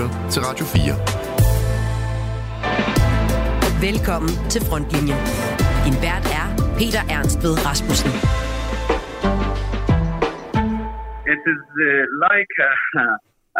lytter 0.00 0.30
til 0.32 0.40
Radio 0.48 0.64
4. 0.76 0.96
Velkommen 3.86 4.32
til 4.52 4.62
Frontlinjen. 4.68 5.20
Din 5.84 5.96
vært 6.06 6.26
er 6.40 6.46
Peter 6.78 7.02
Ernst 7.16 7.38
ved 7.44 7.54
Rasmussen. 7.66 8.12
It 11.32 11.42
is 11.54 11.64
uh, 11.88 12.04
like 12.26 12.54
a, 12.70 12.72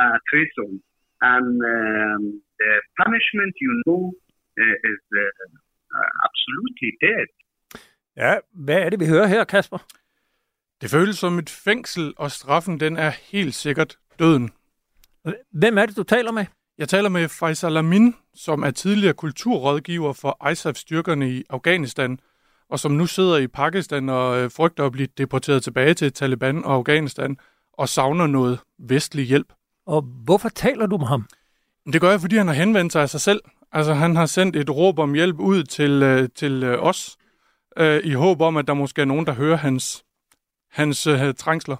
a 0.04 0.06
treason, 0.29 0.70
and 1.34 1.48
um, 1.74 2.22
the 2.61 2.72
punishment, 3.00 3.54
you 3.64 3.72
know, 3.82 4.02
uh, 4.62 4.91
is 4.93 5.02
uh, 5.25 5.45
uh, 5.96 6.11
absolutely 6.27 6.91
dead. 7.07 7.29
Ja, 8.22 8.32
hvad 8.66 8.79
er 8.84 8.88
det, 8.91 9.00
vi 9.00 9.07
hører 9.07 9.27
her, 9.27 9.45
Kasper? 9.45 9.79
Det 10.80 10.91
føles 10.91 11.16
som 11.18 11.38
et 11.38 11.50
fængsel, 11.66 12.14
og 12.16 12.30
straffen 12.30 12.80
den 12.80 12.96
er 12.96 13.12
helt 13.32 13.54
sikkert 13.54 13.98
døden. 14.18 14.50
Hvem 15.52 15.79
er 15.79 15.87
det, 15.87 15.97
du 15.97 16.02
taler 16.02 16.33
med? 16.33 16.45
Jeg 16.79 16.88
taler 16.88 17.09
med 17.09 17.28
Faisal 17.28 17.77
Amin, 17.77 18.15
som 18.34 18.62
er 18.62 18.70
tidligere 18.70 19.15
kulturrådgiver 19.15 20.12
for 20.12 20.48
ISAF-styrkerne 20.51 21.30
i 21.30 21.45
Afghanistan, 21.51 22.19
og 22.70 22.80
som 22.80 22.92
nu 22.92 23.06
sidder 23.06 23.37
i 23.37 23.47
Pakistan 23.47 24.09
og 24.09 24.38
øh, 24.38 24.51
frygter 24.51 24.87
at 24.87 24.92
blive 24.92 25.09
deporteret 25.19 25.62
tilbage 25.62 25.95
til 25.95 26.12
Taliban 26.12 26.64
og 26.64 26.75
Afghanistan, 26.75 27.37
og 27.73 27.88
savner 27.88 28.27
noget 28.27 28.59
vestlig 28.78 29.27
hjælp. 29.27 29.52
Og 29.87 30.02
hvorfor 30.02 30.48
taler 30.48 30.87
du 30.87 30.98
med 30.98 31.06
ham? 31.06 31.27
Det 31.92 32.00
gør 32.00 32.11
jeg, 32.11 32.20
fordi 32.20 32.37
han 32.37 32.47
har 32.47 32.55
henvendt 32.55 32.92
sig 32.92 33.02
af 33.02 33.11
sig 33.11 33.20
selv. 33.20 33.41
Altså, 33.73 33.95
han 33.95 34.16
har 34.16 34.27
sendt 34.27 34.56
et 34.56 34.70
råb 34.70 34.98
om 34.98 35.14
hjælp 35.14 35.41
ud 35.41 35.62
til, 35.62 36.02
øh, 36.02 36.28
til 36.34 36.62
øh, 36.62 36.78
os, 36.83 37.16
øh, 37.77 38.00
i 38.05 38.12
håb 38.12 38.41
om, 38.41 38.56
at 38.56 38.66
der 38.66 38.75
måske 38.75 39.00
er 39.00 39.06
nogen, 39.06 39.27
der 39.27 39.33
hører 39.33 39.56
hans, 39.56 40.05
hans 40.70 41.06
øh, 41.06 41.34
trængsler. 41.34 41.77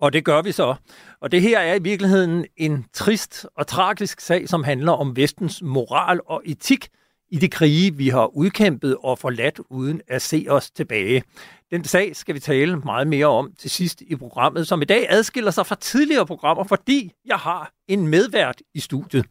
Og 0.00 0.12
det 0.12 0.24
gør 0.24 0.42
vi 0.42 0.52
så. 0.52 0.74
Og 1.20 1.32
det 1.32 1.42
her 1.42 1.58
er 1.58 1.74
i 1.74 1.82
virkeligheden 1.82 2.46
en 2.56 2.84
trist 2.92 3.46
og 3.56 3.66
tragisk 3.66 4.20
sag, 4.20 4.48
som 4.48 4.64
handler 4.64 4.92
om 4.92 5.16
vestens 5.16 5.62
moral 5.62 6.20
og 6.26 6.42
etik 6.44 6.88
i 7.28 7.36
de 7.36 7.48
krige, 7.48 7.94
vi 7.94 8.08
har 8.08 8.36
udkæmpet 8.36 8.96
og 8.96 9.18
forladt 9.18 9.60
uden 9.70 10.00
at 10.08 10.22
se 10.22 10.46
os 10.48 10.70
tilbage. 10.70 11.22
Den 11.70 11.84
sag 11.84 12.16
skal 12.16 12.34
vi 12.34 12.40
tale 12.40 12.76
meget 12.76 13.06
mere 13.06 13.26
om 13.26 13.52
til 13.58 13.70
sidst 13.70 14.00
i 14.00 14.16
programmet, 14.16 14.68
som 14.68 14.82
i 14.82 14.84
dag 14.84 15.06
adskiller 15.08 15.50
sig 15.50 15.66
fra 15.66 15.74
tidligere 15.74 16.26
programmer, 16.26 16.64
fordi 16.64 17.12
jeg 17.24 17.36
har 17.36 17.72
en 17.88 18.08
medvært 18.08 18.62
i 18.74 18.80
studiet. 18.80 19.26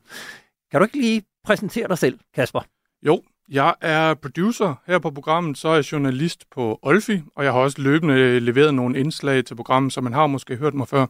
Kan 0.72 0.80
du 0.80 0.84
ikke 0.86 1.02
lige 1.02 1.24
præsentere 1.44 1.88
dig 1.88 1.98
selv, 1.98 2.20
Kasper? 2.36 2.62
Jo, 3.06 3.22
jeg 3.50 3.74
er 3.82 4.14
producer 4.14 4.82
her 4.88 5.00
på 5.00 5.12
programmet, 5.12 5.58
så 5.58 5.68
er 5.68 5.76
jeg 5.76 5.92
journalist 5.92 6.46
på 6.52 6.80
Olfi, 6.82 7.22
og 7.36 7.44
jeg 7.44 7.54
har 7.54 7.60
også 7.60 7.82
løbende 7.82 8.14
øh, 8.14 8.42
leveret 8.42 8.74
nogle 8.74 9.00
indslag 9.00 9.46
til 9.46 9.56
programmet, 9.56 9.94
så 9.94 10.02
man 10.02 10.14
har 10.14 10.28
måske 10.28 10.56
hørt 10.56 10.74
mig 10.74 10.88
før. 10.88 11.06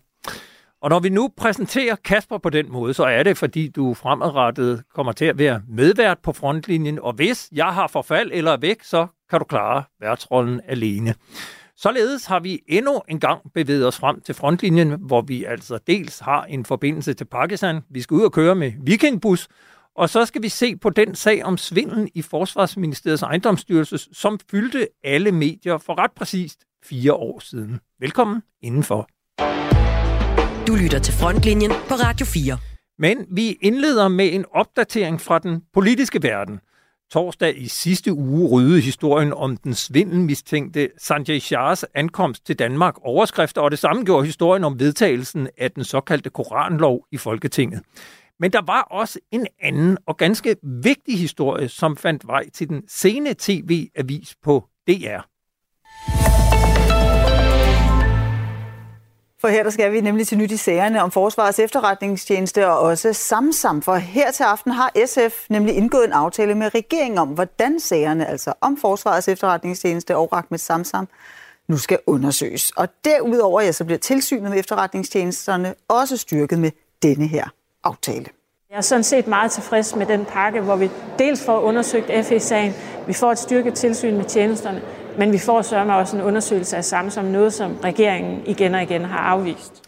Og 0.81 0.89
når 0.89 0.99
vi 0.99 1.09
nu 1.09 1.29
præsenterer 1.37 1.95
Kasper 1.95 2.37
på 2.37 2.49
den 2.49 2.71
måde, 2.71 2.93
så 2.93 3.03
er 3.03 3.23
det, 3.23 3.37
fordi 3.37 3.67
du 3.67 3.93
fremadrettet 3.93 4.83
kommer 4.93 5.11
til 5.11 5.25
at 5.25 5.37
være 5.37 5.61
medvært 5.67 6.17
på 6.23 6.33
frontlinjen, 6.33 6.99
og 6.99 7.13
hvis 7.13 7.49
jeg 7.51 7.73
har 7.73 7.87
forfald 7.87 8.31
eller 8.33 8.51
er 8.51 8.57
væk, 8.57 8.83
så 8.83 9.07
kan 9.29 9.39
du 9.39 9.45
klare 9.45 9.83
værtsrollen 9.99 10.61
alene. 10.67 11.13
Således 11.77 12.25
har 12.25 12.39
vi 12.39 12.59
endnu 12.67 13.01
en 13.09 13.19
gang 13.19 13.41
bevæget 13.53 13.87
os 13.87 13.97
frem 13.97 14.21
til 14.21 14.35
frontlinjen, 14.35 14.95
hvor 14.99 15.21
vi 15.21 15.43
altså 15.43 15.79
dels 15.87 16.19
har 16.19 16.43
en 16.43 16.65
forbindelse 16.65 17.13
til 17.13 17.25
Pakistan. 17.25 17.81
Vi 17.89 18.01
skal 18.01 18.15
ud 18.15 18.21
og 18.21 18.31
køre 18.31 18.55
med 18.55 18.71
Vikingbus, 18.81 19.47
og 19.95 20.09
så 20.09 20.25
skal 20.25 20.41
vi 20.41 20.49
se 20.49 20.77
på 20.77 20.89
den 20.89 21.15
sag 21.15 21.45
om 21.45 21.57
svindlen 21.57 22.09
i 22.13 22.21
Forsvarsministeriets 22.21 23.23
ejendomsstyrelse, 23.23 23.97
som 24.13 24.39
fyldte 24.51 24.87
alle 25.03 25.31
medier 25.31 25.77
for 25.77 25.99
ret 25.99 26.11
præcist 26.11 26.59
fire 26.85 27.13
år 27.13 27.39
siden. 27.39 27.79
Velkommen 27.99 28.43
indenfor. 28.61 29.09
Du 30.67 30.75
lytter 30.75 30.99
til 30.99 31.13
Frontlinjen 31.13 31.71
på 31.71 31.93
Radio 31.93 32.25
4. 32.25 32.57
Men 32.99 33.25
vi 33.29 33.57
indleder 33.61 34.07
med 34.07 34.33
en 34.33 34.45
opdatering 34.51 35.21
fra 35.21 35.39
den 35.39 35.61
politiske 35.73 36.23
verden. 36.23 36.59
Torsdag 37.11 37.61
i 37.61 37.67
sidste 37.67 38.13
uge 38.13 38.49
rydde 38.49 38.81
historien 38.81 39.33
om 39.33 39.57
den 39.57 39.73
svindelmistænkte 39.73 40.89
Sanjay 40.97 41.39
Shahs 41.39 41.85
ankomst 41.93 42.45
til 42.45 42.59
Danmark 42.59 42.95
overskrifter, 43.01 43.61
og 43.61 43.71
det 43.71 43.79
samme 43.79 44.05
gjorde 44.05 44.25
historien 44.25 44.63
om 44.63 44.79
vedtagelsen 44.79 45.47
af 45.57 45.71
den 45.71 45.83
såkaldte 45.83 46.29
Koranlov 46.29 47.05
i 47.11 47.17
Folketinget. 47.17 47.81
Men 48.39 48.53
der 48.53 48.61
var 48.61 48.81
også 48.81 49.19
en 49.31 49.47
anden 49.61 49.97
og 50.07 50.17
ganske 50.17 50.55
vigtig 50.63 51.19
historie, 51.19 51.69
som 51.69 51.97
fandt 51.97 52.27
vej 52.27 52.49
til 52.49 52.69
den 52.69 52.83
sene 52.87 53.35
tv-avis 53.39 54.35
på 54.43 54.63
DR. 54.87 55.21
For 59.41 59.47
her 59.47 59.63
der 59.63 59.69
skal 59.69 59.91
vi 59.91 60.01
nemlig 60.01 60.27
til 60.27 60.37
nyt 60.37 60.51
i 60.51 60.57
sagerne 60.57 61.01
om 61.01 61.11
Forsvarets 61.11 61.59
efterretningstjeneste 61.59 62.67
og 62.67 62.79
også 62.79 63.13
Samsam. 63.13 63.81
For 63.81 63.95
her 63.95 64.31
til 64.31 64.43
aften 64.43 64.71
har 64.71 64.91
SF 65.05 65.49
nemlig 65.49 65.75
indgået 65.75 66.05
en 66.05 66.11
aftale 66.11 66.55
med 66.55 66.75
regeringen 66.75 67.17
om, 67.17 67.27
hvordan 67.27 67.79
sagerne, 67.79 68.27
altså 68.27 68.53
om 68.61 68.77
Forsvarets 68.77 69.27
efterretningstjeneste 69.27 70.17
og 70.17 70.43
med 70.49 70.59
Samsam, 70.59 71.07
nu 71.67 71.77
skal 71.77 71.99
undersøges. 72.07 72.71
Og 72.71 72.87
derudover 73.05 73.61
ja, 73.61 73.71
så 73.71 73.85
bliver 73.85 73.99
tilsynet 73.99 74.49
med 74.49 74.59
efterretningstjenesterne 74.59 75.73
også 75.87 76.17
styrket 76.17 76.59
med 76.59 76.71
denne 77.03 77.27
her 77.27 77.49
aftale. 77.85 78.25
Jeg 78.69 78.77
er 78.77 78.81
sådan 78.81 79.03
set 79.03 79.27
meget 79.27 79.51
tilfreds 79.51 79.95
med 79.95 80.05
den 80.05 80.25
pakke, 80.25 80.61
hvor 80.61 80.75
vi 80.75 80.89
dels 81.19 81.45
får 81.45 81.59
undersøgt 81.59 82.11
FE-sagen, 82.25 82.73
vi 83.07 83.13
får 83.13 83.31
et 83.31 83.37
styrket 83.37 83.73
tilsyn 83.73 84.17
med 84.17 84.25
tjenesterne, 84.25 84.81
men 85.17 85.31
vi 85.31 85.37
får 85.37 85.61
sørme 85.61 85.95
også 85.95 86.17
en 86.17 86.23
undersøgelse 86.23 86.77
af 86.77 86.85
samme 86.85 87.11
som 87.11 87.25
noget, 87.25 87.53
som 87.53 87.77
regeringen 87.83 88.43
igen 88.45 88.75
og 88.75 88.83
igen 88.83 89.05
har 89.05 89.19
afvist. 89.19 89.81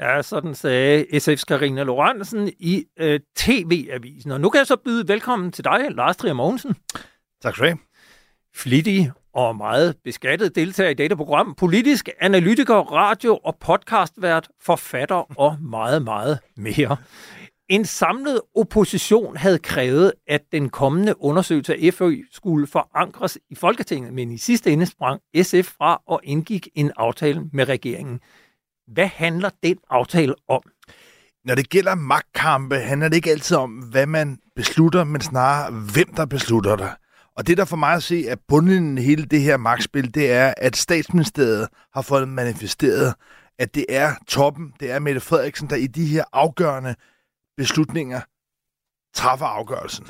Ja, 0.00 0.22
sådan 0.22 0.54
sagde 0.54 1.04
SF's 1.12 1.44
Karina 1.48 1.82
Lorentzen 1.82 2.48
i 2.58 2.84
øh, 2.98 3.20
TV-avisen. 3.36 4.30
Og 4.30 4.40
nu 4.40 4.50
kan 4.50 4.58
jeg 4.58 4.66
så 4.66 4.76
byde 4.84 5.08
velkommen 5.08 5.52
til 5.52 5.64
dig, 5.64 5.86
Lars 5.90 6.16
Trier 6.16 6.34
Mogensen. 6.34 6.74
Tak 7.42 7.54
skal 7.54 7.62
du 7.62 7.68
have. 7.68 7.78
Flittig 8.54 9.12
og 9.34 9.56
meget 9.56 9.96
beskattet 10.04 10.54
deltager 10.54 10.90
i 10.90 10.94
dette 10.94 11.16
program. 11.16 11.54
Politisk 11.54 12.08
analytiker, 12.20 12.74
radio- 12.74 13.40
og 13.44 13.56
podcastvært, 13.60 14.48
forfatter 14.62 15.40
og 15.40 15.56
meget, 15.60 16.02
meget 16.04 16.38
mere. 16.56 16.96
En 17.68 17.84
samlet 17.84 18.40
opposition 18.54 19.36
havde 19.36 19.58
krævet, 19.58 20.12
at 20.28 20.42
den 20.52 20.68
kommende 20.68 21.22
undersøgelse 21.22 21.74
af 21.74 21.94
FØ 21.94 22.22
skulle 22.32 22.66
forankres 22.66 23.38
i 23.50 23.54
Folketinget, 23.54 24.12
men 24.12 24.32
i 24.32 24.38
sidste 24.38 24.70
ende 24.70 24.86
sprang 24.86 25.20
SF 25.42 25.72
fra 25.78 26.02
og 26.06 26.20
indgik 26.24 26.68
en 26.74 26.92
aftale 26.96 27.42
med 27.52 27.68
regeringen. 27.68 28.20
Hvad 28.86 29.06
handler 29.06 29.50
den 29.62 29.76
aftale 29.90 30.34
om? 30.48 30.62
Når 31.44 31.54
det 31.54 31.68
gælder 31.68 31.94
magtkampe, 31.94 32.76
handler 32.76 33.08
det 33.08 33.16
ikke 33.16 33.30
altid 33.30 33.56
om, 33.56 33.70
hvad 33.70 34.06
man 34.06 34.38
beslutter, 34.56 35.04
men 35.04 35.20
snarere, 35.20 35.72
hvem 35.72 36.14
der 36.14 36.26
beslutter 36.26 36.76
det. 36.76 36.90
Og 37.36 37.46
det, 37.46 37.56
der 37.56 37.64
for 37.64 37.76
mig 37.76 37.94
at 37.94 38.02
se 38.02 38.28
er 38.28 38.36
bundlinjen 38.48 38.98
i 38.98 39.02
hele 39.02 39.24
det 39.24 39.40
her 39.40 39.56
magtspil, 39.56 40.14
det 40.14 40.32
er, 40.32 40.54
at 40.56 40.76
statsministeriet 40.76 41.68
har 41.94 42.02
fået 42.02 42.28
manifesteret, 42.28 43.14
at 43.58 43.74
det 43.74 43.86
er 43.88 44.14
toppen, 44.28 44.72
det 44.80 44.90
er 44.90 44.98
Mette 44.98 45.20
Frederiksen, 45.20 45.70
der 45.70 45.76
i 45.76 45.86
de 45.86 46.06
her 46.06 46.24
afgørende 46.32 46.94
beslutninger 47.56 48.20
træffer 49.14 49.46
afgørelsen. 49.46 50.06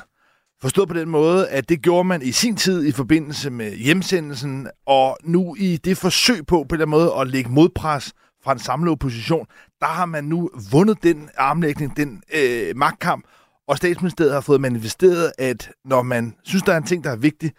Forstået 0.61 0.87
på 0.87 0.93
den 0.93 1.09
måde, 1.09 1.49
at 1.49 1.69
det 1.69 1.81
gjorde 1.81 2.03
man 2.03 2.21
i 2.21 2.31
sin 2.31 2.55
tid 2.55 2.85
i 2.85 2.91
forbindelse 2.91 3.49
med 3.49 3.75
hjemsendelsen, 3.75 4.69
og 4.85 5.17
nu 5.23 5.55
i 5.59 5.77
det 5.77 5.97
forsøg 5.97 6.47
på 6.47 6.65
på 6.69 6.75
den 6.75 6.89
måde 6.89 7.13
at 7.19 7.27
lægge 7.27 7.51
modpres 7.51 8.13
fra 8.43 8.51
en 8.51 8.59
samlet 8.59 8.91
opposition, 8.91 9.47
der 9.79 9.85
har 9.85 10.05
man 10.05 10.23
nu 10.23 10.49
vundet 10.71 11.03
den 11.03 11.29
armlægning, 11.37 11.97
den 11.97 12.23
øh, 12.33 12.75
magtkamp, 12.75 13.25
og 13.67 13.77
statsministeriet 13.77 14.33
har 14.33 14.41
fået 14.41 14.61
manifesteret, 14.61 15.31
at 15.37 15.71
når 15.85 16.01
man 16.01 16.35
synes, 16.43 16.63
der 16.63 16.73
er 16.73 16.77
en 16.77 16.83
ting, 16.83 17.03
der 17.03 17.11
er 17.11 17.15
vigtig, 17.15 17.51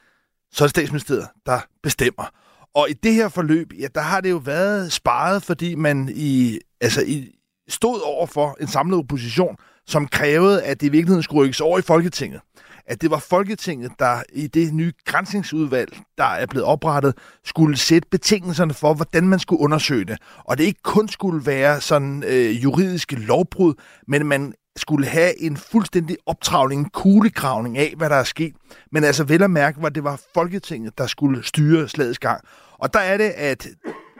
så 0.52 0.64
er 0.64 0.66
det 0.66 0.70
statsministeriet, 0.70 1.28
der 1.46 1.60
bestemmer. 1.82 2.30
Og 2.74 2.90
i 2.90 2.92
det 2.92 3.14
her 3.14 3.28
forløb, 3.28 3.72
ja, 3.78 3.86
der 3.94 4.00
har 4.00 4.20
det 4.20 4.30
jo 4.30 4.36
været 4.36 4.92
sparet, 4.92 5.42
fordi 5.42 5.74
man 5.74 6.12
i, 6.14 6.58
altså 6.80 7.02
i, 7.02 7.34
stod 7.68 8.00
over 8.04 8.26
for 8.26 8.56
en 8.60 8.66
samlet 8.66 8.98
opposition, 8.98 9.56
som 9.88 10.08
krævede, 10.08 10.62
at 10.62 10.80
det 10.80 10.86
i 10.86 10.90
virkeligheden 10.90 11.22
skulle 11.22 11.42
rykkes 11.42 11.60
over 11.60 11.78
i 11.78 11.82
Folketinget. 11.82 12.40
At 12.86 13.02
det 13.02 13.10
var 13.10 13.18
Folketinget, 13.18 13.92
der 13.98 14.22
i 14.32 14.46
det 14.46 14.74
nye 14.74 14.92
grænsningsudvalg, 15.04 15.96
der 16.18 16.24
er 16.24 16.46
blevet 16.46 16.66
oprettet, 16.66 17.14
skulle 17.44 17.76
sætte 17.76 18.08
betingelserne 18.10 18.74
for, 18.74 18.94
hvordan 18.94 19.28
man 19.28 19.38
skulle 19.38 19.60
undersøge 19.60 20.04
det. 20.04 20.18
Og 20.44 20.58
det 20.58 20.64
ikke 20.64 20.82
kun 20.82 21.08
skulle 21.08 21.46
være 21.46 21.80
sådan 21.80 22.24
øh, 22.26 22.62
juridiske 22.62 23.16
lovbrud, 23.16 23.74
men 24.08 24.26
man 24.26 24.52
skulle 24.76 25.06
have 25.06 25.42
en 25.42 25.56
fuldstændig 25.56 26.16
optravning, 26.26 26.80
en 26.80 26.90
kuglegravning 26.90 27.78
af, 27.78 27.94
hvad 27.96 28.10
der 28.10 28.16
er 28.16 28.24
sket. 28.24 28.54
Men 28.92 29.04
altså 29.04 29.24
vel 29.24 29.42
at 29.42 29.50
mærke, 29.50 29.86
at 29.86 29.94
det 29.94 30.04
var 30.04 30.20
Folketinget, 30.34 30.98
der 30.98 31.06
skulle 31.06 31.44
styre 31.44 31.88
slagets 31.88 32.18
gang. 32.18 32.44
Og 32.78 32.94
der 32.94 33.00
er 33.00 33.16
det, 33.16 33.30
at 33.36 33.68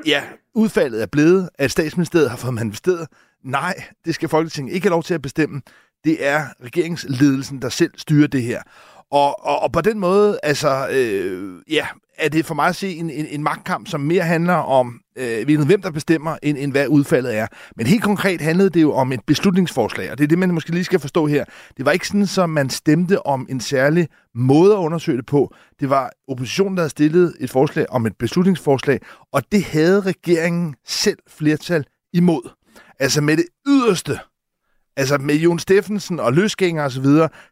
ja, 0.07 0.23
udfaldet 0.55 1.03
er 1.03 1.07
blevet, 1.07 1.49
at 1.55 1.71
statsministeriet 1.71 2.31
har 2.31 2.37
fået 2.37 2.55
manifesteret, 2.55 3.09
nej, 3.49 3.75
det 4.05 4.15
skal 4.15 4.29
Folketinget 4.29 4.75
ikke 4.75 4.85
have 4.85 4.91
lov 4.91 5.03
til 5.03 5.15
at 5.15 5.23
bestemme. 5.23 5.63
Det 6.05 6.27
er 6.27 6.45
regeringsledelsen, 6.65 7.63
der 7.63 7.69
selv 7.69 7.93
styrer 7.97 8.29
det 8.29 8.43
her. 8.43 8.63
Og, 9.11 9.47
og, 9.47 9.63
og 9.63 9.73
på 9.73 9.81
den 9.81 9.99
måde, 9.99 10.39
altså, 10.43 10.89
øh, 10.91 11.63
ja, 11.71 11.87
er 12.19 12.29
det 12.29 12.47
for 12.47 12.55
mig 12.55 12.69
at 12.69 12.77
se 12.77 12.95
en, 12.95 13.11
en, 13.11 13.27
en 13.31 13.43
magtkamp, 13.43 13.89
som 13.89 14.01
mere 14.01 14.23
handler 14.23 14.55
om, 14.55 15.01
øh, 15.17 15.65
hvem 15.67 15.83
der 15.83 15.91
bestemmer, 15.91 16.37
end, 16.43 16.59
end 16.61 16.73
hvad 16.73 16.89
udfaldet 16.89 17.37
er. 17.37 17.47
Men 17.77 17.87
helt 17.87 18.03
konkret 18.03 18.41
handlede 18.41 18.71
det 18.71 18.83
jo 18.83 18.93
om 18.93 19.13
et 19.13 19.21
beslutningsforslag, 19.27 20.11
og 20.11 20.19
det 20.19 20.25
er 20.25 20.29
det, 20.29 20.39
man 20.39 20.55
måske 20.55 20.71
lige 20.71 20.85
skal 20.85 21.01
forstå 21.01 21.27
her. 21.27 21.45
Det 21.77 21.85
var 21.85 21.93
ikke 21.93 22.07
sådan, 22.07 22.27
som 22.27 22.51
man 22.51 22.71
stemte 22.71 23.27
om 23.27 23.47
en 23.51 23.61
særlig 23.61 24.09
måde 24.35 24.73
at 24.73 24.79
undersøge 24.79 25.17
det 25.17 25.27
på. 25.27 25.55
Det 25.81 25.91
var 25.91 26.11
oppositionen, 26.29 26.77
der 26.77 26.83
havde 26.83 26.91
stillet 26.91 27.35
et 27.41 27.51
forslag 27.51 27.87
om 27.91 28.07
et 28.07 28.17
beslutningsforslag, 28.19 29.01
og 29.33 29.43
det 29.53 29.65
havde 29.65 30.01
regeringen 30.01 30.75
selv 30.87 31.19
flertal 31.29 31.85
imod. 32.13 32.58
Altså 33.01 33.21
med 33.21 33.37
det 33.37 33.47
yderste 33.67 34.19
Altså 34.99 35.19
med 35.19 35.35
Jon 35.35 35.59
Steffensen 35.59 36.21
og 36.21 36.33
løsgænger 36.33 36.85
osv., 36.85 37.07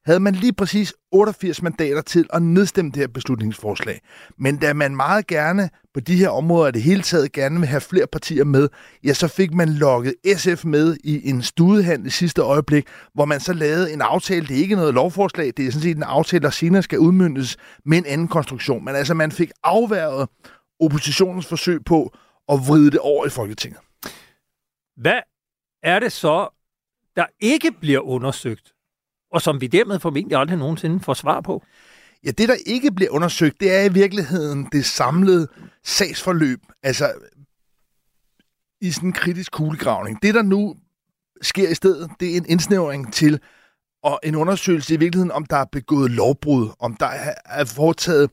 havde 0.06 0.20
man 0.20 0.34
lige 0.34 0.52
præcis 0.52 0.94
88 1.12 1.62
mandater 1.62 2.00
til 2.00 2.26
at 2.32 2.42
nedstemme 2.42 2.90
det 2.90 2.96
her 2.96 3.06
beslutningsforslag. 3.06 4.00
Men 4.38 4.56
da 4.56 4.72
man 4.72 4.96
meget 4.96 5.26
gerne 5.26 5.70
på 5.94 6.00
de 6.00 6.16
her 6.16 6.28
områder 6.28 6.70
det 6.70 6.82
hele 6.82 7.02
taget 7.02 7.32
gerne 7.32 7.58
vil 7.60 7.68
have 7.68 7.80
flere 7.80 8.06
partier 8.06 8.44
med, 8.44 8.68
ja, 9.04 9.14
så 9.14 9.28
fik 9.28 9.54
man 9.54 9.68
lukket 9.68 10.14
SF 10.36 10.64
med 10.64 10.96
i 11.04 11.28
en 11.28 11.42
studehandel 11.42 12.06
i 12.06 12.10
sidste 12.10 12.42
øjeblik, 12.42 12.86
hvor 13.14 13.24
man 13.24 13.40
så 13.40 13.52
lavede 13.52 13.92
en 13.92 14.00
aftale. 14.00 14.46
Det 14.46 14.56
er 14.56 14.60
ikke 14.60 14.76
noget 14.76 14.94
lovforslag, 14.94 15.52
det 15.56 15.66
er 15.66 15.70
sådan 15.70 15.82
set 15.82 15.96
en 15.96 16.02
aftale, 16.02 16.42
der 16.42 16.50
senere 16.50 16.82
skal 16.82 16.98
udmyndes 16.98 17.56
med 17.84 17.98
en 17.98 18.06
anden 18.06 18.28
konstruktion. 18.28 18.84
Men 18.84 18.94
altså, 18.94 19.14
man 19.14 19.32
fik 19.32 19.50
afværget 19.64 20.28
oppositionens 20.80 21.46
forsøg 21.46 21.84
på 21.84 22.16
at 22.48 22.58
vride 22.68 22.90
det 22.90 22.98
over 22.98 23.26
i 23.26 23.30
Folketinget. 23.30 23.80
Hvad 24.96 25.20
er 25.86 25.98
det 25.98 26.12
så, 26.12 26.48
der 27.16 27.26
ikke 27.40 27.72
bliver 27.72 28.00
undersøgt, 28.00 28.72
og 29.32 29.42
som 29.42 29.60
vi 29.60 29.66
dermed 29.66 30.00
formentlig 30.00 30.38
aldrig 30.38 30.58
nogensinde 30.58 31.00
får 31.00 31.14
svar 31.14 31.40
på? 31.40 31.64
Ja, 32.24 32.30
det, 32.30 32.48
der 32.48 32.56
ikke 32.66 32.92
bliver 32.92 33.10
undersøgt, 33.10 33.60
det 33.60 33.74
er 33.74 33.84
i 33.84 33.92
virkeligheden 33.92 34.68
det 34.72 34.84
samlede 34.84 35.48
sagsforløb. 35.84 36.60
Altså, 36.82 37.12
i 38.80 38.90
sådan 38.90 39.08
en 39.08 39.12
kritisk 39.12 39.52
kuglegravning. 39.52 40.22
Det, 40.22 40.34
der 40.34 40.42
nu 40.42 40.76
sker 41.42 41.68
i 41.68 41.74
stedet, 41.74 42.10
det 42.20 42.32
er 42.32 42.36
en 42.36 42.46
indsnævring 42.48 43.12
til 43.12 43.40
og 44.02 44.20
en 44.22 44.34
undersøgelse 44.34 44.94
i 44.94 44.96
virkeligheden, 44.96 45.32
om 45.32 45.46
der 45.46 45.56
er 45.56 45.64
begået 45.72 46.10
lovbrud, 46.10 46.68
om 46.78 46.94
der 46.94 47.06
er 47.44 47.64
foretaget 47.64 48.30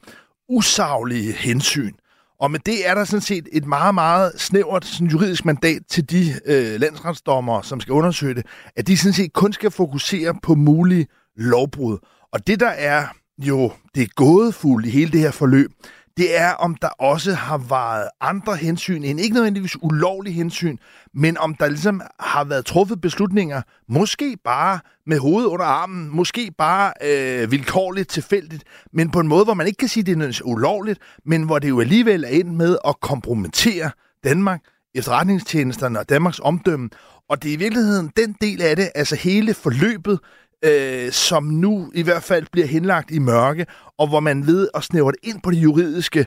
usaglige 0.50 1.34
hensyn. 1.34 1.94
Og 2.40 2.52
med 2.52 2.60
det 2.60 2.90
er 2.90 2.96
der 2.96 3.04
sådan 3.04 3.22
set 3.22 3.48
et 3.52 3.66
meget, 3.66 3.94
meget 3.94 4.32
snævert 4.38 4.86
sådan 4.86 5.08
juridisk 5.08 5.46
mandat 5.46 5.82
til 5.90 6.10
de 6.10 6.34
øh, 6.46 6.80
landsretsdommere, 6.80 7.64
som 7.64 7.80
skal 7.80 7.92
undersøge 7.92 8.36
det, 8.36 8.46
at 8.76 8.88
de 8.88 8.98
sådan 8.98 9.14
set 9.14 9.34
kun 9.34 9.54
skal 9.54 9.72
fokusere 9.72 10.36
på 10.44 10.56
mulige 10.56 11.08
lovbrud. 11.38 11.98
Og 12.34 12.48
det, 12.48 12.60
der 12.60 12.70
er 12.70 13.08
jo 13.38 13.72
det 13.96 14.16
gådefulde 14.16 14.88
i 14.88 14.92
hele 14.92 15.12
det 15.12 15.20
her 15.20 15.32
forløb, 15.32 15.72
det 16.18 16.40
er, 16.40 16.52
om 16.52 16.76
der 16.76 16.88
også 16.88 17.34
har 17.34 17.58
været 17.58 18.10
andre 18.22 18.56
hensyn, 18.56 19.04
end 19.04 19.20
ikke 19.20 19.34
nødvendigvis 19.34 19.84
ulovlige 19.84 20.34
hensyn, 20.34 20.78
men 21.16 21.38
om 21.38 21.56
der 21.56 21.68
ligesom 21.68 22.02
har 22.20 22.44
været 22.44 22.66
truffet 22.66 23.02
beslutninger, 23.02 23.62
måske 23.88 24.38
bare 24.44 24.80
med 25.06 25.20
hovedet 25.20 25.48
under 25.48 25.66
armen, 25.66 26.10
måske 26.16 26.52
bare 26.58 26.94
øh, 27.04 27.52
vilkårligt 27.52 28.10
tilfældigt, 28.10 28.64
men 28.94 29.12
på 29.12 29.20
en 29.20 29.28
måde, 29.28 29.44
hvor 29.44 29.54
man 29.54 29.68
ikke 29.68 29.78
kan 29.78 29.88
sige, 29.88 30.02
at 30.02 30.18
det 30.18 30.40
er 30.40 30.42
ulovligt, 30.46 31.00
men 31.26 31.44
hvor 31.44 31.60
det 31.60 31.70
jo 31.70 31.80
alligevel 31.80 32.24
er 32.24 32.28
ind 32.28 32.50
med 32.56 32.78
at 32.88 33.00
kompromittere 33.02 33.92
Danmark, 34.24 34.62
efterretningstjenesterne 34.96 36.00
og 36.00 36.10
Danmarks 36.10 36.40
omdømme. 36.44 36.90
Og 37.30 37.44
det 37.44 37.50
er 37.50 37.54
i 37.54 37.60
virkeligheden 37.60 38.12
den 38.18 38.36
del 38.42 38.62
af 38.62 38.76
det, 38.76 38.90
altså 38.96 39.16
hele 39.16 39.54
forløbet, 39.54 40.20
øh, 40.66 41.12
som 41.12 41.44
nu 41.44 41.92
i 41.96 42.02
hvert 42.02 42.24
fald 42.24 42.46
bliver 42.52 42.68
henlagt 42.68 43.12
i 43.12 43.20
mørke, 43.20 43.66
og 43.98 44.08
hvor 44.08 44.20
man 44.20 44.48
ved 44.48 44.70
at 44.74 44.84
snævre 44.84 45.12
det 45.12 45.20
ind 45.24 45.42
på 45.42 45.52
det 45.52 45.58
juridiske, 45.58 46.26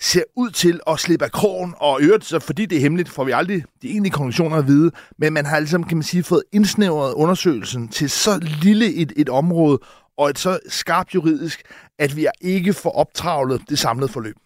ser 0.00 0.22
ud 0.36 0.50
til 0.50 0.80
at 0.86 1.00
slippe 1.00 1.24
af 1.24 1.32
krogen, 1.32 1.74
og 1.76 2.02
i 2.02 2.04
øvrigt, 2.04 2.24
så 2.24 2.38
fordi 2.38 2.66
det 2.66 2.76
er 2.76 2.80
hemmeligt, 2.80 3.08
får 3.08 3.24
vi 3.24 3.32
aldrig 3.32 3.64
de 3.82 3.88
egentlige 3.88 4.12
konklusioner 4.12 4.56
at 4.56 4.66
vide, 4.66 4.90
men 5.18 5.32
man 5.32 5.46
har 5.46 5.58
ligesom, 5.58 5.84
kan 5.84 5.96
man 5.96 6.02
sige, 6.02 6.22
fået 6.22 6.42
indsnævret 6.52 7.14
undersøgelsen 7.14 7.88
til 7.88 8.10
så 8.10 8.40
lille 8.62 8.94
et, 8.94 9.12
et 9.16 9.28
område, 9.28 9.78
og 10.16 10.30
et 10.30 10.38
så 10.38 10.58
skarpt 10.68 11.14
juridisk, 11.14 11.62
at 11.98 12.16
vi 12.16 12.26
ikke 12.40 12.72
får 12.72 12.90
optravlet 12.90 13.62
det 13.68 13.78
samlede 13.78 14.08
forløb. 14.08 14.36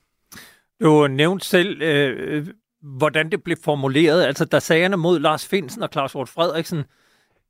Du 0.82 1.06
nævnte 1.06 1.46
selv, 1.46 1.82
øh, 1.82 2.46
hvordan 2.82 3.30
det 3.30 3.42
blev 3.42 3.56
formuleret. 3.64 4.24
Altså, 4.24 4.44
da 4.44 4.60
sagerne 4.60 4.96
mod 4.96 5.20
Lars 5.20 5.46
Finsen 5.46 5.82
og 5.82 5.88
Claus 5.92 6.12
Hjort 6.12 6.28
Frederiksen 6.28 6.84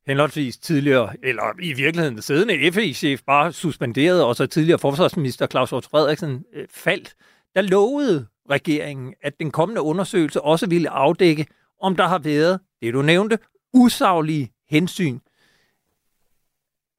henholdsvis 0.07 0.57
tidligere, 0.57 1.09
eller 1.23 1.43
i 1.61 1.73
virkeligheden 1.73 2.21
siddende 2.21 2.71
FE-chef, 2.71 3.21
bare 3.27 3.53
suspenderet, 3.53 4.23
og 4.23 4.35
så 4.35 4.45
tidligere 4.45 4.79
forsvarsminister 4.79 5.47
Claus 5.47 5.69
Hjort 5.69 5.87
Frederiksen 5.91 6.45
øh, 6.53 6.65
faldt, 6.71 7.15
der 7.55 7.61
lovede 7.61 8.27
regeringen, 8.49 9.13
at 9.21 9.39
den 9.39 9.51
kommende 9.51 9.81
undersøgelse 9.81 10.41
også 10.41 10.67
ville 10.67 10.89
afdække, 10.89 11.45
om 11.81 11.95
der 11.95 12.07
har 12.07 12.19
været, 12.19 12.59
det 12.81 12.93
du 12.93 13.01
nævnte, 13.01 13.39
usaglige 13.73 14.51
hensyn. 14.69 15.19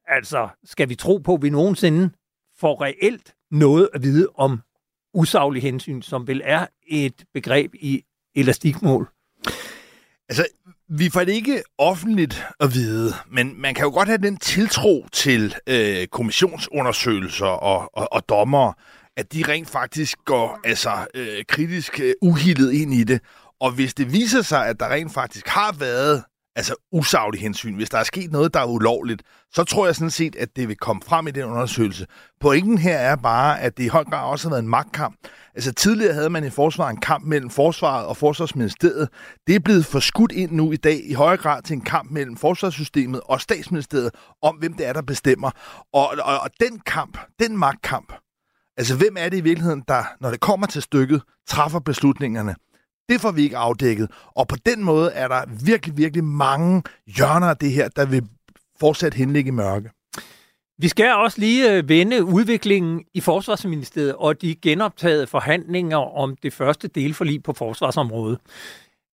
Altså, 0.07 0.49
skal 0.65 0.89
vi 0.89 0.95
tro 0.95 1.19
på, 1.19 1.35
at 1.35 1.43
vi 1.43 1.51
nogensinde 1.51 2.11
får 2.59 2.83
reelt 2.83 3.35
noget 3.51 3.89
at 3.95 4.03
vide 4.03 4.29
om 4.35 4.61
usaglige 5.15 5.63
hensyn, 5.63 6.03
som 6.03 6.27
vel 6.27 6.43
er 6.45 6.67
et 6.87 7.25
begreb 7.35 7.75
i 7.75 8.05
elastikmål? 8.35 9.09
Altså, 10.29 10.47
vi 10.89 11.11
får 11.11 11.25
det 11.25 11.33
ikke 11.33 11.63
offentligt 11.79 12.45
at 12.61 12.75
vide, 12.75 13.13
men 13.31 13.61
man 13.61 13.75
kan 13.75 13.85
jo 13.85 13.91
godt 13.91 14.09
have 14.09 14.19
den 14.19 14.37
tiltro 14.37 15.07
til 15.13 15.55
øh, 15.67 16.07
kommissionsundersøgelser 16.07 17.47
og, 17.47 17.91
og, 17.97 18.13
og 18.13 18.29
dommer, 18.29 18.73
at 19.17 19.33
de 19.33 19.45
rent 19.49 19.69
faktisk 19.69 20.19
går 20.25 20.61
altså 20.65 21.07
øh, 21.15 21.45
kritisk 21.49 22.01
øh, 22.01 22.15
uhildet 22.23 22.73
ind 22.73 22.95
i 22.95 23.05
det. 23.05 23.21
Og 23.61 23.73
hvis 23.73 23.95
det 23.95 24.13
viser 24.13 24.43
sig, 24.43 24.67
at 24.67 24.81
der 24.81 24.89
rent 24.89 25.15
faktisk 25.15 25.49
har 25.49 25.73
været 25.79 26.25
altså 26.57 26.75
usaglig 26.93 27.41
hensyn, 27.41 27.75
hvis 27.75 27.91
der 27.91 27.99
er 27.99 28.05
sket 28.05 28.33
noget, 28.33 28.55
der 28.55 28.61
er 28.61 28.67
ulovligt, 28.67 29.23
så 29.55 29.65
tror 29.65 29.87
jeg 29.87 29.95
sådan 29.95 30.11
set, 30.11 30.37
at 30.37 30.57
det 30.57 30.69
vil 30.69 30.77
komme 30.77 31.03
frem 31.03 31.27
i 31.27 31.31
den 31.31 31.45
undersøgelse. 31.45 32.07
Pointen 32.41 32.79
her 32.79 32.99
er 32.99 33.17
bare, 33.17 33.61
at 33.61 33.77
det 33.77 33.85
i 33.85 33.89
høj 33.89 34.05
grad 34.05 34.31
også 34.31 34.49
har 34.49 34.51
været 34.51 34.63
en 34.63 34.69
magtkamp. 34.69 35.17
Altså 35.55 35.73
tidligere 35.73 36.15
havde 36.15 36.31
man 36.31 36.45
i 36.45 36.51
forsvaret 36.51 36.91
en 36.91 37.01
kamp 37.01 37.25
mellem 37.25 37.51
forsvaret 37.51 38.07
og 38.07 38.17
forsvarsministeriet. 38.17 39.09
Det 39.47 39.55
er 39.55 39.61
blevet 39.61 39.87
forskudt 39.87 40.33
ind 40.33 40.53
nu 40.53 40.73
i 40.73 40.77
dag 40.77 41.01
i 41.05 41.13
højere 41.13 41.37
grad 41.37 41.63
til 41.63 41.75
en 41.75 41.81
kamp 41.81 42.11
mellem 42.11 42.37
forsvarssystemet 42.37 43.21
og 43.25 43.41
statsministeriet 43.41 44.11
om, 44.43 44.57
hvem 44.57 44.73
det 44.73 44.87
er, 44.87 44.93
der 44.93 45.03
bestemmer. 45.03 45.51
Og, 45.93 46.15
og, 46.25 46.41
og 46.41 46.51
den 46.61 46.81
kamp, 46.87 47.19
den 47.39 47.59
magtkamp, 47.59 48.13
altså 48.77 48.97
hvem 48.97 49.17
er 49.19 49.29
det 49.29 49.37
i 49.37 49.41
virkeligheden, 49.41 49.85
der, 49.89 50.05
når 50.21 50.31
det 50.31 50.41
kommer 50.41 50.67
til 50.67 50.83
stykket, 50.83 51.23
træffer 51.49 51.79
beslutningerne? 51.79 52.55
Det 53.09 53.21
får 53.21 53.31
vi 53.31 53.43
ikke 53.43 53.57
afdækket. 53.57 54.11
Og 54.37 54.49
på 54.49 54.57
den 54.67 54.85
måde 54.85 55.13
er 55.13 55.29
der 55.29 55.45
virkelig, 55.65 55.97
virkelig 55.97 56.25
mange 56.25 56.83
hjørner 57.07 57.47
af 57.47 57.57
det 57.57 57.73
her, 57.73 57.89
der 57.89 58.07
vil 58.07 58.29
fortsat 58.81 59.15
henligge 59.15 59.49
i 59.49 59.51
mørke. 59.51 59.91
Vi 60.79 60.89
skal 60.89 61.15
også 61.15 61.41
lige 61.41 61.73
øh, 61.73 61.89
vende 61.89 62.25
udviklingen 62.25 63.05
i 63.15 63.21
Forsvarsministeriet 63.21 64.15
og 64.15 64.43
de 64.43 64.55
genoptagede 64.55 65.27
forhandlinger 65.27 65.97
om 65.97 66.37
det 66.43 66.53
første 66.53 66.89
delforlig 66.89 67.43
på 67.43 67.53
forsvarsområdet. 67.53 68.39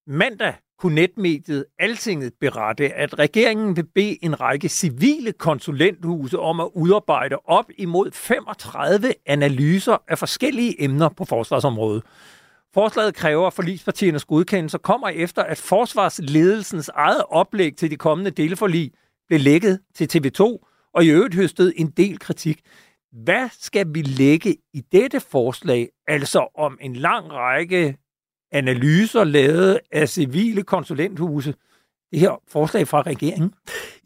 Mandag 0.07 0.53
kunne 0.79 0.95
netmediet 0.95 1.65
Altinget 1.79 2.33
berette, 2.41 2.93
at 2.93 3.19
regeringen 3.19 3.75
vil 3.75 3.85
bede 3.95 4.25
en 4.25 4.41
række 4.41 4.69
civile 4.69 5.31
konsulenthuse 5.31 6.39
om 6.39 6.59
at 6.59 6.69
udarbejde 6.75 7.35
op 7.45 7.65
imod 7.77 8.11
35 8.11 9.13
analyser 9.25 9.97
af 10.07 10.17
forskellige 10.17 10.83
emner 10.83 11.09
på 11.09 11.25
forsvarsområdet. 11.25 12.03
Forslaget 12.73 13.15
kræver, 13.15 13.47
at 13.47 13.53
forligspartiernes 13.53 14.25
godkendelse 14.25 14.77
kommer 14.77 15.09
efter, 15.09 15.43
at 15.43 15.57
forsvarsledelsens 15.57 16.89
eget 16.89 17.23
oplæg 17.29 17.75
til 17.75 17.91
de 17.91 17.95
kommende 17.95 18.31
delforlig 18.31 18.91
blev 19.27 19.39
lækket 19.39 19.79
til 19.95 20.09
TV2, 20.13 20.41
og 20.93 21.03
i 21.03 21.09
øvrigt 21.09 21.35
høstet 21.35 21.73
en 21.75 21.87
del 21.87 22.19
kritik. 22.19 22.61
Hvad 23.11 23.49
skal 23.59 23.87
vi 23.93 24.01
lægge 24.01 24.55
i 24.73 24.81
dette 24.91 25.19
forslag, 25.19 25.89
altså 26.07 26.47
om 26.55 26.77
en 26.81 26.95
lang 26.95 27.31
række 27.31 27.97
analyser 28.51 29.23
lavet 29.23 29.79
af 29.91 30.09
civile 30.09 30.63
konsulenthuse, 30.63 31.53
det 32.11 32.19
her 32.19 32.41
forslag 32.47 32.87
fra 32.87 33.01
regeringen? 33.01 33.53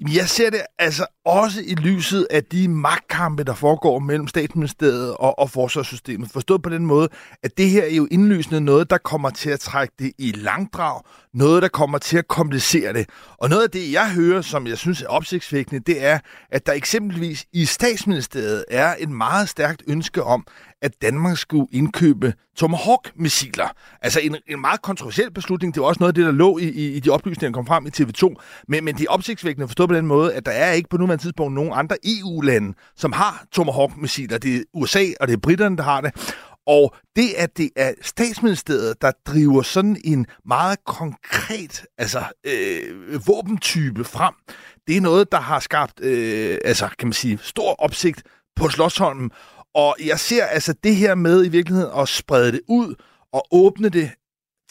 Jeg 0.09 0.29
ser 0.29 0.49
det 0.49 0.61
altså 0.79 1.05
også 1.25 1.61
i 1.65 1.75
lyset 1.75 2.27
af 2.29 2.43
de 2.43 2.67
magtkampe, 2.67 3.43
der 3.43 3.53
foregår 3.53 3.99
mellem 3.99 4.27
statsministeriet 4.27 5.15
og, 5.15 5.39
og 5.39 5.49
forsvarssystemet. 5.49 6.31
Forstået 6.31 6.61
på 6.61 6.69
den 6.69 6.85
måde, 6.85 7.09
at 7.43 7.57
det 7.57 7.69
her 7.69 7.83
er 7.83 7.95
jo 7.95 8.07
indlysende 8.11 8.61
noget, 8.61 8.89
der 8.89 8.97
kommer 8.97 9.29
til 9.29 9.49
at 9.49 9.59
trække 9.59 9.93
det 9.99 10.11
i 10.17 10.31
langdrag. 10.31 11.01
Noget, 11.33 11.63
der 11.63 11.67
kommer 11.67 11.97
til 11.97 12.17
at 12.17 12.27
komplicere 12.27 12.93
det. 12.93 13.09
Og 13.37 13.49
noget 13.49 13.63
af 13.63 13.69
det, 13.69 13.91
jeg 13.91 14.11
hører, 14.11 14.41
som 14.41 14.67
jeg 14.67 14.77
synes 14.77 15.01
er 15.01 15.07
opsigtsvækkende, 15.07 15.83
det 15.85 16.05
er, 16.05 16.19
at 16.51 16.65
der 16.65 16.73
eksempelvis 16.73 17.45
i 17.53 17.65
statsministeriet 17.65 18.65
er 18.69 18.95
et 18.99 19.09
meget 19.09 19.49
stærkt 19.49 19.83
ønske 19.87 20.23
om, 20.23 20.47
at 20.81 21.01
Danmark 21.01 21.37
skulle 21.37 21.67
indkøbe 21.71 22.33
Tomahawk-missiler. 22.55 23.67
Altså 24.01 24.19
en, 24.19 24.35
en 24.47 24.61
meget 24.61 24.81
kontroversiel 24.81 25.31
beslutning. 25.31 25.75
Det 25.75 25.81
var 25.81 25.87
også 25.87 25.99
noget 25.99 26.11
af 26.11 26.15
det, 26.15 26.25
der 26.25 26.31
lå 26.31 26.57
i, 26.57 26.63
i, 26.63 26.93
i 26.93 26.99
de 26.99 27.09
oplysninger, 27.09 27.51
der 27.51 27.57
kom 27.57 27.67
frem 27.67 27.85
i 27.85 27.89
TV2. 27.89 28.35
Men, 28.67 28.83
men 28.83 28.95
det 28.95 29.05
er 29.05 29.11
opsigtsvækkende 29.11 29.67
forstået 29.67 29.89
på 29.91 29.95
den 29.95 30.07
måde, 30.07 30.33
at 30.33 30.45
der 30.45 30.51
er 30.51 30.71
ikke 30.71 30.89
på 30.89 30.97
nuværende 30.97 31.23
tidspunkt 31.23 31.53
nogen 31.53 31.71
andre 31.75 31.97
EU-lande, 32.03 32.73
som 32.95 33.11
har 33.11 33.45
Tomahawk-missiler. 33.51 34.37
Det 34.37 34.55
er 34.55 34.61
USA, 34.73 35.05
og 35.19 35.27
det 35.27 35.33
er 35.33 35.37
britterne, 35.37 35.77
der 35.77 35.83
har 35.83 36.01
det. 36.01 36.35
Og 36.67 36.95
det, 37.15 37.29
at 37.37 37.57
det 37.57 37.69
er 37.75 37.93
statsministeriet, 38.01 39.01
der 39.01 39.11
driver 39.25 39.61
sådan 39.61 40.01
en 40.03 40.25
meget 40.45 40.85
konkret 40.85 41.85
altså, 41.97 42.23
øh, 42.45 43.27
våbentype 43.27 44.03
frem, 44.03 44.33
det 44.87 44.97
er 44.97 45.01
noget, 45.01 45.31
der 45.31 45.39
har 45.39 45.59
skabt 45.59 45.99
øh, 45.99 46.57
altså, 46.65 46.89
kan 46.99 47.07
man 47.07 47.13
sige, 47.13 47.39
stor 47.41 47.75
opsigt 47.79 48.23
på 48.55 48.69
Slottsholmen. 48.69 49.31
Og 49.75 49.95
jeg 50.05 50.19
ser 50.19 50.45
altså 50.45 50.73
det 50.83 50.95
her 50.95 51.15
med 51.15 51.45
i 51.45 51.49
virkeligheden 51.49 51.91
at 51.97 52.07
sprede 52.07 52.51
det 52.51 52.61
ud 52.67 52.95
og 53.33 53.47
åbne 53.51 53.89
det 53.89 54.11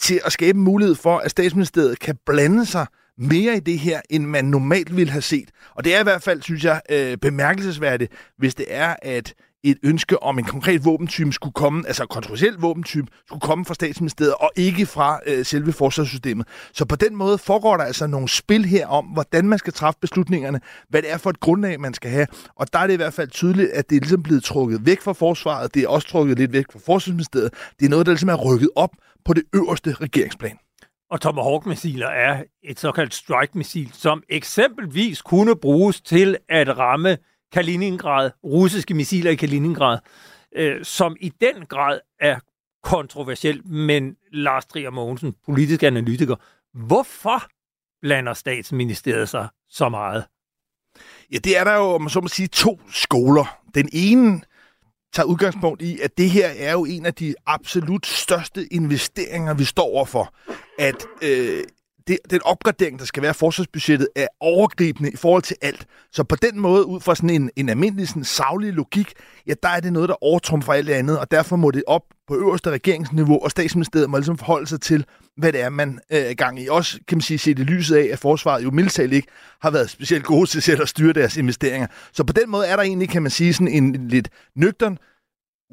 til 0.01 0.21
at 0.25 0.33
skabe 0.33 0.59
mulighed 0.59 0.95
for, 0.95 1.19
at 1.19 1.31
statsministeriet 1.31 1.99
kan 1.99 2.19
blande 2.27 2.67
sig 2.67 2.87
mere 3.21 3.57
i 3.57 3.61
det 3.61 3.79
her, 3.79 4.01
end 4.11 4.25
man 4.25 4.45
normalt 4.45 4.97
ville 4.97 5.11
have 5.11 5.23
set. 5.23 5.51
Og 5.75 5.85
det 5.85 5.95
er 5.95 6.01
i 6.01 6.03
hvert 6.03 6.23
fald, 6.23 6.43
synes 6.43 6.65
jeg, 6.65 6.81
øh, 6.91 7.17
bemærkelsesværdigt, 7.17 8.13
hvis 8.39 8.55
det 8.55 8.67
er, 8.69 8.97
at 9.03 9.35
et 9.63 9.79
ønske 9.83 10.23
om 10.23 10.39
en 10.39 10.45
konkret 10.45 10.85
våbentype 10.85 11.33
skulle 11.33 11.53
komme, 11.53 11.85
altså 11.87 12.07
kontroversiel 12.07 12.55
våbentype, 12.55 13.07
skulle 13.27 13.41
komme 13.41 13.65
fra 13.65 13.75
statsministeriet 13.75 14.35
og 14.35 14.51
ikke 14.57 14.87
fra 14.87 15.21
øh, 15.27 15.45
selve 15.45 15.73
forsvarssystemet. 15.73 16.47
Så 16.73 16.85
på 16.85 16.97
den 16.97 17.17
måde 17.17 17.39
foregår 17.39 17.77
der 17.77 17.85
altså 17.85 18.07
nogle 18.07 18.29
spil 18.29 18.65
her 18.65 18.87
om, 18.87 19.05
hvordan 19.05 19.49
man 19.49 19.59
skal 19.59 19.73
træffe 19.73 20.01
beslutningerne, 20.01 20.61
hvad 20.89 21.03
det 21.03 21.13
er 21.13 21.19
for 21.19 21.31
et 21.31 21.41
grundlag, 21.41 21.81
man 21.81 21.95
skal 21.95 22.11
have. 22.11 22.27
Og 22.57 22.73
der 22.73 22.79
er 22.79 22.87
det 22.87 22.95
i 22.95 22.97
hvert 22.97 23.15
fald 23.15 23.29
tydeligt, 23.29 23.71
at 23.71 23.91
det 23.91 23.97
er 23.97 24.01
ligesom 24.01 24.23
blevet 24.23 24.45
trukket 24.45 24.87
væk 24.87 25.01
fra 25.01 25.13
forsvaret, 25.13 25.75
det 25.75 25.83
er 25.83 25.89
også 25.89 26.09
trukket 26.09 26.39
lidt 26.39 26.53
væk 26.53 26.65
fra 26.73 26.79
forsvarsministeriet. 26.79 27.51
Det 27.81 27.87
er 27.87 27.91
noget, 27.91 28.07
der 28.07 28.13
ligesom 28.13 28.29
er 28.29 28.35
rykket 28.35 28.71
op 28.77 28.91
på 29.25 29.33
det 29.33 29.43
øverste 29.55 29.93
regeringsplan. 29.93 30.59
Og 31.11 31.21
Tomahawk-missiler 31.21 32.07
er 32.07 32.45
et 32.63 32.81
såkaldt 32.81 33.15
strike-missil, 33.15 33.91
som 33.93 34.23
eksempelvis 34.29 35.23
kunne 35.23 35.57
bruges 35.57 36.01
til 36.01 36.37
at 36.49 36.79
ramme 36.79 37.19
Kaliningrad, 37.53 38.31
russiske 38.45 38.95
missiler 38.95 39.31
i 39.31 39.35
Kaliningrad, 39.35 39.99
øh, 40.57 40.85
som 40.85 41.17
i 41.21 41.33
den 41.41 41.67
grad 41.67 42.01
er 42.21 42.39
kontroversielt, 42.83 43.67
men 43.67 44.17
Lars 44.33 44.67
Trier 44.67 44.91
Mogensen, 44.91 45.35
politisk 45.47 45.83
analytiker, 45.83 46.37
hvorfor 46.87 47.43
blander 48.03 48.35
statsministeriet 48.35 49.29
sig 49.29 49.49
så 49.69 49.89
meget? 49.89 50.25
Ja, 51.33 51.39
det 51.39 51.59
er 51.59 51.65
der 51.65 51.75
jo, 51.75 51.83
om 51.83 52.01
man 52.01 52.11
så 52.11 52.21
må 52.21 52.29
sige, 52.29 52.49
to 52.49 52.81
skoler. 52.91 53.61
Den 53.75 53.89
ene 53.93 54.41
tager 55.13 55.27
udgangspunkt 55.27 55.83
i, 55.83 56.01
at 56.01 56.19
det 56.19 56.31
her 56.31 56.47
er 56.47 56.73
jo 56.73 56.85
en 56.85 57.07
af 57.07 57.15
de 57.15 57.35
absolut 57.47 58.07
største 58.07 58.67
investeringer, 58.75 59.55
vi 59.55 59.65
står 59.65 59.85
overfor. 59.85 60.35
At 60.79 61.07
øh, 61.23 61.65
det, 62.09 62.19
den 62.31 62.41
opgradering, 62.45 62.99
der 62.99 63.05
skal 63.05 63.23
være 63.23 63.35
forsvarsbudgettet, 63.35 64.09
er 64.17 64.27
overgribende 64.41 65.11
i 65.11 65.17
forhold 65.17 65.43
til 65.43 65.57
alt. 65.63 65.87
Så 66.13 66.25
på 66.25 66.37
den 66.37 66.61
måde, 66.61 66.87
ud 66.87 67.01
fra 67.01 67.15
sådan 67.15 67.31
en, 67.31 67.51
en 67.57 67.69
almindelig 67.69 68.09
sådan 68.09 68.25
savlig 68.25 68.73
logik, 68.73 69.13
ja, 69.47 69.55
der 69.63 69.69
er 69.69 69.81
det 69.81 69.93
noget, 69.93 70.09
der 70.09 70.25
overtrumfer 70.25 70.73
alt 70.73 70.87
det 70.87 70.93
andet, 70.93 71.19
og 71.19 71.31
derfor 71.31 71.57
må 71.57 71.71
det 71.71 71.83
op 71.87 72.03
på 72.29 72.37
øverste 72.37 72.71
regeringsniveau, 72.71 73.39
og 73.45 73.51
statsministeriet 73.51 74.11
må 74.11 74.17
ligesom 74.17 74.39
forholde 74.39 74.67
sig 74.67 74.81
til, 74.81 75.05
hvad 75.37 75.53
det 75.53 75.61
er, 75.61 75.69
man 75.69 75.99
øh, 76.13 76.19
er 76.19 76.35
gang 76.35 76.61
i. 76.61 76.69
Også, 76.69 76.99
kan 77.09 77.17
man 77.17 77.23
sige, 77.23 77.39
set 77.39 77.59
i 77.59 77.63
lyset 77.63 77.97
af, 77.97 78.09
at 78.13 78.19
forsvaret 78.19 78.65
jo 78.65 78.71
mildtalt 78.71 79.13
ikke 79.13 79.29
har 79.63 79.71
været 79.71 79.91
specielt 79.91 80.25
gode 80.25 80.47
til 80.47 80.63
selv 80.63 80.83
at 80.83 80.89
styre 80.89 81.13
deres 81.13 81.37
investeringer. 81.37 81.87
Så 82.13 82.25
på 82.25 82.33
den 82.33 82.51
måde 82.51 82.67
er 82.67 82.77
der 82.77 82.83
egentlig, 82.83 83.09
kan 83.09 83.23
man 83.23 83.31
sige, 83.31 83.55
sådan 83.55 83.69
en 83.69 84.09
lidt 84.09 84.29
nøgtern, 84.57 84.99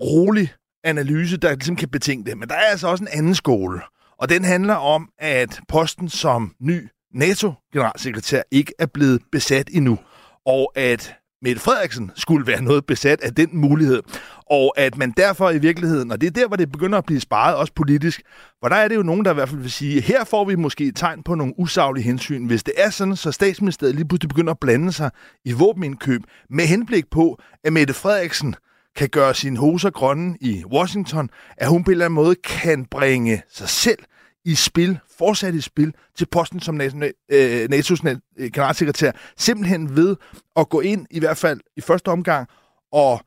rolig 0.02 0.54
analyse, 0.84 1.38
der 1.38 1.54
ligesom 1.54 1.76
kan 1.76 1.90
betinge 1.90 2.26
det. 2.26 2.38
Men 2.38 2.50
der 2.50 2.56
er 2.56 2.72
altså 2.72 2.88
også 2.88 3.04
en 3.04 3.10
anden 3.12 3.36
skole, 3.36 3.82
og 4.20 4.30
den 4.30 4.44
handler 4.44 4.76
om, 4.76 5.10
at 5.20 5.60
posten 5.68 6.10
som 6.10 6.56
ny 6.62 6.88
NATO-generalsekretær 7.14 8.42
ikke 8.52 8.74
er 8.80 8.86
blevet 8.86 9.22
besat 9.32 9.70
endnu, 9.74 10.00
og 10.46 10.72
at 10.76 11.16
Mette 11.42 11.62
Frederiksen 11.62 12.12
skulle 12.16 12.48
være 12.48 12.62
noget 12.62 12.86
besat 12.86 13.22
af 13.22 13.36
den 13.36 13.50
mulighed, 13.54 14.04
og 14.52 14.74
at 14.78 14.98
man 14.98 15.14
derfor 15.18 15.50
i 15.50 15.58
virkeligheden, 15.58 16.12
og 16.12 16.22
det 16.22 16.28
er 16.28 16.32
der, 16.32 16.48
hvor 16.48 16.58
det 16.58 16.72
begynder 16.72 16.98
at 16.98 17.06
blive 17.06 17.20
sparet 17.20 17.56
også 17.56 17.74
politisk, 17.74 18.22
hvor 18.60 18.70
der 18.70 18.76
er 18.76 18.88
det 18.88 18.96
jo 18.96 19.04
nogen, 19.04 19.26
der 19.26 19.32
i 19.32 19.34
hvert 19.34 19.50
fald 19.50 19.62
vil 19.62 19.72
sige, 19.72 20.02
her 20.02 20.24
får 20.24 20.46
vi 20.46 20.56
måske 20.56 20.84
et 20.84 20.96
tegn 20.96 21.24
på 21.24 21.36
nogle 21.36 21.54
usaglige 21.60 22.04
hensyn, 22.04 22.46
hvis 22.46 22.64
det 22.64 22.74
er 22.78 22.90
sådan, 22.90 23.16
så 23.16 23.32
statsministeriet 23.32 23.96
lige 23.96 24.08
pludselig 24.08 24.30
begynder 24.30 24.52
at 24.52 24.60
blande 24.60 24.92
sig 24.92 25.12
i 25.46 25.52
våbenindkøb 25.52 26.22
med 26.50 26.66
henblik 26.66 27.10
på, 27.12 27.40
at 27.64 27.74
Mette 27.74 27.94
Frederiksen 27.94 28.56
kan 28.98 29.10
gøre 29.10 29.36
sine 29.36 29.58
hoser 29.58 29.90
grønne 29.90 30.38
i 30.42 30.64
Washington, 30.66 31.30
at 31.58 31.70
hun 31.70 31.84
på 31.84 31.92
en 31.92 31.94
eller 31.94 32.06
anden 32.06 32.16
måde 32.16 32.36
kan 32.36 32.86
bringe 32.86 33.42
sig 33.50 33.70
selv 33.70 34.00
i 34.46 34.56
spil, 34.56 35.00
fortsat 35.18 35.54
i 35.54 35.62
spil, 35.62 35.94
til 36.18 36.26
posten 36.26 36.60
som 36.60 36.82
øh, 36.82 37.68
NATO's 37.72 38.08
øh, 38.08 38.52
generalsekretær, 38.52 39.12
simpelthen 39.38 39.96
ved 39.96 40.16
at 40.56 40.70
gå 40.70 40.82
ind, 40.82 41.06
i 41.12 41.20
hvert 41.20 41.38
fald 41.38 41.60
i 41.78 41.82
første 41.82 42.08
omgang, 42.08 42.48
og 42.92 43.22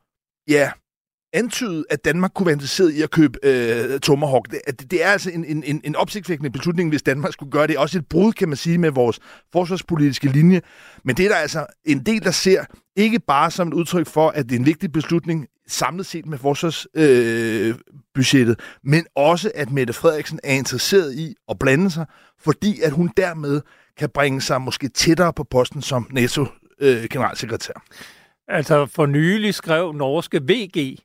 ja, 0.48 0.70
antyde, 1.32 1.84
at 1.90 2.04
Danmark 2.04 2.30
kunne 2.34 2.46
være 2.46 2.52
interesseret 2.52 2.92
i 2.92 3.02
at 3.02 3.10
købe 3.10 3.38
øh, 3.42 4.00
Tomahawk. 4.00 4.50
Det, 4.50 4.90
det 4.90 5.04
er 5.04 5.08
altså 5.08 5.30
en, 5.30 5.44
en, 5.64 5.80
en 5.84 5.96
opsigtsvækkende 5.96 6.50
beslutning, 6.50 6.88
hvis 6.88 7.02
Danmark 7.02 7.32
skulle 7.32 7.52
gøre 7.52 7.66
det. 7.66 7.78
Også 7.78 7.98
et 7.98 8.06
brud, 8.06 8.32
kan 8.32 8.48
man 8.48 8.56
sige, 8.56 8.78
med 8.78 8.90
vores 8.90 9.18
forsvarspolitiske 9.52 10.28
linje. 10.28 10.60
Men 11.04 11.16
det 11.16 11.24
er 11.24 11.28
der 11.28 11.36
altså 11.36 11.66
en 11.84 12.06
del, 12.06 12.24
der 12.24 12.30
ser 12.30 12.64
ikke 12.96 13.20
bare 13.20 13.50
som 13.50 13.68
et 13.68 13.74
udtryk 13.74 14.06
for, 14.06 14.28
at 14.28 14.44
det 14.44 14.54
er 14.54 14.58
en 14.58 14.66
vigtig 14.66 14.92
beslutning 14.92 15.46
samlet 15.70 16.06
set 16.06 16.26
med 16.26 16.38
forsvarsbudgettet, 16.38 18.60
øh, 18.60 18.66
men 18.82 19.06
også 19.16 19.52
at 19.54 19.70
Mette 19.70 19.92
Frederiksen 19.92 20.40
er 20.44 20.54
interesseret 20.54 21.14
i 21.14 21.34
at 21.48 21.58
blande 21.58 21.90
sig, 21.90 22.06
fordi 22.38 22.80
at 22.80 22.92
hun 22.92 23.10
dermed 23.16 23.60
kan 23.96 24.10
bringe 24.14 24.40
sig 24.40 24.60
måske 24.60 24.88
tættere 24.88 25.32
på 25.32 25.44
posten 25.44 25.82
som 25.82 26.08
NATO-generalsekretær. 26.10 27.72
Øh, 27.76 28.56
altså 28.56 28.86
for 28.86 29.06
nylig 29.06 29.54
skrev 29.54 29.92
norske 29.92 30.42
VG, 30.42 30.98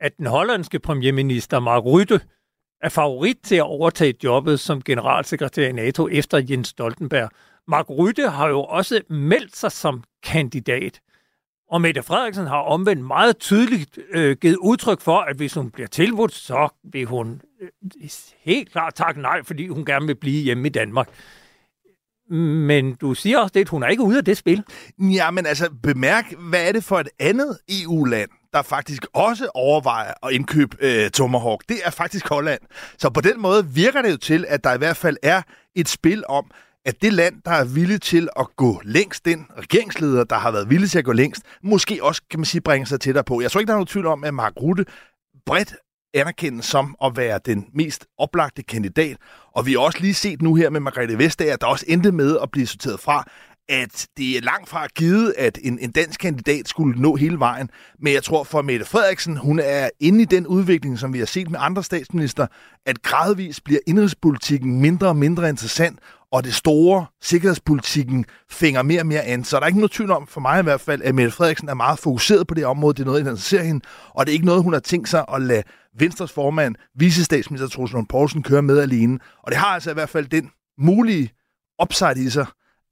at 0.00 0.12
den 0.18 0.26
hollandske 0.26 0.78
premierminister 0.78 1.60
Mark 1.60 1.84
Rutte 1.84 2.20
er 2.82 2.88
favorit 2.88 3.38
til 3.44 3.56
at 3.56 3.62
overtage 3.62 4.14
jobbet 4.24 4.60
som 4.60 4.82
generalsekretær 4.82 5.68
i 5.68 5.72
NATO 5.72 6.08
efter 6.08 6.46
Jens 6.50 6.68
Stoltenberg. 6.68 7.30
Mark 7.68 7.90
Rutte 7.90 8.28
har 8.28 8.48
jo 8.48 8.64
også 8.64 9.00
meldt 9.10 9.56
sig 9.56 9.72
som 9.72 10.02
kandidat. 10.22 11.00
Og 11.70 11.80
Mette 11.80 12.02
Frederiksen 12.02 12.46
har 12.46 12.58
omvendt 12.58 13.04
meget 13.04 13.38
tydeligt 13.38 13.98
øh, 14.10 14.36
givet 14.36 14.56
udtryk 14.56 15.00
for, 15.00 15.18
at 15.18 15.36
hvis 15.36 15.54
hun 15.54 15.70
bliver 15.70 15.88
tilbudt, 15.88 16.34
så 16.34 16.68
vil 16.92 17.04
hun 17.04 17.42
øh, 17.60 18.08
helt 18.44 18.72
klart 18.72 18.94
takke 18.94 19.20
nej, 19.20 19.42
fordi 19.44 19.68
hun 19.68 19.84
gerne 19.84 20.06
vil 20.06 20.14
blive 20.14 20.42
hjemme 20.42 20.66
i 20.66 20.70
Danmark. 20.70 21.08
Men 22.30 22.94
du 22.94 23.14
siger 23.14 23.38
også 23.38 23.52
det, 23.54 23.60
at 23.60 23.68
hun 23.68 23.82
er 23.82 23.86
ikke 23.86 24.02
ude 24.02 24.18
af 24.18 24.24
det 24.24 24.36
spil. 24.36 24.64
Ja, 24.98 25.30
men 25.30 25.46
altså 25.46 25.70
bemærk, 25.82 26.32
hvad 26.38 26.68
er 26.68 26.72
det 26.72 26.84
for 26.84 27.00
et 27.00 27.08
andet 27.18 27.58
EU-land, 27.68 28.30
der 28.52 28.62
faktisk 28.62 29.06
også 29.12 29.50
overvejer 29.54 30.12
at 30.26 30.32
indkøbe 30.32 30.76
øh, 30.80 31.10
Tomahawk? 31.10 31.62
Det 31.68 31.76
er 31.84 31.90
faktisk 31.90 32.28
Holland. 32.28 32.60
Så 32.98 33.10
på 33.10 33.20
den 33.20 33.40
måde 33.40 33.66
virker 33.66 34.02
det 34.02 34.10
jo 34.10 34.16
til, 34.16 34.44
at 34.48 34.64
der 34.64 34.74
i 34.74 34.78
hvert 34.78 34.96
fald 34.96 35.16
er 35.22 35.42
et 35.74 35.88
spil 35.88 36.24
om, 36.28 36.50
at 36.86 37.02
det 37.02 37.12
land, 37.12 37.42
der 37.44 37.50
er 37.50 37.64
villig 37.64 38.02
til 38.02 38.28
at 38.38 38.46
gå 38.56 38.80
længst 38.84 39.26
ind, 39.26 39.44
regeringsleder, 39.58 40.24
der 40.24 40.36
har 40.36 40.50
været 40.50 40.70
villig 40.70 40.90
til 40.90 40.98
at 40.98 41.04
gå 41.04 41.12
længst, 41.12 41.42
måske 41.62 42.04
også, 42.04 42.22
kan 42.30 42.40
man 42.40 42.44
sige, 42.44 42.60
bringe 42.60 42.86
sig 42.86 43.00
tættere 43.00 43.24
på. 43.24 43.40
Jeg 43.40 43.50
tror 43.50 43.60
ikke, 43.60 43.68
der 43.68 43.74
er 43.74 43.78
nogen 43.78 43.86
tvivl 43.86 44.06
om, 44.06 44.24
at 44.24 44.34
Mark 44.34 44.52
Rutte 44.56 44.84
bredt 45.46 45.74
anerkendes 46.14 46.66
som 46.66 46.96
at 47.04 47.16
være 47.16 47.40
den 47.46 47.66
mest 47.74 48.06
oplagte 48.18 48.62
kandidat. 48.62 49.16
Og 49.52 49.66
vi 49.66 49.72
har 49.72 49.78
også 49.78 49.98
lige 50.00 50.14
set 50.14 50.42
nu 50.42 50.54
her 50.54 50.70
med 50.70 50.80
Margrethe 50.80 51.18
Vestager, 51.18 51.56
der 51.56 51.66
også 51.66 51.84
endte 51.88 52.12
med 52.12 52.38
at 52.42 52.50
blive 52.50 52.66
sorteret 52.66 53.00
fra, 53.00 53.24
at 53.68 54.06
det 54.16 54.36
er 54.36 54.40
langt 54.40 54.68
fra 54.68 54.86
givet, 54.86 55.34
at 55.38 55.58
en, 55.62 55.78
en 55.78 55.90
dansk 55.90 56.20
kandidat 56.20 56.68
skulle 56.68 57.00
nå 57.00 57.16
hele 57.16 57.38
vejen. 57.38 57.70
Men 57.98 58.12
jeg 58.12 58.22
tror 58.22 58.44
for 58.44 58.62
Mette 58.62 58.86
Frederiksen, 58.86 59.36
hun 59.36 59.58
er 59.58 59.90
inde 60.00 60.22
i 60.22 60.24
den 60.24 60.46
udvikling, 60.46 60.98
som 60.98 61.12
vi 61.12 61.18
har 61.18 61.26
set 61.26 61.50
med 61.50 61.58
andre 61.62 61.82
statsminister, 61.84 62.46
at 62.86 63.02
gradvist 63.02 63.64
bliver 63.64 63.80
indrigspolitikken 63.86 64.80
mindre 64.80 65.08
og 65.08 65.16
mindre 65.16 65.48
interessant, 65.48 65.98
og 66.32 66.44
det 66.44 66.54
store 66.54 67.06
sikkerhedspolitikken 67.22 68.24
fænger 68.50 68.82
mere 68.82 69.00
og 69.00 69.06
mere 69.06 69.22
an. 69.22 69.44
Så 69.44 69.56
der 69.56 69.62
er 69.62 69.66
ikke 69.66 69.78
noget 69.78 69.92
tvivl 69.92 70.10
om, 70.10 70.26
for 70.26 70.40
mig 70.40 70.60
i 70.60 70.62
hvert 70.62 70.80
fald, 70.80 71.02
at 71.02 71.14
Mette 71.14 71.30
Frederiksen 71.30 71.68
er 71.68 71.74
meget 71.74 71.98
fokuseret 71.98 72.46
på 72.46 72.54
det 72.54 72.66
område. 72.66 72.94
Det 72.94 73.00
er 73.00 73.04
noget, 73.04 73.24
der 73.24 73.30
interesserer 73.30 73.62
hende, 73.62 73.84
og 74.10 74.26
det 74.26 74.32
er 74.32 74.34
ikke 74.34 74.46
noget, 74.46 74.62
hun 74.62 74.72
har 74.72 74.80
tænkt 74.80 75.08
sig 75.08 75.24
at 75.34 75.42
lade 75.42 75.62
Venstres 75.98 76.32
formand, 76.32 76.74
vicestatsminister 76.94 77.68
Troels 77.68 77.92
Lund 77.92 78.06
Poulsen, 78.06 78.42
køre 78.42 78.62
med 78.62 78.78
alene. 78.78 79.18
Og 79.42 79.50
det 79.52 79.56
har 79.56 79.66
altså 79.66 79.90
i 79.90 79.94
hvert 79.94 80.08
fald 80.08 80.26
den 80.26 80.50
mulige 80.78 81.32
upside 81.82 82.24
i 82.24 82.30
sig, 82.30 82.46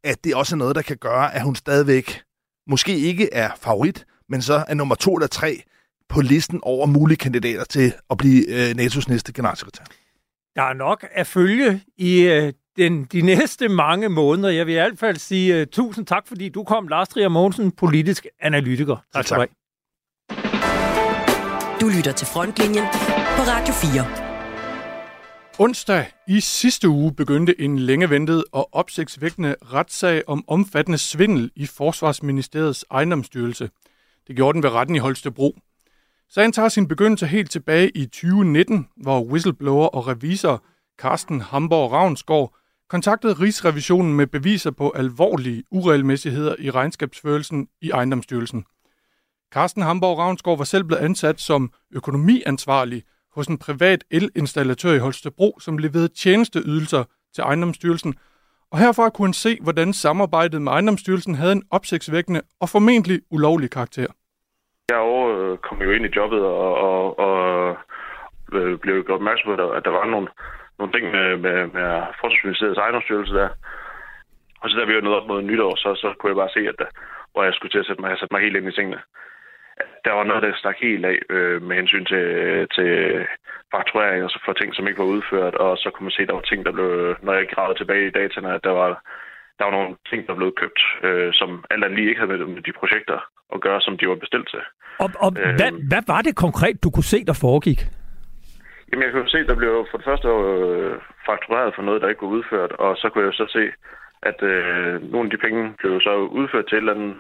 at 0.04 0.24
det 0.24 0.34
også 0.34 0.54
er 0.54 0.58
noget, 0.58 0.76
der 0.76 0.82
kan 0.82 0.96
gøre, 0.96 1.34
at 1.34 1.42
hun 1.42 1.54
stadigvæk 1.54 2.22
måske 2.66 2.98
ikke 2.98 3.34
er 3.34 3.50
favorit, 3.60 4.06
men 4.28 4.42
så 4.42 4.64
er 4.68 4.74
nummer 4.74 4.94
to 4.94 5.14
eller 5.14 5.26
tre 5.26 5.62
på 6.08 6.20
listen 6.20 6.60
over 6.62 6.86
mulige 6.86 7.16
kandidater 7.16 7.64
til 7.64 7.92
at 8.10 8.18
blive 8.18 8.48
øh, 8.48 8.70
NATO's 8.70 9.04
næste 9.08 9.32
generalsekretær. 9.32 9.84
Der 10.56 10.62
er 10.62 10.72
nok 10.72 11.06
at 11.12 11.26
følge 11.26 11.82
i 11.96 12.20
øh, 12.20 12.52
den, 12.76 13.04
de 13.04 13.20
næste 13.20 13.68
mange 13.68 14.08
måneder. 14.08 14.48
Jeg 14.48 14.66
vil 14.66 14.72
i 14.72 14.74
hvert 14.74 14.98
fald 14.98 15.16
sige 15.16 15.60
uh, 15.60 15.66
tusind 15.72 16.06
tak, 16.06 16.26
fordi 16.26 16.48
du 16.48 16.64
kom, 16.64 16.88
Lars 16.88 17.08
Trier 17.08 17.28
Mogensen, 17.28 17.72
politisk 17.72 18.26
analytiker. 18.40 18.96
Tak 19.14 19.26
skal 19.26 19.36
du 19.36 19.40
have. 19.40 19.48
Du 21.80 21.88
lytter 21.96 22.12
til 22.12 22.26
Frontlinjen 22.26 22.84
på 23.36 23.42
Radio 23.42 23.74
4. 23.74 24.26
Onsdag 25.58 26.06
i 26.28 26.40
sidste 26.40 26.88
uge 26.88 27.14
begyndte 27.14 27.60
en 27.60 27.78
længe 27.78 28.10
ventet 28.10 28.44
og 28.52 28.68
opsigtsvækkende 28.74 29.56
retssag 29.62 30.22
om 30.26 30.44
omfattende 30.48 30.98
svindel 30.98 31.50
i 31.56 31.66
Forsvarsministeriets 31.66 32.84
ejendomsstyrelse. 32.90 33.70
Det 34.28 34.36
gjorde 34.36 34.54
den 34.54 34.62
ved 34.62 34.70
retten 34.70 34.96
i 34.96 34.98
Holstebro. 34.98 35.56
Sagen 36.30 36.52
tager 36.52 36.68
sin 36.68 36.88
begyndelse 36.88 37.26
helt 37.26 37.50
tilbage 37.50 37.90
i 37.90 38.06
2019, 38.06 38.88
hvor 38.96 39.24
whistleblower 39.24 39.86
og 39.86 40.06
revisor 40.06 40.64
Carsten 40.98 41.40
Hamborg 41.40 41.92
Ravnsgaard 41.92 42.54
kontaktede 42.88 43.32
Rigsrevisionen 43.32 44.16
med 44.16 44.26
beviser 44.26 44.70
på 44.70 44.90
alvorlige 44.90 45.64
uregelmæssigheder 45.70 46.54
i 46.58 46.70
regnskabsførelsen 46.70 47.68
i 47.80 47.90
ejendomsstyrelsen. 47.90 48.64
Carsten 49.52 49.82
Hamborg 49.82 50.18
Ravnsgaard 50.18 50.58
var 50.58 50.64
selv 50.64 50.84
blevet 50.84 51.02
ansat 51.02 51.40
som 51.40 51.70
økonomiansvarlig 51.94 53.02
hos 53.34 53.46
en 53.46 53.58
privat 53.58 54.04
elinstallatør 54.10 54.92
i 54.92 54.98
Holstebro, 54.98 55.58
som 55.60 55.78
leverede 55.78 56.08
tjenesteydelser 56.08 57.04
til 57.34 57.42
ejendomsstyrelsen, 57.42 58.14
og 58.72 58.78
herfra 58.78 59.10
kunne 59.10 59.26
han 59.26 59.32
se, 59.32 59.58
hvordan 59.62 59.92
samarbejdet 59.92 60.62
med 60.62 60.72
ejendomsstyrelsen 60.72 61.34
havde 61.34 61.52
en 61.52 61.62
opsigtsvækkende 61.70 62.42
og 62.60 62.68
formentlig 62.68 63.20
ulovlig 63.30 63.70
karakter. 63.70 64.06
Jeg 64.88 65.02
kom 65.62 65.82
jo 65.82 65.90
ind 65.90 66.04
i 66.04 66.12
jobbet 66.16 66.40
og, 66.40 66.74
og, 66.74 67.18
og 67.18 67.76
øh, 68.52 68.78
blev 68.78 69.04
gjort 69.04 69.20
opmærksom 69.20 69.56
på, 69.56 69.70
at 69.70 69.84
der 69.84 69.90
var 69.90 70.06
nogle, 70.06 70.28
nogle 70.78 70.92
ting 70.92 71.04
med, 71.16 71.28
med, 71.44 71.58
med 71.76 71.86
Forsvarsministeriets 72.20 72.78
ejendomsstyrelse 72.78 73.34
der. 73.34 73.48
Og 74.60 74.70
så 74.70 74.74
da 74.76 74.84
vi 74.84 74.94
var 74.94 75.00
nået 75.00 75.20
op 75.20 75.28
mod 75.28 75.42
nytår, 75.42 75.76
så, 75.76 75.88
så 76.02 76.08
kunne 76.18 76.30
jeg 76.30 76.42
bare 76.42 76.56
se, 76.56 76.62
at 76.68 76.78
der, 76.78 76.90
hvor 77.32 77.42
jeg 77.44 77.54
skulle 77.54 77.72
til 77.72 77.82
at 77.82 77.86
sætte 77.86 78.02
mig, 78.02 78.18
sætte 78.18 78.34
mig 78.34 78.42
helt 78.42 78.56
ind 78.56 78.68
i 78.68 78.76
tingene. 78.76 79.00
Der 80.04 80.12
var 80.12 80.24
noget, 80.24 80.42
der 80.42 80.52
stak 80.54 80.78
helt 80.86 81.04
af 81.04 81.18
øh, 81.30 81.62
med 81.62 81.76
hensyn 81.76 82.04
til, 82.12 82.24
til 82.76 82.90
fakturering 83.74 84.24
og 84.24 84.30
så 84.30 84.38
for 84.44 84.52
ting, 84.52 84.74
som 84.74 84.86
ikke 84.86 84.98
var 84.98 85.12
udført. 85.14 85.54
Og 85.54 85.76
så 85.82 85.90
kunne 85.90 86.04
man 86.04 86.16
se, 86.16 86.22
at 86.22 86.28
der 86.28 86.34
var 86.34 86.46
ting, 86.50 86.60
der 86.66 86.72
blev, 86.72 87.16
når 87.22 87.32
jeg 87.32 87.46
gravede 87.54 87.78
tilbage 87.78 88.06
i 88.06 88.16
dataene, 88.18 88.54
at 88.54 88.64
der 88.64 88.74
var, 88.82 88.90
der 89.58 89.64
var 89.64 89.74
nogle 89.76 89.96
ting, 90.10 90.26
der 90.26 90.34
blev 90.34 90.52
købt, 90.62 90.80
øh, 91.06 91.30
som 91.32 91.64
alt 91.70 91.84
andet 91.84 91.98
lige 91.98 92.08
ikke 92.08 92.20
havde 92.20 92.32
med, 92.32 92.46
med 92.56 92.62
de 92.62 92.72
projekter 92.80 93.18
at 93.54 93.60
gøre, 93.60 93.80
som 93.80 93.98
de 93.98 94.08
var 94.08 94.14
bestilt 94.24 94.48
til. 94.50 94.62
Og, 94.98 95.10
og 95.24 95.30
øh, 95.40 95.54
hvad, 95.58 95.70
hvad 95.90 96.02
var 96.06 96.20
det 96.22 96.36
konkret, 96.36 96.84
du 96.84 96.90
kunne 96.90 97.10
se, 97.14 97.24
der 97.24 97.38
foregik? 97.46 97.80
Jamen, 98.92 99.02
jeg 99.02 99.12
kunne 99.12 99.22
jo 99.22 99.28
se, 99.28 99.38
at 99.38 99.48
der 99.48 99.54
blev 99.54 99.86
for 99.90 99.98
det 99.98 100.04
første 100.04 100.28
øh, 100.28 100.94
faktureret 101.26 101.74
for 101.74 101.82
noget, 101.82 102.02
der 102.02 102.08
ikke 102.08 102.22
var 102.22 102.28
udført, 102.28 102.72
og 102.72 102.96
så 102.96 103.08
kunne 103.08 103.24
jeg 103.24 103.32
jo 103.32 103.46
så 103.46 103.52
se, 103.52 103.64
at 104.22 104.42
øh, 104.42 105.02
nogle 105.12 105.26
af 105.26 105.30
de 105.30 105.44
penge 105.46 105.74
blev 105.78 106.00
så 106.00 106.14
udført 106.16 106.66
til 106.66 106.76
et 106.76 106.80
eller 106.80 106.94
andet, 106.94 107.16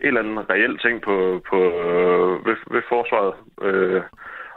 et 0.00 0.06
eller 0.06 0.20
andet 0.20 0.50
reelt 0.50 0.80
ting 0.80 1.02
på, 1.02 1.42
på, 1.50 1.58
øh, 1.86 2.46
ved, 2.46 2.56
ved 2.70 2.82
forsvaret. 2.88 3.34
Øh, 3.62 4.02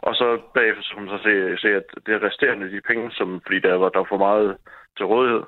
og 0.02 0.16
så 0.16 0.28
bagefter 0.54 0.84
så 0.84 0.92
kunne 0.94 1.06
man 1.06 1.18
så 1.18 1.24
se, 1.24 1.58
se, 1.58 1.70
at 1.80 1.88
det 2.06 2.24
resterende 2.24 2.72
de 2.72 2.82
penge, 2.90 3.12
som, 3.12 3.42
fordi 3.46 3.60
der 3.60 3.76
var, 3.76 3.90
der 3.90 4.00
var 4.00 4.10
for 4.10 4.18
meget 4.18 4.58
til 4.98 5.06
rådighed, 5.06 5.44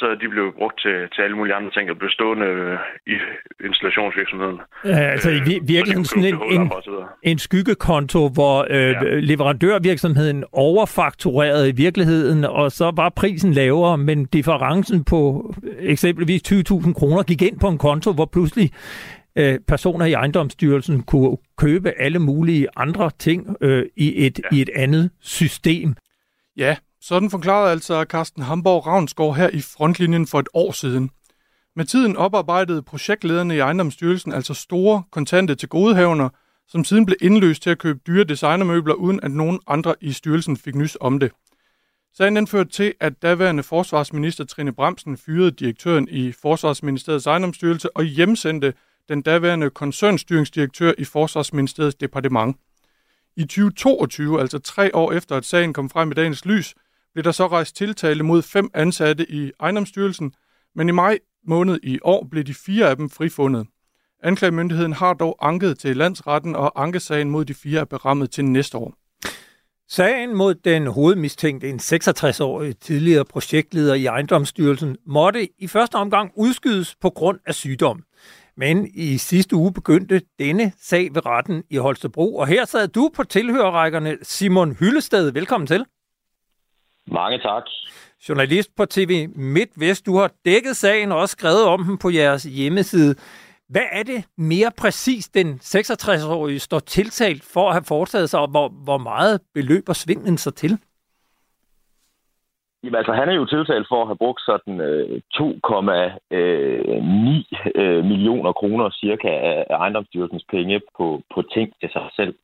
så 0.00 0.06
de 0.20 0.28
blev 0.28 0.46
brugt 0.58 0.80
til, 0.80 0.96
til 1.14 1.22
alle 1.22 1.36
mulige 1.36 1.54
andre 1.54 1.70
ting, 1.70 1.88
der 1.88 1.94
blev 1.94 2.10
stående 2.10 2.46
øh, 2.46 2.78
i 3.06 3.16
installationsvirksomheden. 3.68 4.58
Ja, 4.84 4.98
altså 5.14 5.30
i 5.30 5.40
vir- 5.48 5.64
virkeligheden 5.66 6.04
sådan 6.04 6.24
en, 6.24 6.60
en, 6.60 6.72
en 7.22 7.38
skyggekonto, 7.38 8.28
hvor 8.28 8.66
øh, 8.70 8.90
ja. 8.90 9.20
leverandørvirksomheden 9.30 10.44
overfakturerede 10.52 11.68
i 11.68 11.72
virkeligheden, 11.72 12.44
og 12.44 12.72
så 12.72 12.92
var 12.96 13.08
prisen 13.08 13.52
lavere, 13.52 13.98
men 13.98 14.24
differencen 14.24 15.04
på 15.04 15.54
eksempelvis 15.78 16.52
20.000 16.52 16.92
kroner 16.92 17.22
gik 17.22 17.42
ind 17.42 17.60
på 17.60 17.68
en 17.68 17.78
konto, 17.78 18.12
hvor 18.12 18.28
pludselig 18.32 18.70
øh, 19.38 19.58
personer 19.68 20.06
i 20.06 20.12
ejendomsstyrelsen 20.12 21.02
kunne 21.02 21.36
købe 21.58 21.90
alle 21.98 22.18
mulige 22.18 22.66
andre 22.76 23.10
ting 23.18 23.56
øh, 23.60 23.86
i, 23.96 24.26
et, 24.26 24.40
ja. 24.52 24.56
i 24.56 24.62
et 24.62 24.70
andet 24.74 25.10
system. 25.20 25.94
Ja, 26.56 26.76
sådan 27.08 27.30
forklarede 27.30 27.70
altså 27.70 28.04
Carsten 28.08 28.42
Hamborg 28.42 28.86
Ravnsgaard 28.86 29.36
her 29.36 29.50
i 29.50 29.60
frontlinjen 29.60 30.26
for 30.26 30.38
et 30.38 30.48
år 30.54 30.72
siden. 30.72 31.10
Med 31.76 31.84
tiden 31.84 32.16
oparbejdede 32.16 32.82
projektlederne 32.82 33.56
i 33.56 33.58
ejendomsstyrelsen 33.58 34.32
altså 34.32 34.54
store 34.54 35.02
kontante 35.10 35.54
til 35.54 35.68
godehavner, 35.68 36.28
som 36.68 36.84
siden 36.84 37.06
blev 37.06 37.16
indløst 37.20 37.62
til 37.62 37.70
at 37.70 37.78
købe 37.78 38.00
dyre 38.06 38.24
designermøbler, 38.24 38.94
uden 38.94 39.20
at 39.22 39.30
nogen 39.30 39.60
andre 39.66 39.94
i 40.00 40.12
styrelsen 40.12 40.56
fik 40.56 40.74
nys 40.74 40.96
om 41.00 41.20
det. 41.20 41.30
Sagen 42.16 42.36
den 42.36 42.46
førte 42.46 42.70
til, 42.70 42.94
at 43.00 43.22
daværende 43.22 43.62
forsvarsminister 43.62 44.44
Trine 44.44 44.72
Bremsen 44.72 45.16
fyrede 45.16 45.50
direktøren 45.50 46.08
i 46.10 46.32
Forsvarsministeriets 46.32 47.26
ejendomsstyrelse 47.26 47.96
og 47.96 48.04
hjemsendte 48.04 48.74
den 49.08 49.22
daværende 49.22 49.70
koncernstyringsdirektør 49.70 50.92
i 50.98 51.04
Forsvarsministeriets 51.04 51.96
departement. 51.96 52.56
I 53.36 53.42
2022, 53.42 54.40
altså 54.40 54.58
tre 54.58 54.94
år 54.94 55.12
efter 55.12 55.36
at 55.36 55.44
sagen 55.44 55.72
kom 55.72 55.90
frem 55.90 56.10
i 56.10 56.14
dagens 56.14 56.44
lys, 56.44 56.74
blev 57.14 57.24
der 57.24 57.32
så 57.32 57.46
rejst 57.46 57.76
tiltale 57.76 58.22
mod 58.22 58.42
fem 58.42 58.70
ansatte 58.74 59.30
i 59.30 59.50
ejendomsstyrelsen, 59.60 60.32
men 60.74 60.88
i 60.88 60.92
maj 60.92 61.18
måned 61.46 61.78
i 61.82 61.98
år 62.02 62.28
blev 62.30 62.44
de 62.44 62.54
fire 62.54 62.90
af 62.90 62.96
dem 62.96 63.10
frifundet. 63.10 63.66
Anklagemyndigheden 64.22 64.92
har 64.92 65.14
dog 65.14 65.38
anket 65.40 65.78
til 65.78 65.96
landsretten, 65.96 66.56
og 66.56 66.82
ankesagen 66.82 67.30
mod 67.30 67.44
de 67.44 67.54
fire 67.54 67.80
er 67.80 67.84
berammet 67.84 68.30
til 68.30 68.44
næste 68.44 68.78
år. 68.78 68.94
Sagen 69.90 70.34
mod 70.34 70.54
den 70.54 70.86
hovedmistænkte, 70.86 71.68
en 71.68 71.80
66-årig 71.82 72.78
tidligere 72.78 73.24
projektleder 73.24 73.94
i 73.94 74.06
ejendomsstyrelsen, 74.06 74.96
måtte 75.06 75.48
i 75.58 75.66
første 75.66 75.94
omgang 75.94 76.32
udskydes 76.36 76.96
på 77.00 77.10
grund 77.10 77.38
af 77.46 77.54
sygdom. 77.54 78.02
Men 78.56 78.88
i 78.94 79.18
sidste 79.18 79.56
uge 79.56 79.72
begyndte 79.72 80.22
denne 80.38 80.72
sag 80.80 81.14
ved 81.14 81.26
retten 81.26 81.62
i 81.70 81.76
Holstebro, 81.76 82.36
og 82.36 82.46
her 82.46 82.64
sad 82.64 82.88
du 82.88 83.10
på 83.14 83.24
tilhørerrækkerne. 83.24 84.16
Simon 84.22 84.72
Hyllested, 84.72 85.30
velkommen 85.30 85.66
til. 85.66 85.84
Mange 87.12 87.38
tak. 87.38 87.62
Journalist 88.28 88.76
på 88.76 88.84
TV 88.84 89.28
MidtVest, 89.36 90.06
du 90.06 90.16
har 90.16 90.30
dækket 90.44 90.76
sagen 90.76 91.12
og 91.12 91.18
også 91.18 91.32
skrevet 91.32 91.64
om 91.64 91.84
den 91.84 91.98
på 91.98 92.10
jeres 92.10 92.44
hjemmeside. 92.44 93.14
Hvad 93.68 93.88
er 93.92 94.02
det 94.02 94.24
mere 94.36 94.70
præcis, 94.78 95.28
den 95.28 95.48
66-årige 95.62 96.58
står 96.58 96.78
tiltalt 96.78 97.42
for 97.54 97.68
at 97.68 97.74
have 97.74 97.84
foretaget 97.88 98.30
sig, 98.30 98.40
og 98.40 98.48
hvor, 98.48 98.68
hvor 98.68 98.98
meget 98.98 99.40
beløber 99.54 99.92
svindlen 99.92 100.38
sig 100.38 100.54
til? 100.54 100.78
Jamen, 102.82 102.98
altså, 102.98 103.12
han 103.12 103.28
er 103.28 103.32
jo 103.32 103.44
tiltalt 103.46 103.86
for 103.88 104.00
at 104.02 104.08
have 104.08 104.22
brugt 104.24 104.40
sådan 104.40 104.80
øh, 104.80 105.20
2,9 105.34 105.42
øh, 107.80 108.04
millioner 108.04 108.52
kroner 108.52 108.90
cirka 108.90 109.28
af 109.28 109.66
ejendomsstyrelsens 109.70 110.44
penge 110.50 110.80
på, 110.96 111.22
på 111.34 111.42
ting 111.54 111.72
til 111.80 111.90
sig 111.92 112.10
selv. 112.16 112.34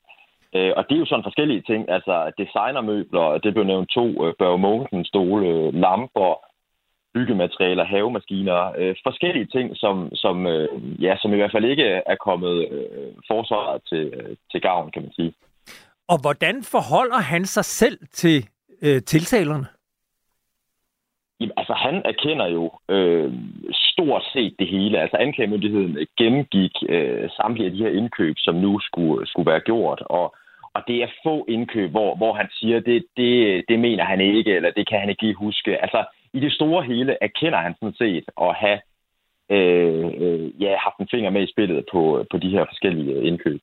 Øh, 0.57 0.73
og 0.77 0.85
det 0.88 0.95
er 0.95 0.99
jo 0.99 1.07
sådan 1.07 1.29
forskellige 1.29 1.62
ting, 1.62 1.90
altså 1.90 2.33
designermøbler, 2.38 3.38
det 3.38 3.55
blev 3.55 3.64
nævnt 3.64 3.90
to, 3.90 4.07
øh, 4.27 4.35
Børge 4.38 4.59
Mogensen 4.59 5.05
stole, 5.05 5.71
lamper, 5.71 6.35
byggematerialer, 7.14 7.85
havemaskiner, 7.85 8.73
øh, 8.79 8.97
forskellige 9.03 9.47
ting, 9.47 9.77
som, 9.77 10.14
som, 10.14 10.47
øh, 10.47 11.03
ja, 11.03 11.17
som 11.23 11.33
i 11.33 11.37
hvert 11.37 11.53
fald 11.53 11.64
ikke 11.64 11.88
er 12.07 12.17
kommet 12.27 12.69
øh, 12.71 13.12
forsvaret 13.31 13.83
til, 13.88 14.05
øh, 14.17 14.37
til 14.51 14.61
gavn, 14.61 14.90
kan 14.90 15.03
man 15.03 15.12
sige. 15.12 15.35
Og 16.09 16.19
hvordan 16.21 16.62
forholder 16.62 17.21
han 17.33 17.45
sig 17.45 17.64
selv 17.64 17.99
til 18.12 18.49
øh, 18.83 19.03
tiltalerne? 19.03 19.67
Jamen, 21.40 21.53
altså, 21.57 21.73
han 21.73 22.03
erkender 22.05 22.47
jo 22.47 22.73
øh, 22.88 23.33
stort 23.73 24.25
set 24.33 24.55
det 24.59 24.69
hele. 24.69 25.01
Altså, 25.01 25.17
anklagemyndigheden 25.17 25.99
gennemgik 26.19 26.73
øh, 26.88 27.31
samtlige 27.31 27.67
af 27.67 27.73
de 27.73 27.83
her 27.85 27.90
indkøb, 28.01 28.35
som 28.38 28.55
nu 28.55 28.81
skulle, 28.81 29.27
skulle 29.27 29.51
være 29.51 29.61
gjort, 29.61 30.01
og 30.01 30.37
og 30.75 30.83
det 30.89 30.97
er 31.03 31.09
få 31.25 31.45
indkøb, 31.49 31.91
hvor, 31.91 32.17
hvor 32.17 32.33
han 32.35 32.49
siger, 32.53 32.81
det, 32.81 33.07
det, 33.17 33.65
det 33.69 33.79
mener 33.79 34.05
han 34.05 34.21
ikke, 34.21 34.53
eller 34.57 34.71
det 34.71 34.89
kan 34.89 35.01
han 35.01 35.11
ikke 35.11 35.23
lige 35.23 35.35
huske. 35.35 35.83
Altså, 35.83 36.05
i 36.33 36.41
det 36.41 36.53
store 36.53 36.83
hele 36.85 37.17
erkender 37.21 37.59
han 37.59 37.75
sådan 37.75 37.95
set 37.95 38.25
at 38.41 38.55
have 38.55 38.81
øh, 39.51 40.07
øh, 40.23 40.63
ja, 40.63 40.77
haft 40.77 40.99
en 41.01 41.09
finger 41.11 41.31
med 41.31 41.43
i 41.43 41.53
spillet 41.53 41.85
på, 41.93 42.27
på 42.31 42.39
de 42.39 42.51
her 42.51 42.65
forskellige 42.65 43.23
indkøb. 43.23 43.61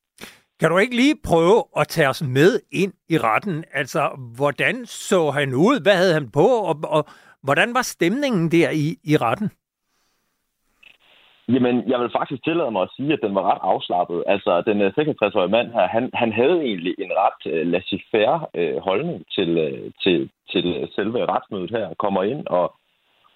Kan 0.60 0.70
du 0.70 0.78
ikke 0.78 0.96
lige 0.96 1.16
prøve 1.26 1.64
at 1.78 1.88
tage 1.88 2.10
os 2.10 2.24
med 2.24 2.60
ind 2.72 2.94
i 3.10 3.18
retten? 3.18 3.64
Altså, 3.74 4.10
hvordan 4.36 4.86
så 4.86 5.30
han 5.30 5.54
ud? 5.54 5.84
Hvad 5.84 5.96
havde 5.96 6.14
han 6.14 6.32
på? 6.32 6.48
Og, 6.70 6.76
og 6.84 7.06
hvordan 7.44 7.74
var 7.74 7.82
stemningen 7.82 8.52
der 8.52 8.70
i, 8.70 8.96
i 9.04 9.18
retten? 9.18 9.50
Jamen, 11.50 11.90
jeg 11.90 12.00
vil 12.00 12.16
faktisk 12.18 12.44
tillade 12.44 12.72
mig 12.72 12.82
at 12.82 12.94
sige, 12.96 13.14
at 13.14 13.24
den 13.24 13.36
var 13.36 13.44
ret 13.52 13.62
afslappet. 13.62 14.24
Altså, 14.28 14.62
den 14.62 14.82
øh, 14.82 14.94
66-årige 14.98 15.56
mand 15.58 15.72
her, 15.74 15.88
han, 15.88 16.10
han 16.14 16.32
havde 16.34 16.58
egentlig 16.70 16.96
en 17.00 17.12
ret 17.24 17.42
uh, 17.52 17.68
laissez-faire 17.72 18.40
uh, 18.60 18.78
holdning 18.84 19.26
til, 19.36 19.50
uh, 19.66 19.92
til, 20.04 20.30
til 20.52 20.90
selve 20.96 21.26
retsmødet 21.26 21.72
her. 21.72 21.94
Kommer 22.00 22.24
ind 22.24 22.48
og, 22.48 22.74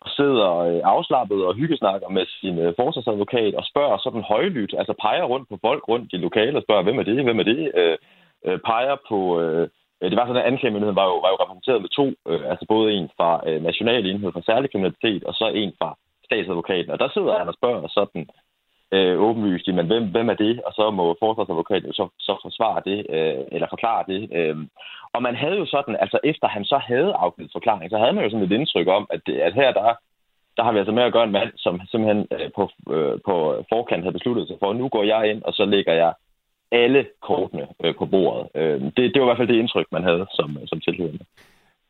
og 0.02 0.10
sidder 0.10 0.50
uh, 0.50 0.82
afslappet 0.94 1.46
og 1.46 1.56
hyggesnakker 1.56 2.10
med 2.10 2.26
sin 2.26 2.68
uh, 2.68 2.74
forsvarsadvokat 2.80 3.56
og 3.56 3.64
spørger 3.66 3.98
sådan 3.98 4.22
højlydt, 4.22 4.74
altså 4.78 4.94
peger 5.02 5.24
rundt 5.24 5.50
på 5.50 5.58
folk 5.62 5.88
rundt 5.88 6.14
i 6.14 6.18
lokalet 6.18 6.56
og 6.56 6.64
spørger, 6.64 6.84
hvem 6.84 7.00
er 7.00 7.04
det, 7.04 7.24
hvem 7.24 7.40
er 7.40 7.44
det? 7.44 7.72
Uh, 7.80 7.96
uh, 8.52 8.60
peger 8.66 8.96
på... 9.10 9.20
Uh, 9.42 9.68
det 10.02 10.18
var 10.18 10.28
sådan, 10.28 10.42
at 10.42 10.52
anklagemyndigheden 10.52 11.02
var 11.02 11.08
jo, 11.12 11.18
var 11.26 11.30
jo 11.34 11.42
repræsenteret 11.44 11.82
med 11.82 11.90
to, 12.00 12.08
øh, 12.30 12.44
altså 12.52 12.66
både 12.74 12.94
en 12.94 13.10
fra 13.18 13.30
øh, 13.48 13.64
National 13.64 14.06
Enhed 14.06 14.32
for 14.32 14.42
Særlig 14.46 14.72
Kriminalitet, 14.72 15.24
og 15.24 15.34
så 15.34 15.46
en 15.62 15.74
fra 15.80 15.90
statsadvokaten. 16.26 16.92
Og 16.92 17.00
der 17.00 17.10
sidder 17.10 17.38
han 17.38 17.48
og 17.48 17.54
spørger 17.54 17.88
sådan 17.88 18.28
øh, 18.96 19.22
åbenlyst, 19.28 19.68
men 19.68 19.88
hvem, 19.88 20.04
hvem 20.12 20.30
er 20.30 20.34
det? 20.46 20.62
Og 20.68 20.74
så 20.74 20.92
må 20.92 21.16
forsvarsadvokaten 21.20 21.88
jo 21.88 21.94
så, 21.94 22.08
så 22.20 22.34
forsvare 22.42 22.82
det, 22.86 23.00
øh, 23.10 23.44
eller 23.52 23.68
forklare 23.70 24.04
det. 24.08 24.22
Øh. 24.40 24.58
Og 25.14 25.22
man 25.22 25.36
havde 25.36 25.58
jo 25.58 25.66
sådan, 25.66 25.96
altså 26.04 26.20
efter 26.24 26.48
han 26.48 26.66
så 26.66 26.78
havde 26.78 27.14
afgivet 27.14 27.52
forklaring, 27.54 27.90
så 27.90 27.98
havde 27.98 28.14
man 28.14 28.24
jo 28.24 28.30
sådan 28.30 28.46
et 28.46 28.52
indtryk 28.52 28.88
om, 28.88 29.08
at, 29.10 29.22
at 29.30 29.54
her 29.54 29.72
der, 29.72 29.94
der 30.58 30.64
har 30.64 30.72
vi 30.72 30.78
altså 30.78 30.92
med 30.92 31.04
at 31.04 31.14
gøre 31.14 31.24
en 31.24 31.38
mand, 31.40 31.52
som 31.56 31.82
simpelthen 31.92 32.28
øh, 32.32 32.50
på, 32.56 32.64
øh, 32.96 33.20
på 33.26 33.36
forkant 33.74 34.04
havde 34.04 34.20
besluttet 34.20 34.48
sig 34.48 34.58
for, 34.60 34.74
nu 34.74 34.90
går 34.90 35.04
jeg 35.04 35.30
ind, 35.32 35.44
og 35.44 35.54
så 35.54 35.66
lægger 35.66 35.94
jeg 35.94 36.14
alle 36.72 37.06
kortene 37.22 37.68
øh, 37.84 37.96
på 37.96 38.06
bordet. 38.06 38.48
Øh, 38.56 38.82
det, 38.82 39.14
det 39.14 39.18
var 39.22 39.26
i 39.26 39.30
hvert 39.30 39.38
fald 39.38 39.48
det 39.48 39.62
indtryk, 39.62 39.88
man 39.92 40.04
havde 40.04 40.26
som, 40.34 40.58
som 40.68 40.80
tilhørende. 40.80 41.26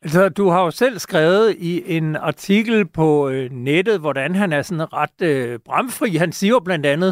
Altså, 0.05 0.29
du 0.29 0.49
har 0.49 0.63
jo 0.63 0.71
selv 0.71 0.99
skrevet 0.99 1.55
i 1.59 1.97
en 1.97 2.15
artikel 2.15 2.87
på 2.87 3.29
øh, 3.29 3.51
nettet, 3.51 3.99
hvordan 3.99 4.35
han 4.35 4.53
er 4.53 4.61
sådan 4.61 4.93
ret 4.93 5.21
øh, 5.21 5.59
bramfri. 5.65 6.15
Han 6.15 6.31
siger 6.31 6.51
jo 6.51 6.59
blandt 6.59 6.85
andet 6.85 7.11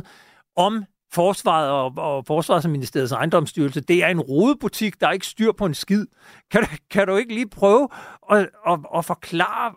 om 0.57 0.83
forsvaret 1.13 1.69
og, 1.71 1.93
og 1.97 2.25
Forsvarsministeriets 2.27 3.11
ejendomsstyrelse, 3.11 3.81
det 3.81 4.03
er 4.03 4.07
en 4.07 4.19
rodebutik, 4.19 4.93
der 4.99 5.07
er 5.07 5.11
ikke 5.11 5.25
styr 5.25 5.51
på 5.51 5.65
en 5.65 5.73
skid. 5.73 6.05
Kan, 6.51 6.61
du, 6.61 6.67
kan 6.93 7.07
du 7.07 7.15
ikke 7.15 7.33
lige 7.33 7.49
prøve 7.59 7.87
at, 8.31 8.37
at, 8.71 8.79
at 8.97 9.05
forklare, 9.05 9.73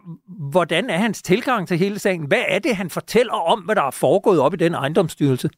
hvordan 0.50 0.90
er 0.90 0.98
hans 0.98 1.22
tilgang 1.22 1.68
til 1.68 1.78
hele 1.78 1.98
sagen? 1.98 2.26
Hvad 2.26 2.44
er 2.48 2.58
det, 2.58 2.76
han 2.76 2.90
fortæller 2.90 3.36
om, 3.52 3.60
hvad 3.60 3.74
der 3.74 3.82
er 3.82 3.98
foregået 4.00 4.40
op 4.40 4.54
i 4.54 4.62
den 4.64 4.74
ejendomsstyrelse? 4.74 5.48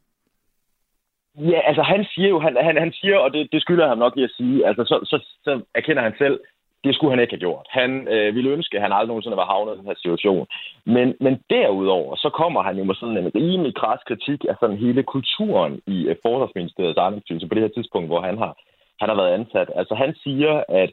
Ja, 1.39 1.61
altså 1.69 1.83
han 1.83 2.05
siger 2.15 2.29
jo, 2.29 2.41
han, 2.41 2.57
han, 2.61 2.77
han 2.77 2.93
siger, 2.93 3.17
og 3.19 3.33
det, 3.33 3.49
det 3.53 3.63
skylder 3.63 3.89
han 3.89 3.99
nok 3.99 4.17
i 4.17 4.23
at 4.23 4.31
sige, 4.37 4.67
altså 4.67 4.85
så, 4.85 4.97
så, 5.05 5.17
så 5.45 5.63
erkender 5.75 6.03
han 6.03 6.15
selv, 6.19 6.39
det 6.85 6.95
skulle 6.95 7.13
han 7.13 7.21
ikke 7.21 7.33
have 7.33 7.47
gjort. 7.47 7.67
Han 7.71 8.09
øh, 8.09 8.35
ville 8.35 8.51
ønske, 8.51 8.77
at 8.77 8.83
han 8.83 8.93
aldrig 8.93 9.09
nogensinde 9.09 9.37
var 9.37 9.53
havnet 9.53 9.75
i 9.75 9.79
den 9.79 9.87
her 9.87 9.95
situation. 10.03 10.47
Men, 10.85 11.15
men 11.21 11.35
derudover, 11.51 12.17
så 12.17 12.31
kommer 12.41 12.63
han 12.63 12.79
jo 12.79 12.85
med 12.85 12.95
sådan 12.95 13.17
en 13.17 13.35
rimelig 13.35 13.75
kras 13.75 14.01
kritik 14.09 14.45
af 14.49 14.55
sådan 14.61 14.77
hele 14.77 15.03
kulturen 15.03 15.81
i 15.87 15.99
øh, 16.09 16.17
Forsvarsministeriets 16.23 16.99
ejendomsstyrelse 16.99 17.49
på 17.49 17.55
det 17.55 17.63
her 17.63 17.77
tidspunkt, 17.77 18.09
hvor 18.09 18.21
han 18.21 18.39
har, 18.39 18.53
han 19.01 19.09
har 19.09 19.17
været 19.17 19.35
ansat. 19.35 19.71
Altså 19.75 19.95
han 19.95 20.15
siger, 20.25 20.63
at 20.69 20.91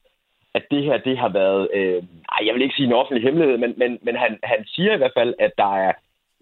at 0.58 0.64
det 0.72 0.84
her, 0.84 0.98
det 0.98 1.18
har 1.18 1.30
været, 1.30 1.70
øh, 1.74 2.04
jeg 2.46 2.54
vil 2.54 2.62
ikke 2.62 2.76
sige 2.76 2.88
en 2.88 3.00
offentlig 3.02 3.24
hemmelighed, 3.24 3.58
men, 3.58 3.74
men, 3.78 4.00
men 4.02 4.16
han, 4.16 4.40
han 4.44 4.66
siger 4.74 4.94
i 4.94 4.98
hvert 4.98 5.18
fald, 5.18 5.34
at 5.40 5.52
der 5.58 5.76
er 5.76 5.94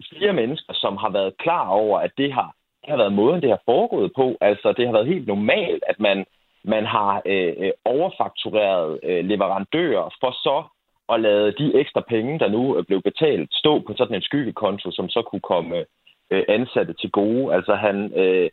flere 0.08 0.32
mennesker, 0.32 0.72
som 0.72 0.96
har 0.96 1.10
været 1.10 1.38
klar 1.38 1.68
over, 1.68 1.98
at 1.98 2.12
det 2.18 2.32
har, 2.32 2.54
det 2.82 2.90
har 2.90 2.96
været 2.96 3.12
måden, 3.12 3.42
det 3.42 3.50
har 3.50 3.62
foregået 3.64 4.12
på. 4.16 4.36
Altså, 4.40 4.72
det 4.76 4.86
har 4.86 4.92
været 4.92 5.12
helt 5.14 5.26
normalt, 5.26 5.84
at 5.86 6.00
man 6.00 6.24
man 6.64 6.86
har 6.86 7.22
øh, 7.26 7.52
øh, 7.58 7.72
overfaktureret 7.84 9.00
øh, 9.02 9.24
leverandører 9.24 10.14
for 10.20 10.32
så 10.46 10.64
at 11.12 11.20
lade 11.20 11.52
de 11.52 11.80
ekstra 11.80 12.02
penge, 12.08 12.38
der 12.38 12.48
nu 12.48 12.76
øh, 12.76 12.84
blev 12.84 13.02
betalt, 13.02 13.54
stå 13.54 13.78
på 13.78 13.94
sådan 13.96 14.16
en 14.16 14.22
skyggekonto, 14.22 14.90
som 14.90 15.08
så 15.08 15.22
kunne 15.22 15.40
komme 15.52 15.84
øh, 16.30 16.44
ansatte 16.48 16.92
til 16.92 17.10
gode. 17.10 17.54
Altså 17.54 17.74
han, 17.74 18.12
øh, 18.16 18.50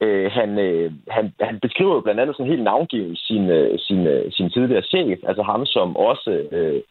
øh, 0.00 0.30
han, 0.32 0.58
øh, 0.58 0.92
han, 1.08 1.34
han 1.40 1.60
beskriver 1.60 1.94
jo 1.94 2.00
blandt 2.00 2.20
andet 2.20 2.36
sådan 2.36 2.50
helt 2.50 2.64
navngivet 2.64 3.18
sin, 3.18 3.50
øh, 3.50 3.78
sin, 3.78 4.06
øh, 4.06 4.32
sin 4.32 4.50
tidligere 4.50 4.82
chef, 4.82 5.18
altså 5.28 5.42
ham, 5.42 5.66
som 5.66 5.96
også 5.96 6.30
øh, 6.52 6.82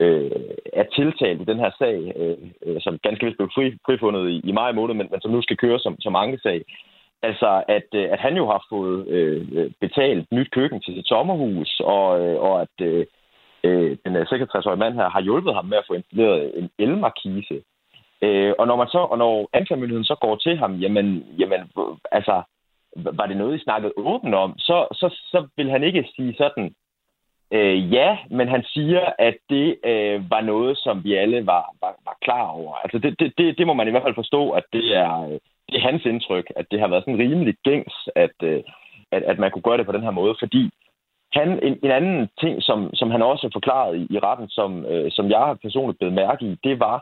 øh, 0.00 0.30
er 0.72 0.84
tiltalt 0.96 1.40
i 1.40 1.44
den 1.44 1.58
her 1.58 1.70
sag, 1.78 2.12
øh, 2.16 2.36
øh 2.66 2.80
som 2.80 2.98
ganske 3.02 3.26
vist 3.26 3.36
blev 3.36 3.50
fri, 3.54 3.78
frifundet 3.86 4.30
i, 4.30 4.40
i 4.44 4.52
maj 4.52 4.72
måned, 4.72 4.94
men, 4.94 5.08
men 5.10 5.20
som 5.20 5.30
nu 5.30 5.42
skal 5.42 5.56
køre 5.56 5.78
som, 5.78 6.00
som 6.00 6.16
ankesag. 6.16 6.64
Altså, 7.22 7.64
at, 7.68 7.88
øh, 7.94 8.08
at 8.12 8.20
han 8.20 8.36
jo 8.36 8.46
har 8.46 8.66
fået 8.68 9.08
øh, 9.08 9.48
øh, 9.52 9.70
betalt 9.80 10.32
nyt 10.32 10.50
køkken 10.50 10.80
til 10.80 10.94
sit 10.94 11.08
sommerhus, 11.08 11.80
og, 11.84 12.20
øh, 12.20 12.40
og 12.40 12.60
at 12.60 12.76
øh, 12.80 13.06
øh 13.64 13.96
den 14.04 14.16
66-årige 14.16 14.78
mand 14.84 14.94
her 14.94 15.08
har 15.08 15.20
hjulpet 15.20 15.54
ham 15.54 15.64
med 15.64 15.78
at 15.78 15.84
få 15.88 15.94
installeret 15.94 16.58
en 16.58 16.70
elmarkise. 16.78 17.62
Øh, 18.22 18.52
og 18.58 18.66
når 18.66 18.76
man 18.76 18.88
så, 18.88 18.98
og 18.98 19.18
når 19.18 19.48
anklagemyndigheden 19.52 20.04
så 20.04 20.16
går 20.20 20.36
til 20.36 20.56
ham, 20.56 20.74
jamen, 20.74 21.26
jamen 21.38 21.60
altså, 22.12 22.42
var 22.96 23.26
det 23.26 23.36
noget, 23.36 23.56
I 23.56 23.64
snakkede 23.64 23.92
åbent 23.96 24.34
om, 24.34 24.58
så, 24.58 24.86
så, 24.92 25.08
så 25.08 25.48
vil 25.56 25.70
han 25.70 25.84
ikke 25.84 26.08
sige 26.16 26.34
sådan, 26.34 26.74
øh, 27.50 27.92
ja, 27.92 28.18
men 28.30 28.48
han 28.48 28.64
siger, 28.64 29.12
at 29.18 29.36
det 29.50 29.78
øh, 29.84 30.30
var 30.30 30.40
noget, 30.40 30.78
som 30.78 31.04
vi 31.04 31.14
alle 31.14 31.46
var, 31.46 31.64
var, 31.80 31.94
var 32.04 32.16
klar 32.22 32.46
over. 32.46 32.74
Altså, 32.74 32.98
det, 32.98 33.20
det, 33.20 33.32
det, 33.38 33.58
det 33.58 33.66
må 33.66 33.72
man 33.74 33.88
i 33.88 33.90
hvert 33.90 34.02
fald 34.02 34.14
forstå, 34.14 34.50
at 34.50 34.64
det 34.72 34.96
er, 34.96 35.32
øh, 35.32 35.38
det 35.70 35.78
er 35.78 35.90
hans 35.90 36.04
indtryk, 36.04 36.46
at 36.56 36.66
det 36.70 36.80
har 36.80 36.88
været 36.88 37.04
sådan 37.04 37.18
rimelig 37.18 37.54
gængs, 37.64 37.94
at, 38.14 38.36
øh, 38.42 38.62
at, 39.12 39.22
at 39.22 39.38
man 39.38 39.50
kunne 39.50 39.62
gøre 39.62 39.78
det 39.78 39.86
på 39.86 39.92
den 39.92 40.02
her 40.02 40.10
måde, 40.10 40.34
fordi 40.38 40.70
han, 41.32 41.48
en, 41.62 41.78
en 41.82 41.90
anden 41.90 42.28
ting, 42.40 42.62
som, 42.62 42.94
som 42.94 43.10
han 43.10 43.22
også 43.22 43.48
forklarede 43.52 43.98
i, 43.98 44.06
i 44.10 44.18
retten, 44.18 44.48
som, 44.48 44.84
øh, 44.86 45.10
som 45.10 45.30
jeg 45.30 45.56
personligt 45.62 45.98
blev 45.98 46.12
mærke 46.12 46.44
i, 46.46 46.58
det 46.64 46.80
var, 46.80 46.98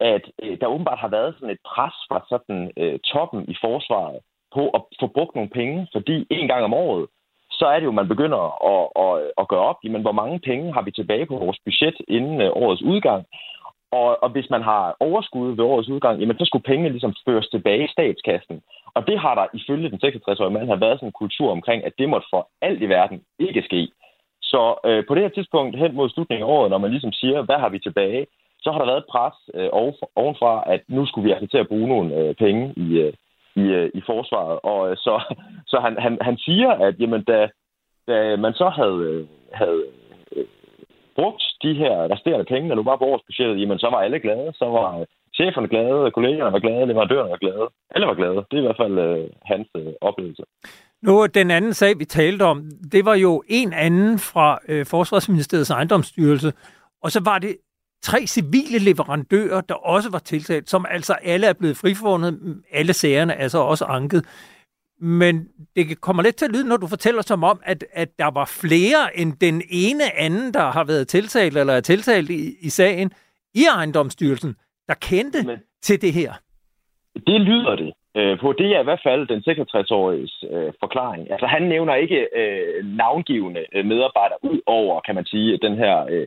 at 0.00 0.24
øh, 0.42 0.60
der 0.60 0.66
åbenbart 0.66 0.98
har 0.98 1.08
været 1.08 1.34
sådan 1.34 1.50
et 1.50 1.62
pres 1.66 1.94
fra 2.08 2.18
sådan 2.28 2.72
øh, 2.76 2.98
toppen 2.98 3.44
i 3.48 3.54
forsvaret 3.60 4.18
på 4.54 4.68
at 4.68 4.80
få 5.00 5.06
brugt 5.06 5.34
nogle 5.34 5.50
penge, 5.50 5.86
fordi 5.92 6.26
en 6.30 6.48
gang 6.48 6.64
om 6.64 6.74
året, 6.74 7.06
så 7.50 7.66
er 7.66 7.78
det 7.78 7.86
jo, 7.86 7.92
man 8.00 8.08
begynder 8.08 8.42
at, 8.72 8.84
at, 9.06 9.30
at 9.40 9.48
gøre 9.48 9.66
op, 9.70 9.76
jamen, 9.84 10.02
hvor 10.02 10.12
mange 10.12 10.38
penge 10.38 10.72
har 10.72 10.82
vi 10.82 10.90
tilbage 10.90 11.26
på 11.26 11.36
vores 11.36 11.58
budget 11.64 11.96
inden 12.08 12.40
øh, 12.40 12.50
årets 12.62 12.82
udgang. 12.82 13.26
Og, 13.98 14.22
og 14.22 14.28
hvis 14.34 14.50
man 14.50 14.62
har 14.62 14.96
overskud 15.00 15.56
ved 15.56 15.64
årets 15.64 15.88
udgang, 15.88 16.20
jamen 16.20 16.38
så 16.38 16.44
skulle 16.44 16.68
pengene 16.70 16.88
ligesom 16.88 17.14
føres 17.26 17.48
tilbage 17.48 17.84
i 17.84 17.92
statskassen. 17.94 18.62
Og 18.94 19.06
det 19.06 19.18
har 19.18 19.34
der 19.34 19.46
ifølge 19.58 19.90
den 19.90 20.00
66-årige 20.04 20.54
mand 20.54 20.68
har 20.68 20.84
været 20.84 20.98
sådan 20.98 21.08
en 21.08 21.20
kultur 21.22 21.50
omkring, 21.50 21.84
at 21.84 21.92
det 21.98 22.08
måtte 22.08 22.26
for 22.30 22.48
alt 22.62 22.82
i 22.82 22.88
verden 22.88 23.22
ikke 23.38 23.62
ske. 23.62 23.82
Så 24.42 24.62
øh, 24.86 25.04
på 25.08 25.14
det 25.14 25.22
her 25.22 25.28
tidspunkt 25.28 25.78
hen 25.78 25.94
mod 25.94 26.08
slutningen 26.08 26.46
af 26.46 26.52
året, 26.52 26.70
når 26.70 26.78
man 26.78 26.90
ligesom 26.90 27.12
siger, 27.12 27.42
hvad 27.42 27.58
har 27.58 27.68
vi 27.68 27.78
tilbage, 27.78 28.26
så 28.62 28.72
har 28.72 28.78
der 28.78 28.86
været 28.86 29.02
et 29.04 29.12
pres 29.12 29.36
øh, 29.54 29.68
ovenfra, 30.16 30.64
at 30.66 30.80
nu 30.88 31.06
skulle 31.06 31.24
vi 31.26 31.32
altså 31.32 31.46
til 31.46 31.58
at 31.58 31.68
bruge 31.68 31.88
nogle 31.88 32.14
øh, 32.16 32.34
penge 32.34 32.74
i, 32.76 32.88
øh, 33.04 33.12
i, 33.56 33.64
øh, 33.78 33.90
i 33.94 34.00
forsvaret. 34.06 34.58
Og 34.62 34.90
øh, 34.90 34.96
så, 34.96 35.14
så 35.70 35.76
han, 35.80 35.96
han, 35.98 36.18
han 36.20 36.36
siger, 36.38 36.70
at 36.70 36.94
jamen, 37.00 37.24
da, 37.24 37.48
da 38.08 38.36
man 38.36 38.54
så 38.54 38.68
havde, 38.68 38.98
øh, 39.10 39.26
havde 39.52 39.84
øh, 40.36 40.44
brugt 41.18 41.42
de 41.62 41.72
her 41.82 41.94
resterende 42.12 42.44
penge, 42.44 42.68
der 42.68 42.74
du 42.74 42.82
var 42.82 42.96
på 42.96 43.04
årsbudgettet, 43.04 43.60
jamen 43.60 43.78
så 43.78 43.88
var 43.90 44.00
alle 44.06 44.20
glade. 44.20 44.52
Så 44.54 44.64
var 44.64 44.98
øh, 44.98 45.06
cheferne 45.34 45.68
glade, 45.68 46.10
kollegerne 46.10 46.52
var 46.52 46.58
glade, 46.58 46.86
leverandørerne 46.86 47.30
var 47.30 47.42
glade. 47.44 47.66
Alle 47.94 48.06
var 48.06 48.14
glade. 48.14 48.36
Det 48.50 48.56
er 48.56 48.62
i 48.64 48.68
hvert 48.68 48.82
fald 48.82 48.98
øh, 48.98 49.30
hans 49.44 49.68
øh, 49.76 49.92
oplevelse. 50.00 50.42
Nu, 51.02 51.26
den 51.26 51.50
anden 51.50 51.74
sag, 51.74 51.98
vi 51.98 52.04
talte 52.04 52.42
om, 52.42 52.70
det 52.92 53.04
var 53.04 53.14
jo 53.14 53.42
en 53.48 53.72
anden 53.72 54.18
fra 54.18 54.58
øh, 54.68 54.86
Forsvarsministeriets 54.86 55.70
ejendomsstyrelse, 55.70 56.52
og 57.02 57.10
så 57.10 57.20
var 57.24 57.38
det 57.38 57.56
tre 58.02 58.26
civile 58.26 58.78
leverandører, 58.78 59.60
der 59.60 59.74
også 59.74 60.10
var 60.10 60.18
tiltalt, 60.18 60.70
som 60.70 60.86
altså 60.90 61.12
alle 61.12 61.46
er 61.46 61.52
blevet 61.52 61.76
frifundet. 61.76 62.62
Alle 62.72 62.92
sagerne 62.92 63.32
er 63.32 63.48
så 63.48 63.58
også 63.58 63.84
anket. 63.84 64.24
Men 65.04 65.48
det 65.76 66.00
kommer 66.00 66.22
lidt 66.22 66.36
til 66.36 66.46
at 66.46 66.52
lyde, 66.52 66.68
når 66.68 66.76
du 66.76 66.86
fortæller 66.86 67.22
som 67.22 67.44
om, 67.44 67.60
at, 67.64 67.84
at 67.92 68.08
der 68.18 68.30
var 68.30 68.46
flere 68.62 69.02
end 69.20 69.32
den 69.40 69.62
ene 69.70 70.06
anden, 70.18 70.54
der 70.54 70.66
har 70.76 70.84
været 70.84 71.08
tiltalt 71.08 71.56
eller 71.56 71.72
er 71.72 71.80
tiltalt 71.80 72.30
i, 72.30 72.42
i 72.60 72.68
sagen 72.68 73.12
i 73.54 73.62
ejendomsstyrelsen, 73.76 74.56
der 74.88 74.94
kendte 74.94 75.38
Men, 75.46 75.58
til 75.82 76.02
det 76.02 76.12
her. 76.12 76.32
Det 77.26 77.40
lyder 77.40 77.76
det 77.76 77.92
øh, 78.16 78.38
på. 78.40 78.52
Det 78.52 78.66
er 78.76 78.80
i 78.80 78.84
hvert 78.84 79.04
fald 79.06 79.26
den 79.26 79.40
66-åriges 79.48 80.44
øh, 80.50 80.72
forklaring. 80.80 81.30
Altså 81.30 81.46
han 81.46 81.62
nævner 81.62 81.94
ikke 81.94 82.28
øh, 82.40 82.84
navngivende 82.84 83.64
øh, 83.74 83.84
medarbejdere 83.84 84.38
ud 84.42 84.60
over, 84.66 85.00
kan 85.00 85.14
man 85.14 85.24
sige, 85.24 85.58
den 85.62 85.76
her 85.76 86.06
øh, 86.10 86.26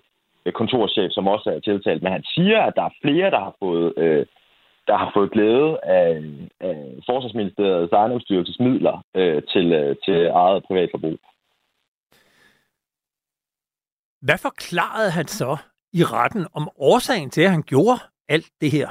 kontorchef, 0.53 1.11
som 1.11 1.27
også 1.27 1.49
er 1.49 1.59
tiltalt. 1.59 2.03
Men 2.03 2.11
han 2.11 2.23
siger, 2.23 2.59
at 2.61 2.73
der 2.75 2.83
er 2.83 2.97
flere, 3.01 3.31
der 3.31 3.39
har 3.39 3.55
fået 3.59 3.93
øh, 3.97 4.25
der 4.87 4.97
har 4.97 5.11
fået 5.13 5.31
glæde 5.31 5.79
af, 5.83 6.23
af 6.59 6.77
Forsvarsministeriets 7.05 7.93
ejendomsstyrelses 7.93 8.59
midler 8.59 9.03
øh, 9.15 9.43
til, 9.53 9.73
øh, 9.73 9.95
til 10.05 10.27
eget 10.27 10.63
privatforbrug. 10.67 11.17
Hvad 14.21 14.37
forklarede 14.37 15.11
han 15.11 15.27
så 15.27 15.57
i 15.93 16.03
retten 16.03 16.47
om 16.53 16.69
årsagen 16.77 17.29
til, 17.29 17.41
at 17.41 17.51
han 17.51 17.63
gjorde 17.63 17.99
alt 18.29 18.49
det 18.61 18.71
her? 18.71 18.89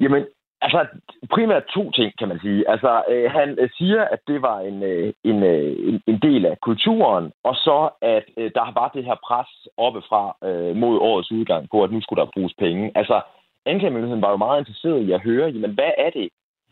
Jamen, 0.00 0.26
Altså, 0.60 0.86
primært 1.30 1.64
to 1.74 1.90
ting, 1.90 2.12
kan 2.18 2.28
man 2.28 2.40
sige. 2.40 2.70
Altså, 2.70 3.02
øh, 3.08 3.30
han 3.30 3.58
øh, 3.58 3.70
siger, 3.78 4.04
at 4.04 4.18
det 4.28 4.42
var 4.42 4.60
en, 4.60 4.82
øh, 4.82 5.12
en, 5.24 5.42
øh, 5.42 6.00
en, 6.06 6.18
del 6.22 6.46
af 6.46 6.60
kulturen, 6.60 7.32
og 7.42 7.54
så, 7.54 7.90
at 8.02 8.24
øh, 8.36 8.50
der 8.54 8.80
var 8.80 8.88
det 8.94 9.04
her 9.04 9.16
pres 9.26 9.48
oppefra 9.76 10.36
øh, 10.44 10.76
mod 10.76 10.98
årets 10.98 11.32
udgang 11.32 11.70
på, 11.70 11.84
at 11.84 11.92
nu 11.92 12.00
skulle 12.00 12.20
der 12.22 12.30
bruges 12.34 12.54
penge. 12.58 12.92
Altså, 12.94 13.20
anklagemyndigheden 13.66 14.22
var 14.22 14.30
jo 14.30 14.36
meget 14.36 14.60
interesseret 14.60 15.00
i 15.02 15.12
at 15.12 15.20
høre, 15.20 15.48
jamen, 15.48 15.74
hvad 15.74 15.90
er 15.98 16.10
det, 16.10 16.28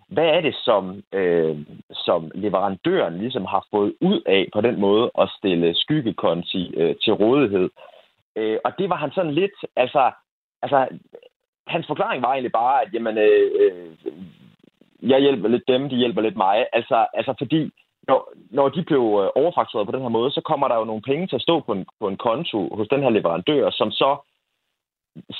hvad 0.09 0.25
er 0.25 0.41
det, 0.41 0.55
som, 0.55 1.03
øh, 1.13 1.57
som 1.91 2.31
leverandøren 2.35 3.19
ligesom 3.19 3.45
har 3.45 3.67
fået 3.71 3.95
ud 4.01 4.21
af 4.27 4.49
på 4.53 4.61
den 4.61 4.81
måde 4.81 5.11
at 5.19 5.29
stille 5.39 5.75
skyggekonti 5.75 6.75
øh, 6.77 6.95
til 7.05 7.13
rådighed? 7.13 7.71
Øh, 8.37 8.59
og 8.65 8.73
det 8.79 8.89
var 8.91 8.97
han 8.97 9.11
sådan 9.13 9.35
lidt, 9.35 9.59
altså, 9.77 10.11
altså 10.63 10.89
hans 11.67 11.87
forklaring 11.87 12.23
var 12.23 12.33
egentlig 12.33 12.53
bare, 12.53 12.83
at 12.83 12.95
jamen, 12.95 13.19
øh, 13.19 13.51
øh, 13.61 14.13
jeg 15.03 15.21
hjælper 15.21 15.49
lidt 15.49 15.69
dem, 15.69 15.89
de 15.89 15.97
hjælper 15.97 16.23
lidt 16.23 16.37
mig. 16.37 16.67
Altså, 16.73 17.07
altså 17.15 17.35
fordi, 17.39 17.71
når, 18.09 18.33
når 18.51 18.69
de 18.69 18.83
blev 18.83 19.31
øh, 19.37 19.87
på 19.87 19.93
den 19.93 20.03
her 20.03 20.09
måde, 20.09 20.31
så 20.31 20.41
kommer 20.41 20.69
der 20.69 20.77
jo 20.77 20.85
nogle 20.85 21.03
penge 21.03 21.27
til 21.27 21.37
at 21.37 21.43
stå 21.43 21.61
på 21.61 21.73
en, 21.73 21.87
på 22.01 22.09
en 22.09 22.17
konto 22.17 22.77
hos 22.77 22.89
den 22.89 23.03
her 23.03 23.11
leverandør, 23.11 23.71
som 23.71 23.91
så 23.91 24.17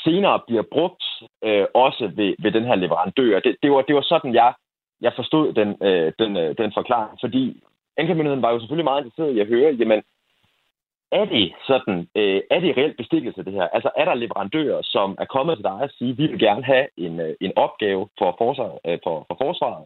senere 0.05 0.41
bliver 0.47 0.63
brugt 0.73 1.05
øh, 1.45 1.67
også 1.75 2.11
ved, 2.17 2.35
ved 2.39 2.53
den 2.53 2.65
her 2.65 2.75
leverandør. 2.75 3.41
Det, 3.41 3.57
det, 3.63 3.71
var, 3.71 3.83
det 3.83 3.95
var 3.95 4.03
sådan, 4.03 4.35
jeg, 4.35 4.55
jeg 5.01 5.13
forstod 5.17 5.53
den, 5.53 5.69
øh, 5.83 6.13
den, 6.19 6.37
øh, 6.37 6.55
den 6.59 6.73
forklaring, 6.75 7.19
fordi 7.21 7.63
anklagemyndigheden 7.97 8.43
var 8.43 8.53
jo 8.53 8.59
selvfølgelig 8.59 8.85
meget 8.85 9.05
interesseret 9.05 9.37
i 9.37 9.41
at 9.41 9.47
høre, 9.47 9.73
jamen, 9.73 10.03
er 11.13 11.25
det 11.25 11.53
sådan, 11.67 12.09
øh, 12.15 12.41
er 12.51 12.61
det 12.61 12.77
reelt 12.77 12.97
bestikkelse, 12.97 13.45
det 13.45 13.53
her? 13.53 13.69
Altså, 13.69 13.91
er 13.97 14.05
der 14.05 14.15
leverandører, 14.15 14.83
som 14.83 15.17
er 15.19 15.25
kommet 15.25 15.57
til 15.57 15.65
dig 15.65 15.73
og 15.73 15.91
sige, 15.99 16.17
vi 16.17 16.27
vil 16.27 16.39
gerne 16.39 16.65
have 16.65 16.87
en, 16.97 17.21
øh, 17.21 17.35
en 17.41 17.53
opgave 17.57 18.09
for, 18.19 18.35
forsvar, 18.39 18.79
øh, 18.87 18.99
for, 19.05 19.27
for 19.29 19.37
forsvaret, 19.41 19.85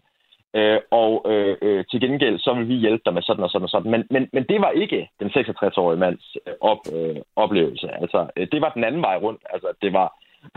Øh, 0.55 0.81
og 0.91 1.13
øh, 1.33 1.57
øh, 1.63 1.85
til 1.91 2.01
gengæld, 2.01 2.39
så 2.39 2.55
vil 2.55 2.69
vi 2.69 2.75
hjælpe 2.75 3.03
dig 3.05 3.15
med 3.15 3.23
sådan 3.23 3.45
og 3.45 3.51
sådan 3.51 3.65
og 3.65 3.69
sådan. 3.69 3.91
Men, 3.91 4.07
men, 4.11 4.29
men 4.33 4.45
det 4.49 4.61
var 4.61 4.71
ikke 4.71 5.09
den 5.21 5.29
66-årige 5.29 6.01
mands 6.01 6.37
øh, 6.47 6.55
op, 6.61 6.79
øh, 6.95 7.17
oplevelse. 7.37 7.89
Altså, 7.91 8.27
øh, 8.37 8.47
det 8.53 8.61
var 8.61 8.71
den 8.71 8.85
anden 8.85 9.03
vej 9.03 9.17
rundt. 9.17 9.43
Altså, 9.51 9.69
det 9.83 9.93
var, 9.93 10.09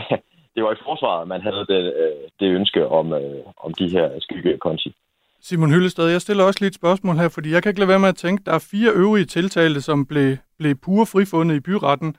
det 0.55 0.63
var 0.63 0.71
i 0.71 0.83
forsvaret, 0.83 1.27
man 1.27 1.41
havde 1.41 1.65
det, 1.67 1.93
øh, 2.03 2.29
det 2.39 2.55
ønske 2.55 2.87
om, 2.87 3.13
øh, 3.13 3.43
om 3.57 3.73
de 3.73 3.89
her 3.89 4.19
skyggekonti. 4.19 4.95
Simon 5.43 5.71
Hyllested, 5.71 6.07
jeg 6.09 6.21
stiller 6.21 6.43
også 6.43 6.59
lige 6.59 6.67
et 6.67 6.75
spørgsmål 6.75 7.15
her, 7.15 7.29
fordi 7.29 7.51
jeg 7.51 7.63
kan 7.63 7.69
ikke 7.69 7.79
lade 7.79 7.89
være 7.89 7.99
med 7.99 8.09
at 8.09 8.15
tænke, 8.15 8.43
der 8.45 8.53
er 8.53 8.67
fire 8.71 8.91
øvrige 8.91 9.25
tiltalte, 9.25 9.81
som 9.81 10.05
blev, 10.05 10.37
blev 10.59 10.75
pure 10.75 11.05
frifundet 11.05 11.55
i 11.55 11.59
byretten. 11.59 12.15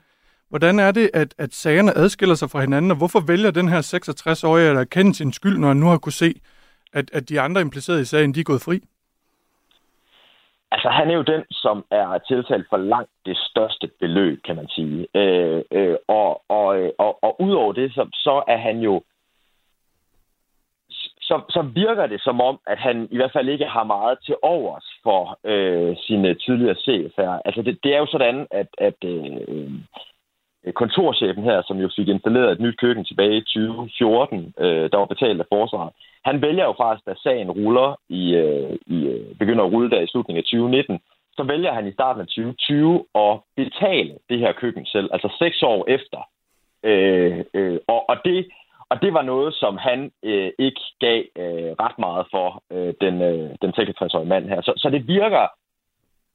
Hvordan 0.49 0.79
er 0.79 0.91
det, 0.91 1.09
at, 1.13 1.35
at 1.37 1.53
sagerne 1.53 1.97
adskiller 1.97 2.35
sig 2.35 2.49
fra 2.49 2.61
hinanden, 2.61 2.91
og 2.91 2.97
hvorfor 2.97 3.19
vælger 3.27 3.51
den 3.51 3.67
her 3.69 3.81
66-årige 3.81 4.69
at 4.69 4.77
erkende 4.77 5.15
sin 5.15 5.33
skyld, 5.33 5.57
når 5.57 5.67
han 5.67 5.77
nu 5.77 5.85
har 5.85 5.97
kunne 5.97 6.21
se, 6.25 6.33
at, 6.93 7.05
at 7.13 7.29
de 7.29 7.41
andre 7.41 7.61
implicerede 7.61 8.01
i 8.01 8.05
sagen, 8.05 8.33
de 8.33 8.39
er 8.39 8.43
gået 8.43 8.61
fri? 8.61 8.77
Altså, 10.71 10.89
han 10.89 11.09
er 11.09 11.13
jo 11.13 11.21
den, 11.21 11.43
som 11.51 11.85
er 11.91 12.17
tiltalt 12.17 12.65
for 12.69 12.77
langt 12.77 13.11
det 13.25 13.37
største 13.37 13.89
beløb, 13.99 14.43
kan 14.45 14.55
man 14.55 14.67
sige. 14.67 15.07
Øh, 15.15 15.61
øh, 15.71 15.95
og, 16.07 16.41
og, 16.49 16.79
øh, 16.79 16.91
og, 16.99 17.23
og 17.23 17.41
udover 17.41 17.73
det, 17.73 17.93
så, 17.93 18.03
så 18.13 18.43
er 18.47 18.57
han 18.57 18.79
jo 18.79 19.03
så, 21.27 21.35
så 21.49 21.61
virker 21.61 22.07
det 22.07 22.21
som 22.21 22.41
om, 22.41 22.59
at 22.67 22.77
han 22.77 23.07
i 23.11 23.15
hvert 23.15 23.33
fald 23.33 23.49
ikke 23.49 23.65
har 23.65 23.83
meget 23.83 24.17
til 24.25 24.35
overs 24.41 24.87
for 25.03 25.39
øh, 25.43 25.95
sine 25.97 26.29
øh, 26.29 26.35
tidligere 26.45 26.75
chefer. 26.75 27.39
Altså 27.45 27.61
det, 27.61 27.79
det 27.83 27.93
er 27.95 27.99
jo 27.99 28.05
sådan, 28.05 28.47
at, 28.51 28.67
at 28.77 28.99
øh, 29.05 29.71
øh, 30.65 30.73
kontorchefen 30.73 31.43
her, 31.43 31.61
som 31.67 31.77
jo 31.77 31.89
fik 31.95 32.07
installeret 32.07 32.51
et 32.51 32.59
nyt 32.59 32.79
køkken 32.79 33.05
tilbage 33.05 33.37
i 33.37 33.41
2014, 33.41 34.53
øh, 34.59 34.91
der 34.91 34.97
var 34.97 35.05
betalt 35.05 35.39
af 35.39 35.45
forsvaret, 35.49 35.91
han 36.25 36.41
vælger 36.41 36.65
jo 36.65 36.73
faktisk, 36.77 37.05
da 37.05 37.13
sagen 37.23 37.51
ruller 37.51 37.99
i, 38.09 38.35
øh, 38.35 38.77
i 38.85 38.97
øh, 39.07 39.35
begynder 39.35 39.63
at 39.63 39.71
rulle 39.73 39.89
der 39.89 40.01
i 40.01 40.07
slutningen 40.07 40.39
af 40.43 40.43
2019, 40.43 40.99
så 41.37 41.43
vælger 41.43 41.73
han 41.73 41.87
i 41.87 41.93
starten 41.93 42.21
af 42.21 42.27
2020 42.27 43.05
at 43.15 43.39
betale 43.55 44.13
det 44.29 44.39
her 44.39 44.51
køkken 44.51 44.85
selv, 44.85 45.09
altså 45.13 45.35
seks 45.39 45.63
år 45.63 45.85
efter. 45.87 46.19
Øh, 46.83 47.45
øh, 47.53 47.79
og, 47.87 48.09
og 48.09 48.17
det 48.25 48.47
og 48.93 49.01
det 49.01 49.13
var 49.13 49.21
noget, 49.21 49.53
som 49.53 49.77
han 49.77 50.11
øh, 50.23 50.51
ikke 50.59 50.81
gav 50.99 51.23
øh, 51.35 51.71
ret 51.83 51.97
meget 51.99 52.25
for, 52.31 52.63
øh, 52.71 52.93
den, 53.01 53.21
øh, 53.21 53.49
den 53.61 53.71
66-årige 53.77 54.29
mand 54.33 54.45
her. 54.49 54.61
Så, 54.61 54.73
så 54.77 54.89
det 54.89 55.07
virker, 55.07 55.47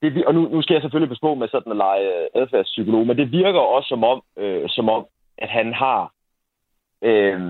det, 0.02 0.26
og 0.26 0.34
nu, 0.34 0.40
nu 0.48 0.62
skal 0.62 0.74
jeg 0.74 0.82
selvfølgelig 0.82 1.08
passe 1.10 1.26
på 1.28 1.34
med 1.34 1.48
sådan 1.48 1.72
at 1.72 1.76
lege 1.76 2.06
øh, 2.22 2.26
adfærdspsykolog, 2.34 3.06
men 3.06 3.16
det 3.16 3.32
virker 3.32 3.60
også 3.60 3.88
som 3.88 4.04
om, 4.04 4.22
øh, 4.36 4.68
som 4.68 4.88
om 4.88 5.06
at 5.38 5.48
han 5.48 5.74
har, 5.74 6.12
øh, 7.02 7.40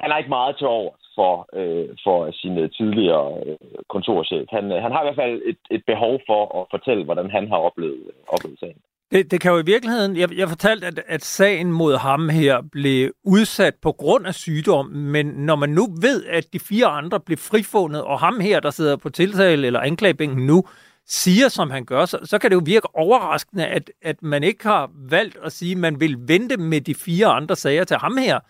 han 0.00 0.10
har 0.10 0.18
ikke 0.18 0.36
meget 0.38 0.58
til 0.58 0.66
over 0.66 0.92
for, 1.14 1.48
øh, 1.52 1.88
for 2.04 2.30
sin 2.32 2.58
øh, 2.58 2.70
tidligere 2.70 3.42
øh, 3.46 3.56
kontorchef. 3.88 4.46
Han, 4.50 4.72
øh, 4.72 4.82
han 4.82 4.92
har 4.92 5.00
i 5.02 5.04
hvert 5.04 5.22
fald 5.22 5.42
et, 5.44 5.58
et 5.70 5.82
behov 5.86 6.20
for 6.26 6.60
at 6.60 6.66
fortælle, 6.70 7.04
hvordan 7.04 7.30
han 7.30 7.48
har 7.48 7.56
oplevet, 7.56 8.02
øh, 8.06 8.22
oplevet 8.28 8.58
sagen. 8.58 8.80
Det, 9.12 9.30
det 9.30 9.40
kan 9.40 9.52
jo 9.52 9.58
i 9.58 9.64
virkeligheden... 9.64 10.16
Jeg, 10.16 10.38
jeg 10.38 10.48
fortalte, 10.48 10.86
at, 10.86 11.02
at 11.06 11.24
sagen 11.24 11.72
mod 11.72 11.96
ham 11.96 12.28
her 12.28 12.62
blev 12.72 13.12
udsat 13.24 13.74
på 13.82 13.92
grund 13.92 14.26
af 14.26 14.34
sygdom, 14.34 14.86
men 14.86 15.26
når 15.26 15.56
man 15.56 15.68
nu 15.68 15.96
ved, 16.00 16.24
at 16.24 16.52
de 16.52 16.58
fire 16.58 16.86
andre 16.86 17.20
blev 17.20 17.38
frifundet, 17.38 18.02
og 18.02 18.20
ham 18.20 18.40
her, 18.40 18.60
der 18.60 18.70
sidder 18.70 18.96
på 18.96 19.08
tiltale 19.08 19.66
eller 19.66 19.80
anklagebænken 19.80 20.46
nu, 20.46 20.64
siger, 21.06 21.48
som 21.48 21.70
han 21.70 21.84
gør, 21.84 22.04
så, 22.04 22.18
så 22.24 22.38
kan 22.38 22.50
det 22.50 22.54
jo 22.54 22.62
virke 22.64 22.96
overraskende, 22.96 23.66
at, 23.66 23.90
at 24.02 24.22
man 24.22 24.42
ikke 24.42 24.64
har 24.64 24.90
valgt 25.08 25.38
at 25.44 25.52
sige, 25.52 25.72
at 25.72 25.78
man 25.78 26.00
vil 26.00 26.16
vente 26.18 26.56
med 26.56 26.80
de 26.80 26.94
fire 26.94 27.26
andre 27.26 27.56
sager 27.56 27.84
til 27.84 27.96
ham 27.96 28.16
her. 28.16 28.40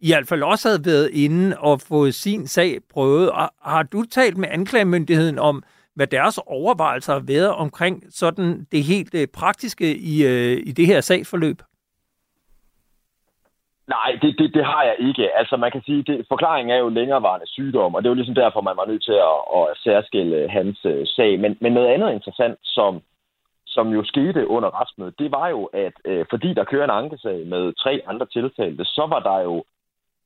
I 0.00 0.08
hvert 0.12 0.28
fald 0.28 0.42
også 0.42 0.68
havde 0.68 0.84
været 0.84 1.10
inde 1.12 1.58
og 1.58 1.80
fået 1.80 2.14
sin 2.14 2.46
sag 2.46 2.78
prøvet. 2.90 3.30
Og 3.30 3.50
har 3.62 3.82
du 3.82 4.04
talt 4.10 4.36
med 4.36 4.48
anklagemyndigheden 4.50 5.38
om, 5.38 5.62
hvad 5.98 6.06
deres 6.06 6.38
overvejelser 6.46 7.12
har 7.12 7.24
været 7.34 7.52
omkring 7.64 7.94
sådan 8.10 8.66
det 8.72 8.82
helt 8.92 9.14
øh, 9.14 9.26
praktiske 9.40 9.86
i, 10.12 10.14
øh, 10.30 10.56
i 10.68 10.72
det 10.78 10.86
her 10.86 11.00
sagsforløb? 11.00 11.58
Nej, 13.96 14.10
det, 14.22 14.38
det, 14.38 14.54
det 14.54 14.64
har 14.64 14.82
jeg 14.90 14.96
ikke. 15.08 15.24
Altså 15.40 15.56
man 15.56 15.72
kan 15.72 15.82
sige, 15.82 16.00
at 16.18 16.24
forklaringen 16.28 16.70
er 16.76 16.80
jo 16.84 16.88
længerevarende 16.88 17.46
sygdom, 17.46 17.94
og 17.94 18.02
det 18.02 18.06
er 18.06 18.14
jo 18.14 18.20
ligesom 18.20 18.34
derfor, 18.34 18.60
man 18.60 18.76
var 18.76 18.86
nødt 18.86 19.04
til 19.04 19.18
at, 19.32 19.38
at 19.58 19.64
særskille 19.86 20.48
hans 20.50 20.78
øh, 20.84 21.06
sag. 21.06 21.40
Men, 21.40 21.58
men 21.60 21.72
noget 21.72 21.88
andet 21.94 22.12
interessant, 22.12 22.58
som, 22.62 23.02
som 23.66 23.88
jo 23.96 24.04
skete 24.04 24.46
under 24.46 24.80
retsmødet, 24.80 25.18
det 25.18 25.32
var 25.32 25.48
jo, 25.48 25.64
at 25.64 25.96
øh, 26.04 26.26
fordi 26.30 26.54
der 26.54 26.64
kører 26.64 26.84
en 26.84 26.98
ankesag 27.02 27.46
med 27.46 27.72
tre 27.82 28.00
andre 28.06 28.26
tiltalte, 28.26 28.84
så 28.84 29.06
var 29.12 29.20
der 29.28 29.38
jo 29.40 29.64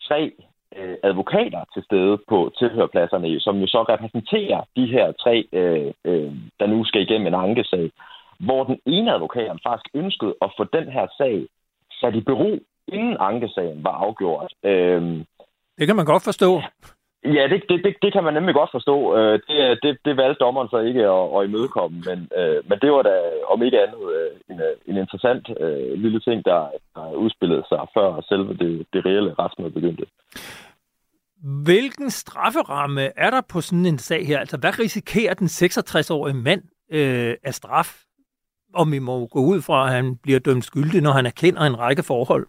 tre 0.09 0.33
øh, 0.77 0.97
advokater 1.03 1.63
til 1.75 1.83
stede 1.89 2.19
på 2.29 2.53
tilhørpladserne, 2.59 3.41
som 3.41 3.57
jo 3.57 3.67
så 3.67 3.83
repræsenterer 3.83 4.61
de 4.77 4.87
her 4.87 5.13
tre, 5.13 5.37
øh, 5.53 5.93
øh, 6.05 6.33
der 6.61 6.67
nu 6.67 6.85
skal 6.85 7.03
igennem 7.03 7.27
en 7.27 7.43
ankesag, 7.47 7.91
hvor 8.47 8.65
den 8.65 8.79
ene 8.87 9.15
advokat 9.15 9.59
faktisk 9.67 9.89
ønskede 9.95 10.35
at 10.43 10.51
få 10.57 10.65
den 10.65 10.87
her 10.97 11.07
sag 11.19 11.47
sat 12.01 12.15
i 12.15 12.21
bero, 12.21 12.59
inden 12.89 13.17
ankesagen 13.21 13.85
var 13.85 13.95
afgjort. 14.05 14.53
Øh, 14.65 15.03
det 15.79 15.87
kan 15.87 15.97
man 15.97 16.07
godt 16.07 16.25
forstå. 16.25 16.61
Ja, 17.25 17.49
det, 17.49 17.63
det, 17.69 17.85
det, 17.85 17.97
det 18.03 18.13
kan 18.13 18.25
man 18.25 18.35
nemlig 18.35 18.55
godt 18.55 18.71
forstå. 18.73 19.17
Øh, 19.17 19.41
det, 19.49 19.79
det, 19.83 19.99
det 20.05 20.17
valgte 20.17 20.45
dommeren 20.45 20.69
så 20.69 20.79
ikke 20.79 21.01
at, 21.01 21.25
at 21.37 21.49
imødekomme, 21.49 22.03
men, 22.09 22.19
øh, 22.39 22.59
men 22.69 22.79
det 22.83 22.93
var 22.93 23.03
da 23.03 23.15
om 23.49 23.63
ikke 23.63 23.83
andet 23.83 24.03
øh, 24.17 24.31
en, 24.51 24.61
øh, 24.61 24.75
en 24.87 24.97
interessant 24.97 25.51
øh, 25.61 25.93
lille 26.05 26.21
ting, 26.21 26.45
der, 26.45 26.71
der 26.95 27.13
udspillede 27.13 27.65
sig 27.69 27.81
før 27.97 28.21
selve 28.29 28.55
det, 28.63 28.87
det 28.93 29.07
reelle 29.07 29.35
retsmøde 29.39 29.71
begyndte. 29.71 30.07
Hvilken 31.65 32.11
strafferamme 32.11 33.03
er 33.17 33.31
der 33.31 33.41
på 33.53 33.61
sådan 33.61 33.87
en 33.87 33.99
sag 33.99 34.27
her? 34.27 34.39
Altså, 34.39 34.57
hvad 34.57 34.79
risikerer 34.79 35.35
den 35.35 35.47
66-årige 35.47 36.37
mand 36.37 36.63
øh, 36.93 37.35
af 37.45 37.55
straf? 37.55 38.03
Om 38.75 38.93
vi 38.93 38.99
må 38.99 39.27
gå 39.27 39.41
ud 39.41 39.63
fra, 39.63 39.87
at 39.87 39.93
han 39.93 40.17
bliver 40.17 40.39
dømt 40.39 40.65
skyldig, 40.65 41.03
når 41.03 41.13
han 41.13 41.27
erkender 41.27 41.61
en 41.63 41.79
række 41.79 42.03
forhold? 42.03 42.47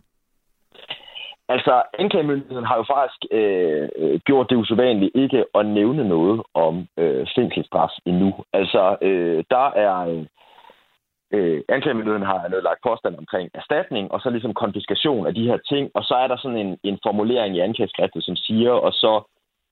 Altså, 1.56 1.84
anklagemyndigheden 2.00 2.66
har 2.66 2.78
jo 2.78 2.86
faktisk 2.96 3.22
øh, 3.32 3.90
øh, 4.02 4.20
gjort 4.28 4.50
det 4.50 4.56
usædvanligt 4.56 5.12
ikke 5.16 5.46
at 5.56 5.66
nævne 5.66 6.04
noget 6.16 6.42
om 6.54 6.88
øh, 6.98 7.28
fængselsstraf 7.36 7.94
endnu. 8.06 8.34
Altså, 8.54 8.98
øh, 9.02 9.44
der 9.50 9.68
er... 9.86 9.98
Øh, 10.12 10.26
øh, 11.36 11.62
anklagemyndigheden 11.70 12.30
har 12.32 12.48
nedlagt 12.48 12.86
påstand 12.88 13.16
omkring 13.18 13.50
erstatning, 13.54 14.12
og 14.12 14.20
så 14.22 14.30
ligesom 14.30 14.54
konfiskation 14.54 15.28
af 15.28 15.34
de 15.36 15.48
her 15.50 15.58
ting, 15.58 15.92
og 15.94 16.04
så 16.04 16.14
er 16.14 16.28
der 16.28 16.38
sådan 16.38 16.58
en, 16.58 16.78
en 16.84 17.00
formulering 17.04 17.56
i 17.56 17.60
anklageskriftet, 17.60 18.24
som 18.24 18.36
siger, 18.36 18.72
og 18.72 18.94
så 18.94 19.14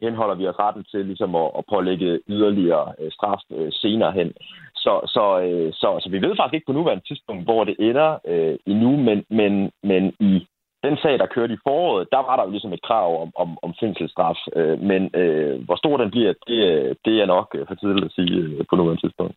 henholder 0.02 0.36
vi 0.36 0.48
os 0.48 0.60
retten 0.60 0.84
til 0.92 1.06
ligesom 1.06 1.36
at, 1.36 1.52
at 1.58 1.64
pålægge 1.74 2.20
yderligere 2.28 2.94
øh, 3.00 3.12
straf 3.12 3.42
øh, 3.52 3.72
senere 3.72 4.12
hen. 4.12 4.34
Så, 4.76 4.94
så, 5.06 5.40
øh, 5.46 5.74
så, 5.74 6.00
så 6.04 6.10
vi 6.10 6.22
ved 6.22 6.36
faktisk 6.36 6.54
ikke 6.54 6.70
på 6.70 6.78
nuværende 6.80 7.08
tidspunkt, 7.08 7.44
hvor 7.44 7.64
det 7.64 7.76
ender 7.80 8.20
øh, 8.28 8.56
endnu, 8.66 8.92
men, 8.98 9.26
men, 9.30 9.72
men 9.84 10.14
i 10.20 10.48
den 10.84 10.98
sag, 11.04 11.20
der 11.20 11.34
kørte 11.36 11.54
i 11.54 11.64
foråret, 11.68 12.08
der 12.12 12.22
var 12.28 12.36
der 12.36 12.44
jo 12.44 12.52
ligesom 12.52 12.74
et 12.74 12.82
krav 12.82 13.22
om, 13.22 13.32
om, 13.36 13.50
om 13.62 13.74
fængselsstraf. 13.80 14.40
Øh, 14.56 14.80
men 14.80 15.02
øh, 15.22 15.66
hvor 15.66 15.76
stor 15.76 15.98
den 15.98 16.12
bliver, 16.12 16.34
det, 16.48 16.62
det 17.06 17.16
er 17.22 17.26
nok 17.26 17.48
øh, 17.58 17.68
for 17.68 17.76
tidligt 17.76 18.06
at 18.06 18.12
sige 18.12 18.36
øh, 18.36 18.66
på 18.70 18.76
nuværende 18.76 19.02
tidspunkt. 19.02 19.36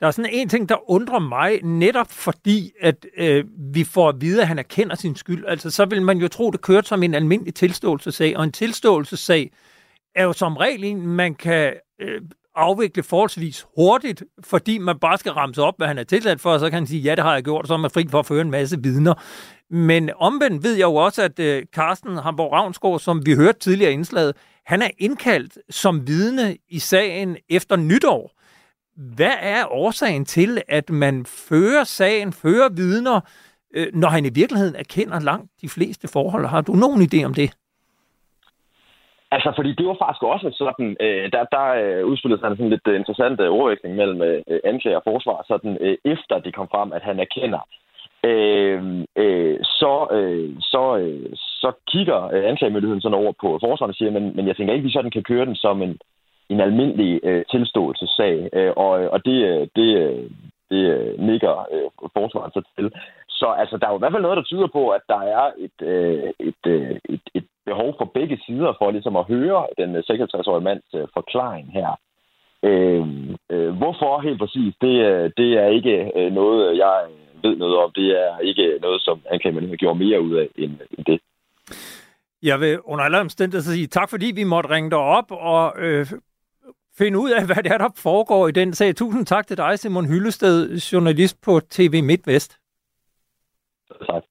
Der 0.00 0.06
er 0.06 0.10
sådan 0.10 0.30
en 0.32 0.48
ting, 0.48 0.68
der 0.68 0.90
undrer 0.90 1.18
mig, 1.18 1.50
netop 1.64 2.06
fordi, 2.10 2.72
at 2.80 3.06
øh, 3.16 3.44
vi 3.74 3.84
får 3.94 4.08
at 4.08 4.20
vide, 4.20 4.42
at 4.42 4.48
han 4.48 4.58
erkender 4.58 4.96
sin 4.96 5.14
skyld. 5.14 5.44
Altså, 5.46 5.70
så 5.70 5.84
vil 5.84 6.02
man 6.02 6.18
jo 6.18 6.28
tro, 6.28 6.50
det 6.50 6.62
kørte 6.62 6.88
som 6.88 7.02
en 7.02 7.14
almindelig 7.14 7.54
tilståelsessag, 7.54 8.36
og 8.36 8.44
en 8.44 8.52
tilståelsessag 8.52 9.50
er 10.14 10.24
jo 10.24 10.32
som 10.32 10.56
regel 10.56 10.84
en, 10.84 11.06
man 11.06 11.34
kan 11.34 11.74
øh, 12.00 12.20
afvikle 12.56 13.02
forholdsvis 13.02 13.66
hurtigt, 13.76 14.22
fordi 14.44 14.78
man 14.78 14.98
bare 14.98 15.18
skal 15.18 15.32
ramse 15.32 15.62
op, 15.62 15.74
hvad 15.76 15.86
han 15.86 15.98
er 15.98 16.04
tilladt 16.04 16.40
for, 16.40 16.52
og 16.52 16.60
så 16.60 16.66
kan 16.66 16.74
han 16.74 16.86
sige, 16.86 17.00
ja, 17.00 17.14
det 17.14 17.24
har 17.24 17.34
jeg 17.34 17.44
gjort, 17.44 17.62
og 17.62 17.68
så 17.68 17.74
er 17.74 17.78
man 17.78 17.90
fri 17.90 18.06
for 18.10 18.18
at 18.18 18.26
føre 18.26 18.40
en 18.40 18.50
masse 18.50 18.82
vidner. 18.82 19.14
Men 19.70 20.10
omvendt 20.16 20.62
ved 20.62 20.74
jeg 20.74 20.84
jo 20.84 20.94
også, 20.94 21.22
at 21.22 21.38
øh, 21.38 21.62
Carsten 21.74 22.16
Hamborg 22.16 22.52
Ravnsgaard, 22.52 23.00
som 23.00 23.26
vi 23.26 23.34
hørte 23.34 23.58
tidligere 23.58 23.92
indslaget, 23.92 24.36
han 24.66 24.82
er 24.82 24.88
indkaldt 24.98 25.58
som 25.70 26.06
vidne 26.06 26.56
i 26.68 26.78
sagen 26.78 27.36
efter 27.48 27.76
nytår. 27.76 28.32
Hvad 29.14 29.34
er 29.40 29.72
årsagen 29.72 30.24
til, 30.24 30.62
at 30.68 30.90
man 30.90 31.26
fører 31.26 31.84
sagen, 31.84 32.32
fører 32.32 32.68
vidner, 32.68 33.20
øh, 33.74 33.86
når 33.94 34.08
han 34.08 34.26
i 34.26 34.30
virkeligheden 34.30 34.76
erkender 34.76 35.20
langt 35.20 35.50
de 35.60 35.68
fleste 35.68 36.08
forhold? 36.08 36.46
Har 36.46 36.60
du 36.60 36.72
nogen 36.72 37.10
idé 37.12 37.24
om 37.24 37.34
det? 37.34 37.52
Altså, 39.30 39.52
fordi 39.56 39.72
det 39.78 39.86
var 39.86 39.96
faktisk 40.04 40.22
også 40.22 40.48
sådan, 40.62 40.96
øh, 41.00 41.32
der, 41.32 41.44
der 41.56 41.66
øh, 41.82 42.06
udspillede 42.06 42.40
sig 42.40 42.50
sådan 42.50 42.70
lidt 42.74 42.88
øh, 42.88 42.96
interessant 42.96 43.40
øh, 43.40 43.50
ordveksling 43.50 43.94
mellem 43.96 44.22
øh, 44.22 44.42
øh, 44.50 44.60
anklager 44.64 44.96
og 44.96 45.06
forsvar, 45.10 45.44
sådan 45.48 45.78
øh, 45.80 45.96
efter 46.04 46.38
det 46.38 46.54
kom 46.54 46.68
frem, 46.74 46.92
at 46.92 47.02
han 47.02 47.20
erkender, 47.20 47.62
øh, 48.24 48.80
øh, 49.16 49.58
så, 49.62 49.94
øh, 50.18 50.54
så, 50.60 50.96
øh, 50.96 51.30
så 51.34 51.72
kigger 51.92 52.20
øh, 52.34 52.44
anklagemyndigheden 52.50 53.00
sådan 53.00 53.20
over 53.22 53.32
på 53.40 53.58
forsvaret 53.64 53.92
og 53.92 53.94
siger, 53.94 54.10
men, 54.10 54.36
men 54.36 54.46
jeg 54.46 54.56
tænker 54.56 54.74
ikke, 54.74 54.82
at 54.82 54.88
vi 54.88 54.96
sådan 54.96 55.10
kan 55.10 55.22
køre 55.22 55.46
den 55.46 55.56
som 55.56 55.82
en, 55.82 55.98
en 56.48 56.60
almindelig 56.60 57.20
øh, 57.22 57.44
tilståelsessag, 57.50 58.48
øh, 58.52 58.72
og, 58.76 58.90
og 59.14 59.24
det, 59.24 59.38
øh, 59.50 59.68
det, 59.76 59.88
øh, 60.04 60.30
det 60.70 60.82
øh, 60.94 61.18
nikker 61.18 61.66
øh, 61.72 61.90
forsvaret 62.16 62.52
så 62.52 62.62
til. 62.76 62.92
Så 63.28 63.46
altså, 63.46 63.76
der 63.76 63.86
er 63.86 63.90
jo 63.90 63.96
i 63.96 64.02
hvert 64.02 64.12
fald 64.12 64.22
noget, 64.22 64.36
der 64.36 64.42
tyder 64.42 64.66
på, 64.66 64.88
at 64.88 65.00
der 65.08 65.20
er 65.20 65.44
et, 65.58 65.78
øh, 65.82 66.30
et, 66.38 66.62
øh, 66.66 66.96
et, 67.08 67.20
et 67.34 67.46
behov 67.70 67.94
for 67.98 68.06
begge 68.18 68.38
sider 68.46 68.72
for 68.78 68.90
ligesom 68.90 69.16
at 69.16 69.28
høre 69.34 69.66
den 69.78 69.90
56-årige 69.96 70.64
mands 70.70 70.88
øh, 70.94 71.06
forklaring 71.16 71.66
her. 71.78 71.90
Øh, 72.68 73.04
øh, 73.54 73.70
hvorfor 73.80 74.20
helt 74.26 74.38
præcis, 74.38 74.74
det, 74.84 74.94
det 75.36 75.50
er 75.62 75.68
ikke 75.78 75.96
øh, 76.18 76.32
noget, 76.32 76.76
jeg 76.84 76.96
ved 77.42 77.56
noget 77.56 77.76
om. 77.76 77.90
Det 77.94 78.08
er 78.24 78.38
ikke 78.38 78.78
noget, 78.82 79.02
som 79.02 79.16
anklagemyndigheden 79.30 79.78
gjort 79.78 79.96
mere 79.96 80.20
ud 80.20 80.34
af 80.42 80.48
end, 80.56 80.72
end 80.98 81.04
det. 81.04 81.20
Jeg 82.42 82.60
vil 82.60 82.80
under 82.80 83.04
alle 83.04 83.20
omstændigheder 83.20 83.74
sige 83.74 83.86
tak, 83.86 84.10
fordi 84.10 84.32
vi 84.34 84.44
måtte 84.44 84.70
ringe 84.70 84.90
dig 84.90 84.98
op 84.98 85.28
og 85.30 85.74
øh, 85.78 86.06
finde 86.98 87.18
ud 87.18 87.30
af, 87.30 87.46
hvad 87.46 87.62
det 87.64 87.72
er, 87.72 87.78
der 87.78 87.88
foregår 87.96 88.48
i 88.48 88.52
den 88.52 88.74
sag. 88.74 88.94
Tusind 88.96 89.26
tak 89.26 89.46
til 89.46 89.56
dig, 89.56 89.78
Simon 89.78 90.06
Hyllested, 90.06 90.76
journalist 90.92 91.42
på 91.42 91.60
TV 91.70 92.02
MidtVest. 92.02 92.58
Tak. 94.06 94.22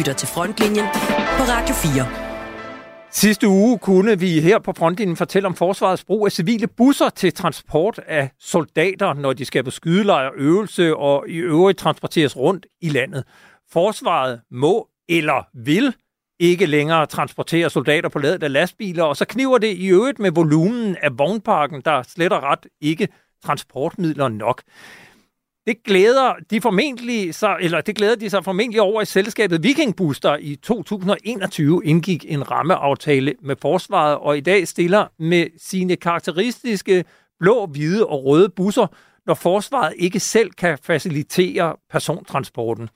Lytter 0.00 0.12
til 0.12 0.28
Frontlinjen 0.28 0.84
på 1.36 1.42
Radio 1.42 1.74
4. 1.74 2.06
Sidste 3.10 3.48
uge 3.48 3.78
kunne 3.78 4.18
vi 4.18 4.40
her 4.40 4.58
på 4.58 4.72
frontlinjen 4.76 5.16
fortælle 5.16 5.46
om 5.46 5.54
forsvarets 5.54 6.04
brug 6.04 6.26
af 6.26 6.32
civile 6.32 6.66
busser 6.66 7.08
til 7.08 7.32
transport 7.32 8.00
af 8.06 8.30
soldater, 8.38 9.14
når 9.14 9.32
de 9.32 9.44
skal 9.44 9.64
på 9.64 9.70
skydelejr, 9.70 10.30
øvelse 10.36 10.96
og 10.96 11.24
i 11.28 11.36
øvrigt 11.36 11.78
transporteres 11.78 12.36
rundt 12.36 12.66
i 12.80 12.88
landet. 12.88 13.24
Forsvaret 13.72 14.40
må 14.50 14.88
eller 15.08 15.64
vil 15.64 15.94
ikke 16.38 16.66
længere 16.66 17.06
transportere 17.06 17.70
soldater 17.70 18.08
på 18.08 18.18
ladet 18.18 18.42
af 18.42 18.52
lastbiler, 18.52 19.04
og 19.04 19.16
så 19.16 19.24
kniver 19.24 19.58
det 19.58 19.76
i 19.76 19.88
øvrigt 19.88 20.18
med 20.18 20.30
volumen 20.30 20.96
af 21.02 21.18
vognparken, 21.18 21.82
der 21.84 22.02
slet 22.02 22.32
og 22.32 22.42
ret 22.42 22.66
ikke 22.80 23.08
transportmidler 23.44 24.28
nok. 24.28 24.62
Det 25.70 25.82
glæder 25.84 26.32
de 26.50 26.60
formentlig 26.60 27.34
sig, 27.34 27.56
eller 27.60 27.80
det 27.80 27.96
glæder 27.96 28.14
de 28.14 28.30
sig 28.30 28.44
formentlig 28.44 28.80
over 28.80 29.02
i 29.02 29.04
selskabet 29.04 29.62
Viking 29.62 29.96
Booster 29.96 30.36
i 30.36 30.56
2021 30.56 31.82
indgik 31.84 32.24
en 32.28 32.50
rammeaftale 32.50 33.34
med 33.42 33.56
forsvaret, 33.62 34.16
og 34.16 34.38
i 34.38 34.40
dag 34.40 34.68
stiller 34.68 35.06
med 35.18 35.46
sine 35.58 35.96
karakteristiske 35.96 37.04
blå, 37.40 37.66
hvide 37.66 38.06
og 38.06 38.24
røde 38.24 38.48
busser, 38.48 38.86
når 39.26 39.34
forsvaret 39.34 39.94
ikke 39.96 40.20
selv 40.20 40.50
kan 40.50 40.78
facilitere 40.82 41.76
persontransporten. 41.90 42.88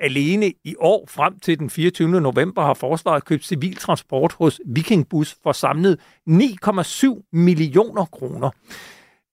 Alene 0.00 0.52
i 0.64 0.74
år 0.78 1.06
frem 1.10 1.38
til 1.38 1.58
den 1.58 1.70
24. 1.70 2.20
november 2.20 2.62
har 2.62 2.74
forsvaret 2.74 3.24
købt 3.24 3.44
civiltransport 3.44 4.32
hos 4.32 4.60
Vikingbus 4.66 5.36
for 5.42 5.52
samlet 5.52 6.00
9,7 6.28 7.28
millioner 7.32 8.04
kroner. 8.04 8.50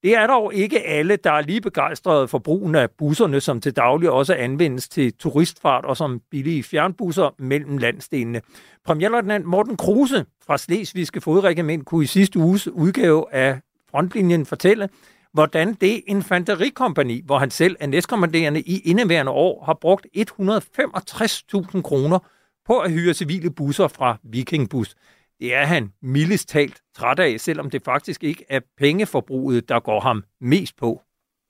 Det 0.03 0.15
er 0.15 0.27
dog 0.27 0.53
ikke 0.53 0.81
alle, 0.81 1.15
der 1.15 1.31
er 1.31 1.41
lige 1.41 1.61
begejstrede 1.61 2.27
for 2.27 2.39
brugen 2.39 2.75
af 2.75 2.91
busserne, 2.91 3.41
som 3.41 3.61
til 3.61 3.75
daglig 3.75 4.09
også 4.09 4.33
anvendes 4.33 4.89
til 4.89 5.13
turistfart 5.13 5.85
og 5.85 5.97
som 5.97 6.21
billige 6.31 6.63
fjernbusser 6.63 7.35
mellem 7.37 7.77
landstenene. 7.77 8.41
Premierløjtnant 8.85 9.45
Morten 9.45 9.77
Kruse 9.77 10.25
fra 10.45 10.57
Slesvigske 10.57 11.21
Fodregiment 11.21 11.85
kunne 11.85 12.03
i 12.03 12.07
sidste 12.07 12.39
uges 12.39 12.67
udgave 12.67 13.33
af 13.33 13.59
Frontlinjen 13.91 14.45
fortælle, 14.45 14.89
hvordan 15.33 15.73
det 15.73 16.01
infanterikompani, 16.07 17.21
hvor 17.25 17.37
han 17.37 17.51
selv 17.51 17.75
er 17.79 17.87
næstkommanderende 17.87 18.61
i 18.61 18.79
indeværende 18.79 19.31
år, 19.31 19.63
har 19.65 19.73
brugt 19.81 20.07
165.000 20.17 21.81
kroner 21.81 22.19
på 22.65 22.79
at 22.79 22.91
hyre 22.91 23.13
civile 23.13 23.51
busser 23.51 23.87
fra 23.87 24.17
Vikingbus 24.23 24.95
det 25.39 25.49
er 25.61 25.65
han 25.73 25.83
mildest 26.15 26.49
talt 26.49 26.77
træt 26.97 27.19
af, 27.27 27.33
selvom 27.47 27.67
det 27.69 27.81
faktisk 27.91 28.23
ikke 28.23 28.43
er 28.49 28.61
pengeforbruget, 28.83 29.69
der 29.71 29.79
går 29.89 29.99
ham 29.99 30.23
mest 30.53 30.73
på. 30.83 30.89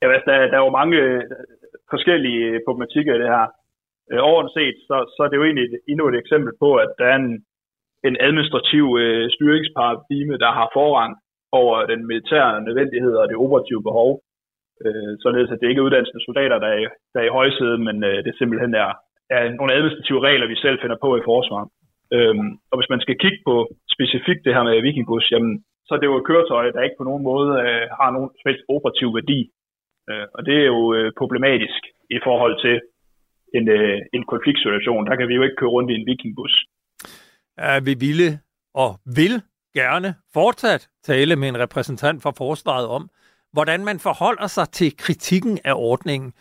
Ja, 0.02 0.08
altså, 0.16 0.32
der, 0.32 0.38
der 0.52 0.58
er 0.60 0.66
jo 0.68 0.80
mange 0.82 0.98
øh, 1.06 1.22
forskellige 1.94 2.44
øh, 2.52 2.60
problematikker 2.66 3.14
i 3.16 3.22
det 3.24 3.30
her. 3.36 3.46
Øh, 4.12 4.20
overordnet 4.28 4.54
set, 4.60 4.78
så, 4.88 4.96
så 5.16 5.20
er 5.24 5.30
det 5.30 5.38
jo 5.40 5.48
egentlig 5.48 5.68
endnu 5.92 6.04
et 6.08 6.18
eksempel 6.24 6.52
på, 6.64 6.70
at 6.84 6.92
der 7.00 7.06
er 7.14 7.18
en, 7.24 7.32
en 8.10 8.16
administrativ 8.28 8.86
øh, 9.04 9.26
styringsparadigme, 9.36 10.36
der 10.44 10.52
har 10.60 10.68
forrang 10.78 11.14
over 11.62 11.76
den 11.92 12.02
militære 12.10 12.62
nødvendighed 12.68 13.14
og 13.22 13.26
det 13.30 13.42
operative 13.44 13.84
behov. 13.90 14.12
Øh, 14.86 15.14
således 15.24 15.52
at 15.52 15.60
det 15.60 15.70
ikke 15.70 15.80
er 15.82 15.88
uddannelsens 15.88 16.26
soldater, 16.26 16.58
der 16.60 16.72
er, 16.76 16.80
der 17.14 17.20
er 17.20 17.28
i 17.28 17.36
højsædet, 17.40 17.80
men 17.88 17.98
øh, 18.10 18.18
det 18.26 18.34
simpelthen 18.36 18.74
er, 18.84 18.92
er 19.36 19.44
nogle 19.58 19.74
administrative 19.74 20.22
regler, 20.28 20.48
vi 20.48 20.64
selv 20.66 20.78
finder 20.82 20.98
på 21.04 21.10
i 21.18 21.28
forsvaret. 21.32 21.68
Øhm, 22.16 22.50
og 22.72 22.76
hvis 22.78 22.92
man 22.94 23.04
skal 23.06 23.18
kigge 23.24 23.42
på 23.48 23.56
specifikt 23.96 24.46
det 24.46 24.56
her 24.56 24.64
med 24.64 24.82
Vikingbus, 24.86 25.26
jamen, 25.32 25.54
så 25.86 25.92
er 25.94 26.00
det 26.00 26.10
jo 26.12 26.18
et 26.18 26.28
køretøj, 26.30 26.66
der 26.72 26.88
ikke 26.88 27.00
på 27.00 27.08
nogen 27.10 27.24
måde 27.32 27.50
øh, 27.64 27.86
har 28.00 28.10
nogen 28.16 28.30
specielt 28.40 28.66
operativ 28.76 29.10
værdi. 29.18 29.40
Øh, 30.10 30.26
og 30.36 30.42
det 30.48 30.56
er 30.64 30.68
jo 30.74 30.82
øh, 30.98 31.12
problematisk 31.22 31.82
i 32.18 32.20
forhold 32.28 32.56
til 32.66 32.76
en, 33.58 33.66
øh, 33.78 33.98
en 34.16 34.24
konfliktsituation. 34.34 35.08
Der 35.10 35.16
kan 35.16 35.28
vi 35.28 35.36
jo 35.36 35.44
ikke 35.44 35.60
køre 35.62 35.74
rundt 35.76 35.92
i 35.92 35.96
en 36.00 36.08
Vikingbus. 36.10 36.54
Ja, 37.60 37.80
vi 37.88 37.94
ville 38.06 38.30
og 38.84 38.92
vil 39.18 39.36
gerne 39.74 40.10
fortsat 40.34 40.82
tale 41.04 41.36
med 41.36 41.48
en 41.50 41.60
repræsentant 41.60 42.24
for 42.24 42.34
forsvaret 42.38 42.88
om, 42.88 43.10
hvordan 43.54 43.86
man 43.86 44.00
forholder 44.00 44.48
sig 44.48 44.70
til 44.70 44.98
kritikken 44.98 45.60
af 45.66 45.74
ordningen. 45.76 46.34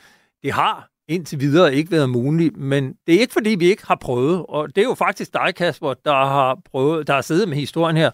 Det 0.43 0.53
har 0.53 0.89
indtil 1.09 1.41
videre 1.41 1.75
ikke 1.75 1.91
været 1.91 2.11
muligt, 2.11 2.57
men 2.57 2.95
det 3.07 3.15
er 3.15 3.21
ikke 3.21 3.33
fordi, 3.33 3.51
vi 3.51 3.67
ikke 3.67 3.87
har 3.87 3.99
prøvet, 4.01 4.47
og 4.49 4.77
det 4.77 4.79
er 4.79 4.85
jo 4.85 4.95
faktisk 4.95 5.33
dig, 5.33 5.55
Kasper, 5.55 5.95
der 6.05 6.13
har, 6.13 6.59
prøvet, 6.65 7.07
der 7.07 7.15
har 7.15 7.23
siddet 7.23 7.49
med 7.49 7.57
historien 7.57 7.97
her. 7.97 8.11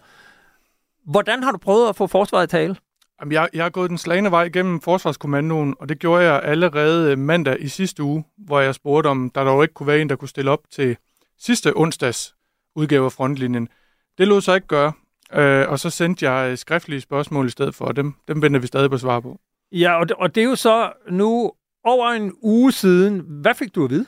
Hvordan 1.05 1.43
har 1.43 1.51
du 1.51 1.57
prøvet 1.57 1.89
at 1.89 1.95
få 1.95 2.07
forsvaret 2.07 2.47
i 2.47 2.49
tale? 2.49 2.75
Jamen, 3.19 3.31
jeg, 3.31 3.49
jeg 3.53 3.63
har 3.63 3.69
gået 3.69 3.89
den 3.89 3.97
slagende 3.97 4.31
vej 4.31 4.49
gennem 4.49 4.81
Forsvarskommandoen, 4.81 5.75
og 5.79 5.89
det 5.89 5.99
gjorde 5.99 6.23
jeg 6.23 6.41
allerede 6.43 7.15
mandag 7.15 7.61
i 7.61 7.67
sidste 7.67 8.03
uge, 8.03 8.23
hvor 8.37 8.59
jeg 8.59 8.75
spurgte 8.75 9.07
om, 9.07 9.29
der 9.35 9.43
dog 9.43 9.63
ikke 9.63 9.73
kunne 9.73 9.87
være 9.87 10.01
en, 10.01 10.09
der 10.09 10.15
kunne 10.15 10.29
stille 10.29 10.51
op 10.51 10.59
til 10.71 10.97
sidste 11.39 11.77
onsdags 11.77 12.35
udgave 12.75 13.05
af 13.05 13.11
frontlinjen. 13.11 13.69
Det 14.17 14.27
lod 14.27 14.41
sig 14.41 14.55
ikke 14.55 14.67
gøre, 14.67 14.93
øh, 15.33 15.69
og 15.69 15.79
så 15.79 15.89
sendte 15.89 16.29
jeg 16.29 16.57
skriftlige 16.57 17.01
spørgsmål 17.01 17.45
i 17.47 17.49
stedet 17.49 17.75
for, 17.75 17.91
dem, 17.91 18.13
dem 18.27 18.41
venter 18.41 18.59
vi 18.59 18.67
stadig 18.67 18.89
på 18.89 18.97
svar 18.97 19.19
på. 19.19 19.39
Ja, 19.71 19.99
og 19.99 20.09
det, 20.09 20.17
og 20.17 20.35
det 20.35 20.41
er 20.41 20.45
jo 20.45 20.55
så 20.55 20.91
nu 21.09 21.51
over 21.85 22.09
en 22.09 22.33
uge 22.41 22.71
siden. 22.71 23.23
Hvad 23.27 23.55
fik 23.55 23.75
du 23.75 23.83
at 23.83 23.89
vide? 23.89 24.05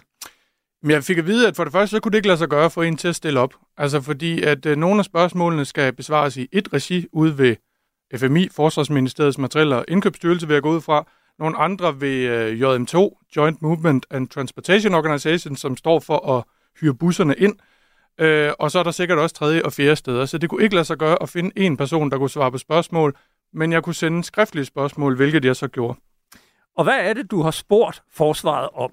Jeg 0.84 1.04
fik 1.04 1.18
at 1.18 1.28
vide, 1.28 1.48
at 1.48 1.56
for 1.56 1.64
det 1.64 1.74
første, 1.74 1.96
så 1.96 2.00
kunne 2.00 2.12
det 2.12 2.18
ikke 2.18 2.28
lade 2.28 2.38
sig 2.38 2.50
gøre 2.50 2.70
for 2.70 2.84
en 2.84 2.98
til 2.98 3.08
at 3.08 3.16
stille 3.16 3.40
op. 3.40 3.54
Altså 3.78 4.02
fordi, 4.02 4.42
at 4.44 4.66
øh, 4.66 4.78
nogle 4.78 5.00
af 5.00 5.06
spørgsmålene 5.06 5.66
skal 5.66 5.94
besvares 5.94 6.38
i 6.38 6.48
et 6.52 6.74
regi 6.74 7.08
ude 7.14 7.38
ved 7.38 7.56
FMI, 8.16 8.50
Forsvarsministeriets 8.56 9.38
Materiel- 9.38 9.74
og 9.74 9.86
Indkøbsstyrelse, 9.88 10.48
vil 10.48 10.54
jeg 10.54 10.64
gå 10.64 10.72
ud 10.72 10.82
fra. 10.82 11.08
Nogle 11.40 11.58
andre 11.58 12.02
ved 12.02 12.18
øh, 12.18 12.60
JM2, 12.62 13.26
Joint 13.36 13.62
Movement 13.62 14.06
and 14.10 14.28
Transportation 14.28 14.94
Organization, 14.94 15.56
som 15.56 15.78
står 15.78 16.00
for 16.00 16.38
at 16.38 16.44
hyre 16.82 16.94
busserne 16.94 17.36
ind. 17.36 17.56
Øh, 18.20 18.52
og 18.60 18.72
så 18.72 18.80
er 18.80 18.84
der 18.84 18.92
sikkert 18.92 19.18
også 19.18 19.36
tredje 19.36 19.64
og 19.64 19.74
fjerde 19.74 19.96
steder. 19.96 20.26
Så 20.26 20.38
det 20.38 20.50
kunne 20.50 20.64
ikke 20.64 20.76
lade 20.76 20.86
sig 20.86 20.98
gøre 20.98 21.22
at 21.22 21.30
finde 21.30 21.52
en 21.56 21.78
person, 21.78 22.12
der 22.12 22.18
kunne 22.18 22.30
svare 22.30 22.52
på 22.52 22.58
spørgsmål, 22.58 23.18
men 23.54 23.72
jeg 23.72 23.84
kunne 23.84 23.96
sende 23.96 24.24
skriftlige 24.24 24.66
spørgsmål, 24.66 25.16
hvilket 25.16 25.46
jeg 25.46 25.56
så 25.56 25.68
gjorde. 25.68 26.00
Og 26.78 26.84
hvad 26.84 27.00
er 27.00 27.14
det, 27.14 27.32
du 27.32 27.42
har 27.42 27.52
spurgt 27.52 28.04
forsvaret 28.12 28.70
om? 28.74 28.92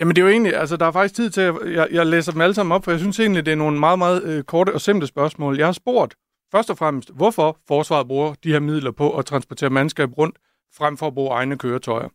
Jamen 0.00 0.16
det 0.16 0.22
er 0.22 0.26
jo 0.26 0.32
egentlig, 0.32 0.56
altså 0.56 0.76
der 0.76 0.86
er 0.86 0.90
faktisk 0.90 1.14
tid 1.14 1.30
til, 1.30 1.40
at 1.40 1.54
jeg, 1.72 1.88
jeg 1.90 2.06
læser 2.06 2.32
dem 2.32 2.40
alle 2.40 2.54
sammen 2.54 2.72
op, 2.72 2.84
for 2.84 2.90
jeg 2.90 3.00
synes 3.00 3.20
egentlig, 3.20 3.46
det 3.46 3.52
er 3.52 3.56
nogle 3.56 3.78
meget, 3.78 3.98
meget 3.98 4.22
øh, 4.22 4.44
korte 4.44 4.74
og 4.74 4.80
simple 4.80 5.06
spørgsmål. 5.06 5.58
Jeg 5.58 5.66
har 5.66 5.72
spurgt 5.72 6.14
først 6.52 6.70
og 6.70 6.78
fremmest, 6.78 7.10
hvorfor 7.14 7.58
forsvaret 7.68 8.08
bruger 8.08 8.34
de 8.44 8.52
her 8.52 8.60
midler 8.60 8.90
på 8.90 9.18
at 9.18 9.26
transportere 9.26 9.70
mandskab 9.70 10.18
rundt, 10.18 10.38
frem 10.76 10.96
for 10.96 11.06
at 11.06 11.14
bruge 11.14 11.30
egne 11.30 11.58
køretøjer. 11.58 12.08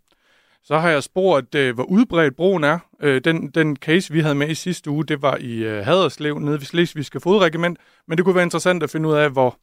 Så 0.64 0.78
har 0.78 0.90
jeg 0.90 1.04
spurgt, 1.04 1.56
øh, 1.56 1.76
hvor 1.76 1.84
udbredt 1.84 2.36
broen 2.36 2.64
er. 2.64 2.80
Øh, 3.02 3.22
den, 3.24 3.48
den 3.48 3.76
case, 3.76 4.14
vi 4.14 4.20
havde 4.20 4.36
med 4.36 4.50
i 4.50 4.56
sidste 4.56 4.90
uge, 4.90 5.06
det 5.06 5.22
var 5.22 5.38
i 5.38 5.54
øh, 5.64 5.86
Haderslev, 5.86 6.40
nede 6.40 6.60
ved 6.60 6.66
Slesvigske 6.66 7.20
Fodregiment, 7.20 7.78
men 8.08 8.18
det 8.18 8.26
kunne 8.26 8.36
være 8.36 8.44
interessant 8.44 8.84
at 8.84 8.90
finde 8.90 9.10
ud 9.10 9.14
af, 9.14 9.30
hvor, 9.30 9.58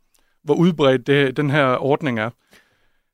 hvor 0.44 0.54
udbredt 0.54 1.06
det, 1.06 1.36
den 1.36 1.50
her 1.50 1.66
ordning 1.66 2.18
er. 2.18 2.30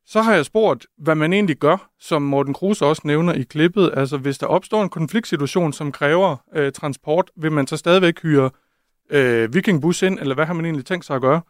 Så 0.07 0.23
har 0.23 0.35
jeg 0.35 0.45
spurgt, 0.45 0.87
hvad 0.99 1.15
man 1.15 1.33
egentlig 1.33 1.57
gør, 1.57 1.91
som 2.01 2.23
Morten 2.23 2.55
Kruse 2.55 2.87
også 2.87 3.03
nævner 3.05 3.33
i 3.33 3.43
klippet. 3.43 3.91
Altså, 3.97 4.17
hvis 4.17 4.39
der 4.39 4.47
opstår 4.47 4.83
en 4.83 4.89
konfliktsituation, 4.89 5.73
som 5.73 5.93
kræver 5.93 6.37
øh, 6.55 6.73
transport, 6.73 7.31
vil 7.37 7.53
man 7.53 7.67
så 7.67 7.77
stadigvæk 7.77 8.23
hyre 8.23 8.51
øh, 9.11 9.55
vikingbus 9.55 10.03
ind, 10.03 10.19
eller 10.19 10.35
hvad 10.35 10.47
har 10.47 10.55
man 10.55 10.65
egentlig 10.65 10.87
tænkt 10.87 11.05
sig 11.05 11.17
at 11.17 11.23
gøre? 11.23 11.41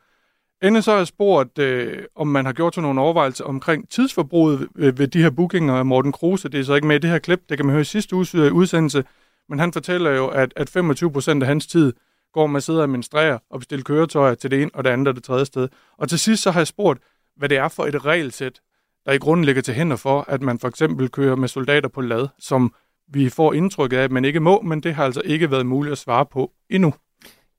Endelig 0.62 0.84
så 0.84 0.90
har 0.90 0.98
jeg 0.98 1.06
spurgt, 1.06 1.58
øh, 1.58 2.04
om 2.14 2.26
man 2.26 2.44
har 2.44 2.52
gjort 2.52 2.74
sig 2.74 2.82
nogle 2.82 3.00
overvejelser 3.00 3.44
omkring 3.44 3.90
tidsforbruget 3.90 4.68
ved, 4.74 4.92
ved 4.92 5.08
de 5.08 5.22
her 5.22 5.30
bookinger 5.30 5.74
af 5.74 5.86
Morten 5.86 6.12
Kruse. 6.12 6.48
Det 6.48 6.60
er 6.60 6.64
så 6.64 6.74
ikke 6.74 6.86
med 6.86 6.96
i 6.96 6.98
det 6.98 7.10
her 7.10 7.18
klip, 7.18 7.40
det 7.48 7.58
kan 7.58 7.66
man 7.66 7.72
høre 7.72 7.80
i 7.80 7.84
sidste 7.84 8.16
uges 8.16 8.34
øh, 8.34 8.52
udsendelse, 8.52 9.04
men 9.48 9.58
han 9.58 9.72
fortæller 9.72 10.10
jo, 10.10 10.26
at, 10.26 10.52
at 10.56 10.70
25 10.70 11.12
procent 11.12 11.42
af 11.42 11.46
hans 11.46 11.66
tid 11.66 11.92
går 12.32 12.46
med 12.46 12.56
at 12.56 12.62
sidde 12.62 12.78
og 12.78 12.82
administrere 12.82 13.38
og 13.50 13.58
bestille 13.58 13.84
køretøjer 13.84 14.34
til 14.34 14.50
det 14.50 14.62
ene 14.62 14.70
og 14.74 14.84
det 14.84 14.90
andet 14.90 15.08
og 15.08 15.14
det 15.14 15.24
tredje 15.24 15.44
sted. 15.44 15.68
Og 15.98 16.08
til 16.08 16.18
sidst 16.18 16.42
så 16.42 16.50
har 16.50 16.60
jeg 16.60 16.66
spurgt, 16.66 17.00
hvad 17.36 17.48
det 17.48 17.58
er 17.58 17.68
for 17.68 17.86
et 17.86 18.04
regelsæt, 18.04 18.60
der 19.06 19.12
i 19.12 19.18
grunden 19.18 19.44
ligger 19.44 19.62
til 19.62 19.74
hænder 19.74 19.96
for, 19.96 20.24
at 20.28 20.42
man 20.42 20.58
for 20.58 20.68
eksempel 20.68 21.08
kører 21.08 21.36
med 21.36 21.48
soldater 21.48 21.88
på 21.88 22.00
lad, 22.00 22.28
som 22.38 22.74
vi 23.08 23.28
får 23.28 23.52
indtrykket 23.52 23.96
af, 23.96 24.02
at 24.02 24.10
man 24.10 24.24
ikke 24.24 24.40
må, 24.40 24.60
men 24.60 24.80
det 24.80 24.94
har 24.94 25.04
altså 25.04 25.22
ikke 25.24 25.50
været 25.50 25.66
muligt 25.66 25.92
at 25.92 25.98
svare 25.98 26.26
på 26.26 26.52
endnu. 26.70 26.94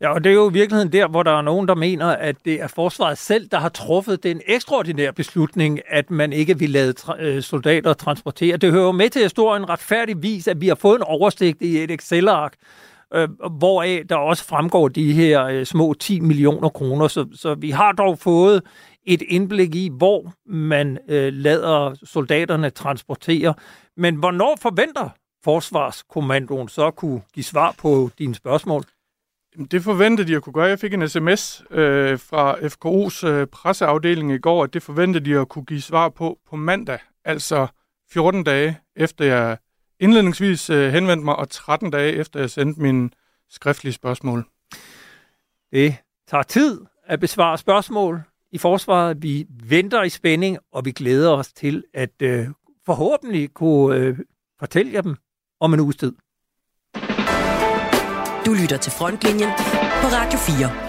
Ja, 0.02 0.14
og 0.14 0.24
det 0.24 0.30
er 0.30 0.34
jo 0.34 0.50
i 0.50 0.54
virkeligheden 0.54 0.92
der, 0.94 1.08
hvor 1.08 1.24
der 1.24 1.38
er 1.38 1.42
nogen, 1.42 1.68
der 1.68 1.76
mener, 1.76 2.08
at 2.08 2.36
det 2.46 2.62
er 2.62 2.68
forsvaret 2.68 3.18
selv, 3.18 3.48
der 3.48 3.60
har 3.60 3.70
truffet 3.70 4.24
den 4.24 4.42
ekstraordinære 4.48 5.14
beslutning, 5.14 5.80
at 5.88 6.12
man 6.12 6.34
ikke 6.34 6.60
vil 6.60 6.70
lade 6.70 6.94
tra- 7.00 7.22
øh, 7.22 7.44
soldater 7.44 7.94
transportere. 7.94 8.58
Det 8.58 8.72
hører 8.72 8.86
jo 8.86 8.92
med 8.92 9.10
til 9.10 9.22
historien 9.22 9.70
retfærdigvis, 9.70 10.48
at 10.48 10.62
vi 10.62 10.68
har 10.68 10.76
fået 10.76 10.96
en 10.96 11.04
oversigt 11.04 11.62
i 11.62 11.84
et 11.84 11.92
Excel-ark 11.92 12.54
øh, 13.16 13.30
hvoraf 13.58 14.04
der 14.10 14.16
også 14.16 14.46
fremgår 14.46 14.88
de 14.88 15.14
her 15.14 15.46
øh, 15.46 15.66
små 15.66 15.94
10 15.94 16.20
millioner 16.20 16.70
kroner. 16.70 17.08
Så, 17.08 17.28
så 17.34 17.56
vi 17.56 17.70
har 17.70 17.92
dog 17.92 18.20
fået 18.20 18.62
et 19.06 19.22
indblik 19.22 19.76
i, 19.76 19.92
hvor 19.98 20.34
man 20.46 20.98
øh, 21.10 21.34
lader 21.34 21.96
soldaterne 22.04 22.70
transportere. 22.70 23.54
Men 23.98 24.16
hvornår 24.16 24.58
forventer 24.62 25.10
Forsvarskommandoen 25.44 26.68
så 26.68 26.92
kunne 26.92 27.22
give 27.34 27.44
svar 27.44 27.76
på 27.78 28.10
dine 28.20 28.36
spørgsmål? 28.36 28.84
Det 29.72 29.84
forventede 29.84 30.28
de 30.28 30.36
at 30.36 30.42
kunne 30.42 30.54
gøre. 30.54 30.66
Jeg 30.66 30.80
fik 30.80 30.94
en 30.94 31.10
sms 31.10 31.64
øh, 31.72 32.20
fra 32.20 32.56
FKO's 32.56 33.28
øh, 33.28 33.48
presseafdeling 33.48 34.32
i 34.32 34.38
går, 34.38 34.64
at 34.64 34.74
det 34.74 34.84
forventede 34.84 35.26
de 35.26 35.40
at 35.40 35.50
kunne 35.50 35.66
give 35.66 35.82
svar 35.82 36.10
på 36.10 36.40
på 36.50 36.56
mandag, 36.56 37.00
altså 37.26 37.68
14 38.12 38.44
dage 38.44 38.78
efter 38.96 39.26
jeg 39.26 39.58
indledningsvis 40.00 40.70
øh, 40.70 40.94
henvendte 40.94 41.26
mig, 41.26 41.36
og 41.36 41.50
13 41.50 41.92
dage 41.92 42.14
efter 42.14 42.40
jeg 42.40 42.50
sendte 42.50 42.82
mine 42.82 43.10
skriftlige 43.50 43.94
spørgsmål. 43.94 44.46
Det 45.72 45.96
tager 46.28 46.44
tid 46.44 46.82
at 47.08 47.20
besvare 47.20 47.58
spørgsmål 47.58 48.22
i 48.52 48.58
forsvaret. 48.58 49.24
Vi 49.24 49.46
venter 49.50 50.04
i 50.04 50.10
spænding, 50.10 50.58
og 50.72 50.86
vi 50.86 50.92
glæder 50.92 51.32
os 51.32 51.54
til 51.54 51.84
at 51.94 52.22
øh, 52.22 52.48
forhåbentlig 52.86 53.54
kunne 53.54 53.98
øh, 53.98 54.18
fortælle 54.60 54.94
jer 54.94 55.02
dem 55.02 55.16
om 55.60 55.74
en 55.74 55.80
uges 55.80 55.96
tid. 55.96 56.14
Du 58.46 58.54
lytter 58.62 58.78
til 58.78 58.92
Frontlinjen 58.92 59.50
på 60.02 60.08
Radio 60.08 60.40
4. 60.40 60.86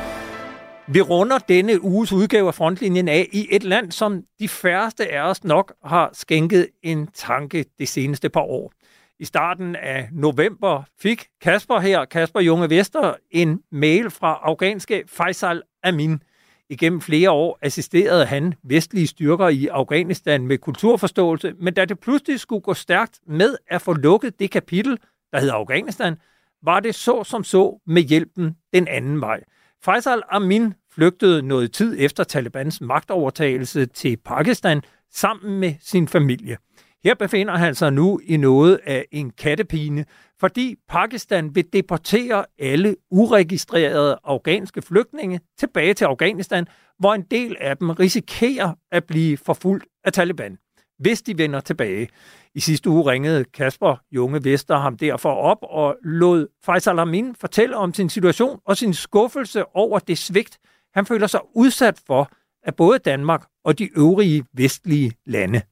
Vi 0.88 1.00
runder 1.00 1.38
denne 1.38 1.84
uges 1.84 2.12
udgave 2.12 2.48
af 2.48 2.54
Frontlinjen 2.54 3.08
af 3.08 3.28
i 3.32 3.48
et 3.50 3.64
land, 3.64 3.92
som 3.92 4.22
de 4.38 4.48
færreste 4.48 5.12
af 5.12 5.20
os 5.20 5.44
nok 5.44 5.74
har 5.84 6.10
skænket 6.12 6.68
en 6.82 7.06
tanke 7.06 7.64
det 7.78 7.88
seneste 7.88 8.28
par 8.28 8.40
år. 8.40 8.72
I 9.20 9.24
starten 9.24 9.76
af 9.76 10.08
november 10.12 10.82
fik 10.98 11.26
Kasper 11.40 11.80
her, 11.80 12.04
Kasper 12.04 12.40
Junge 12.40 12.70
Vester, 12.70 13.14
en 13.30 13.60
mail 13.72 14.10
fra 14.10 14.40
afghanske 14.42 15.02
Faisal 15.06 15.62
Amin. 15.82 16.22
Igennem 16.68 17.00
flere 17.00 17.30
år 17.30 17.58
assisterede 17.62 18.26
han 18.26 18.54
vestlige 18.62 19.06
styrker 19.06 19.48
i 19.48 19.66
Afghanistan 19.66 20.46
med 20.46 20.58
kulturforståelse, 20.58 21.52
men 21.60 21.74
da 21.74 21.84
det 21.84 22.00
pludselig 22.00 22.40
skulle 22.40 22.60
gå 22.60 22.74
stærkt 22.74 23.20
med 23.26 23.56
at 23.68 23.82
få 23.82 23.92
lukket 23.92 24.38
det 24.38 24.50
kapitel, 24.50 24.98
der 25.32 25.40
hedder 25.40 25.54
Afghanistan, 25.54 26.16
var 26.62 26.80
det 26.80 26.94
så 26.94 27.24
som 27.24 27.44
så 27.44 27.80
med 27.86 28.02
hjælpen 28.02 28.56
den 28.72 28.88
anden 28.88 29.20
vej. 29.20 29.40
Faisal 29.84 30.22
Amin 30.30 30.74
flygtede 30.94 31.42
noget 31.42 31.72
tid 31.72 31.96
efter 31.98 32.24
Talibans 32.24 32.80
magtovertagelse 32.80 33.86
til 33.86 34.16
Pakistan 34.16 34.82
sammen 35.10 35.60
med 35.60 35.74
sin 35.80 36.08
familie. 36.08 36.56
Her 37.04 37.14
befinder 37.14 37.56
han 37.56 37.74
sig 37.74 37.92
nu 37.92 38.20
i 38.24 38.36
noget 38.36 38.80
af 38.84 39.04
en 39.12 39.30
kattepine, 39.30 40.04
fordi 40.40 40.76
Pakistan 40.88 41.54
vil 41.54 41.72
deportere 41.72 42.44
alle 42.58 42.96
uregistrerede 43.10 44.18
afghanske 44.24 44.82
flygtninge 44.82 45.40
tilbage 45.58 45.94
til 45.94 46.04
Afghanistan, 46.04 46.66
hvor 46.98 47.14
en 47.14 47.22
del 47.22 47.56
af 47.60 47.76
dem 47.76 47.90
risikerer 47.90 48.74
at 48.92 49.04
blive 49.04 49.36
forfulgt 49.36 49.86
af 50.04 50.12
Taliban, 50.12 50.58
hvis 50.98 51.22
de 51.22 51.38
vender 51.38 51.60
tilbage. 51.60 52.08
I 52.54 52.60
sidste 52.60 52.90
uge 52.90 53.10
ringede 53.10 53.44
Kasper 53.44 53.96
Junge 54.12 54.44
Vester 54.44 54.78
ham 54.78 54.96
derfor 54.96 55.30
op 55.30 55.58
og 55.62 55.96
lod 56.02 56.46
Faisal 56.64 56.98
Amin 56.98 57.34
fortælle 57.34 57.76
om 57.76 57.94
sin 57.94 58.08
situation 58.08 58.60
og 58.64 58.76
sin 58.76 58.94
skuffelse 58.94 59.76
over 59.76 59.98
det 59.98 60.18
svigt, 60.18 60.58
han 60.94 61.06
føler 61.06 61.26
sig 61.26 61.40
udsat 61.54 62.00
for 62.06 62.30
af 62.62 62.74
både 62.74 62.98
Danmark 62.98 63.46
og 63.64 63.78
de 63.78 63.98
øvrige 63.98 64.44
vestlige 64.52 65.12
lande. 65.26 65.62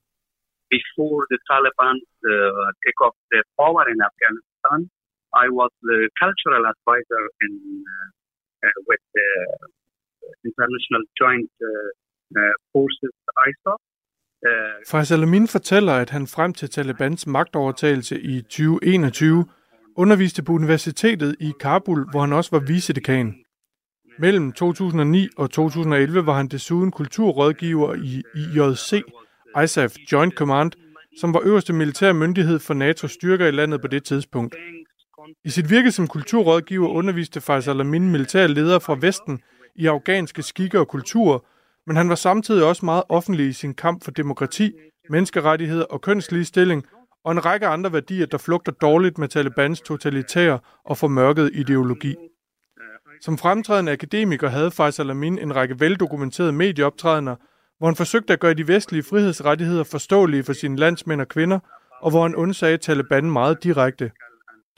Before 0.77 1.21
the 1.33 1.39
Taliban 1.51 1.97
uh, 2.33 2.69
take 2.85 2.99
off 3.07 3.17
the 3.33 3.41
power 3.61 3.85
in 3.93 3.99
Afghanistan, 4.11 4.79
I 5.45 5.47
was 5.59 5.73
the 5.91 5.99
cultural 6.23 6.63
advisor 6.73 7.25
in 7.45 7.55
uh, 7.95 8.67
uh 8.67 8.79
with 8.89 9.05
the 9.17 9.31
International 10.49 11.03
Joint 11.21 11.53
uh, 11.71 11.91
uh, 12.41 12.55
Forces 12.73 13.15
ISAF. 13.49 13.81
Uh, 14.49 14.75
Faisal 14.93 15.23
Amin 15.23 15.49
fortæller, 15.49 15.93
at 15.93 16.11
han 16.11 16.27
frem 16.27 16.53
til 16.53 16.71
Talibans 16.71 17.27
magtovertagelse 17.27 18.21
i 18.21 18.41
2021 18.41 19.47
underviste 19.97 20.43
på 20.43 20.53
universitetet 20.53 21.37
i 21.41 21.53
Kabul, 21.61 22.11
hvor 22.11 22.21
han 22.21 22.33
også 22.33 22.51
var 22.51 22.67
vicedekan. 22.67 23.45
Mellem 24.19 24.53
2009 24.53 25.29
og 25.37 25.51
2011 25.51 26.27
var 26.27 26.33
han 26.33 26.49
desuden 26.49 26.91
kulturrådgiver 26.91 27.95
i 27.95 28.23
IJC, 28.35 28.93
ISAF 29.63 29.97
Joint 30.13 30.35
Command, 30.35 30.73
som 31.21 31.35
var 31.35 31.41
øverste 31.45 31.73
militær 31.73 32.13
myndighed 32.13 32.59
for 32.59 32.75
NATO's 32.75 33.09
styrker 33.09 33.47
i 33.47 33.51
landet 33.51 33.81
på 33.81 33.87
det 33.87 34.05
tidspunkt. 34.05 34.57
I 35.45 35.51
sit 35.51 35.71
virke 35.71 35.93
som 35.93 36.09
kulturrådgiver 36.09 36.89
underviste 36.89 37.41
Faisal 37.41 37.81
Amin 37.81 38.13
militære 38.13 38.49
ledere 38.49 38.81
fra 38.81 38.97
Vesten 39.01 39.41
i 39.75 39.87
afghanske 39.87 40.43
skikke 40.43 40.81
og 40.81 40.89
kulturer, 40.89 41.39
men 41.87 41.97
han 41.97 42.09
var 42.09 42.15
samtidig 42.15 42.65
også 42.65 42.85
meget 42.85 43.03
offentlig 43.09 43.49
i 43.49 43.53
sin 43.53 43.75
kamp 43.75 44.05
for 44.05 44.11
demokrati, 44.11 44.73
menneskerettigheder 45.11 45.85
og 45.85 46.01
kønsligestilling, 46.01 46.85
og 47.25 47.33
en 47.33 47.45
række 47.45 47.67
andre 47.67 47.93
værdier, 47.93 48.27
der 48.27 48.39
flugter 48.39 48.73
dårligt 48.73 49.19
med 49.19 49.29
Talibans 49.29 49.81
totalitære 49.81 50.59
og 50.85 50.99
formørkede 50.99 51.55
ideologi. 51.55 52.15
Som 53.21 53.39
fremtrædende 53.39 53.93
akademiker 53.93 54.49
havde 54.49 54.71
Faisal 54.71 55.11
Amin 55.11 55.39
en 55.39 55.57
række 55.57 55.81
veldokumenterede 55.81 56.53
medieoptrædener, 56.53 57.37
hvor 57.79 57.87
han 57.87 57.97
forsøgte 57.97 58.33
at 58.33 58.41
gøre 58.41 58.55
de 58.55 58.69
vestlige 58.69 59.03
frihedsrettigheder 59.11 59.85
forståelige 59.85 60.45
for 60.45 60.53
sine 60.53 60.77
landsmænd 60.77 61.21
og 61.21 61.29
kvinder, 61.29 61.59
og 62.03 62.11
hvor 62.11 62.23
han 62.23 62.37
undsagde 62.37 62.77
Taliban 62.77 63.31
meget 63.31 63.65
direkte. 63.65 64.11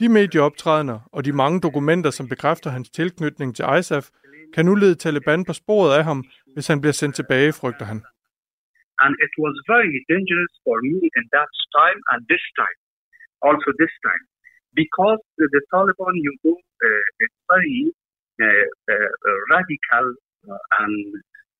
De 0.01 0.09
medieoptrædener 0.09 0.99
og 1.13 1.25
de 1.25 1.33
mange 1.33 1.61
dokumenter, 1.61 2.11
som 2.11 2.29
bekræfter 2.29 2.71
hans 2.71 2.91
tilknytning 2.91 3.57
til 3.57 3.65
ISAF, 3.79 4.07
kan 4.55 4.65
nu 4.67 4.75
lede 4.75 4.95
Taliban 4.95 5.45
på 5.45 5.53
sporet 5.53 5.99
af 5.99 6.05
ham, 6.05 6.25
hvis 6.55 6.67
han 6.67 6.81
bliver 6.81 6.93
sendt 6.93 7.15
tilbage, 7.17 7.53
frygter 7.53 7.85
han. 7.85 8.03
and 9.05 9.13
it 9.21 9.33
was 9.37 9.55
very 9.69 9.93
dangerous 10.09 10.53
for 10.65 10.77
me 10.81 11.01
in 11.19 11.25
that 11.33 11.51
time 11.79 12.01
and 12.13 12.25
this 12.33 12.45
time, 12.57 12.79
also 13.45 13.69
this 13.77 13.95
time, 14.01 14.25
because 14.73 15.21
the, 15.39 15.47
the 15.53 15.63
Taliban, 15.73 16.15
you 16.17 16.33
know, 16.43 16.57
uh, 16.57 17.05
it's 17.21 17.41
very 17.53 17.93
uh, 18.41 18.67
uh, 18.93 19.11
uh, 19.29 19.41
radical 19.53 20.07
uh, 20.49 20.81
and 20.81 20.97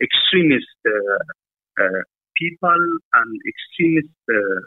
extremist 0.07 0.79
uh, 0.95 1.21
uh, 1.83 2.03
people 2.41 2.85
and 3.19 3.31
extremist 3.53 4.21
uh, 4.39 4.61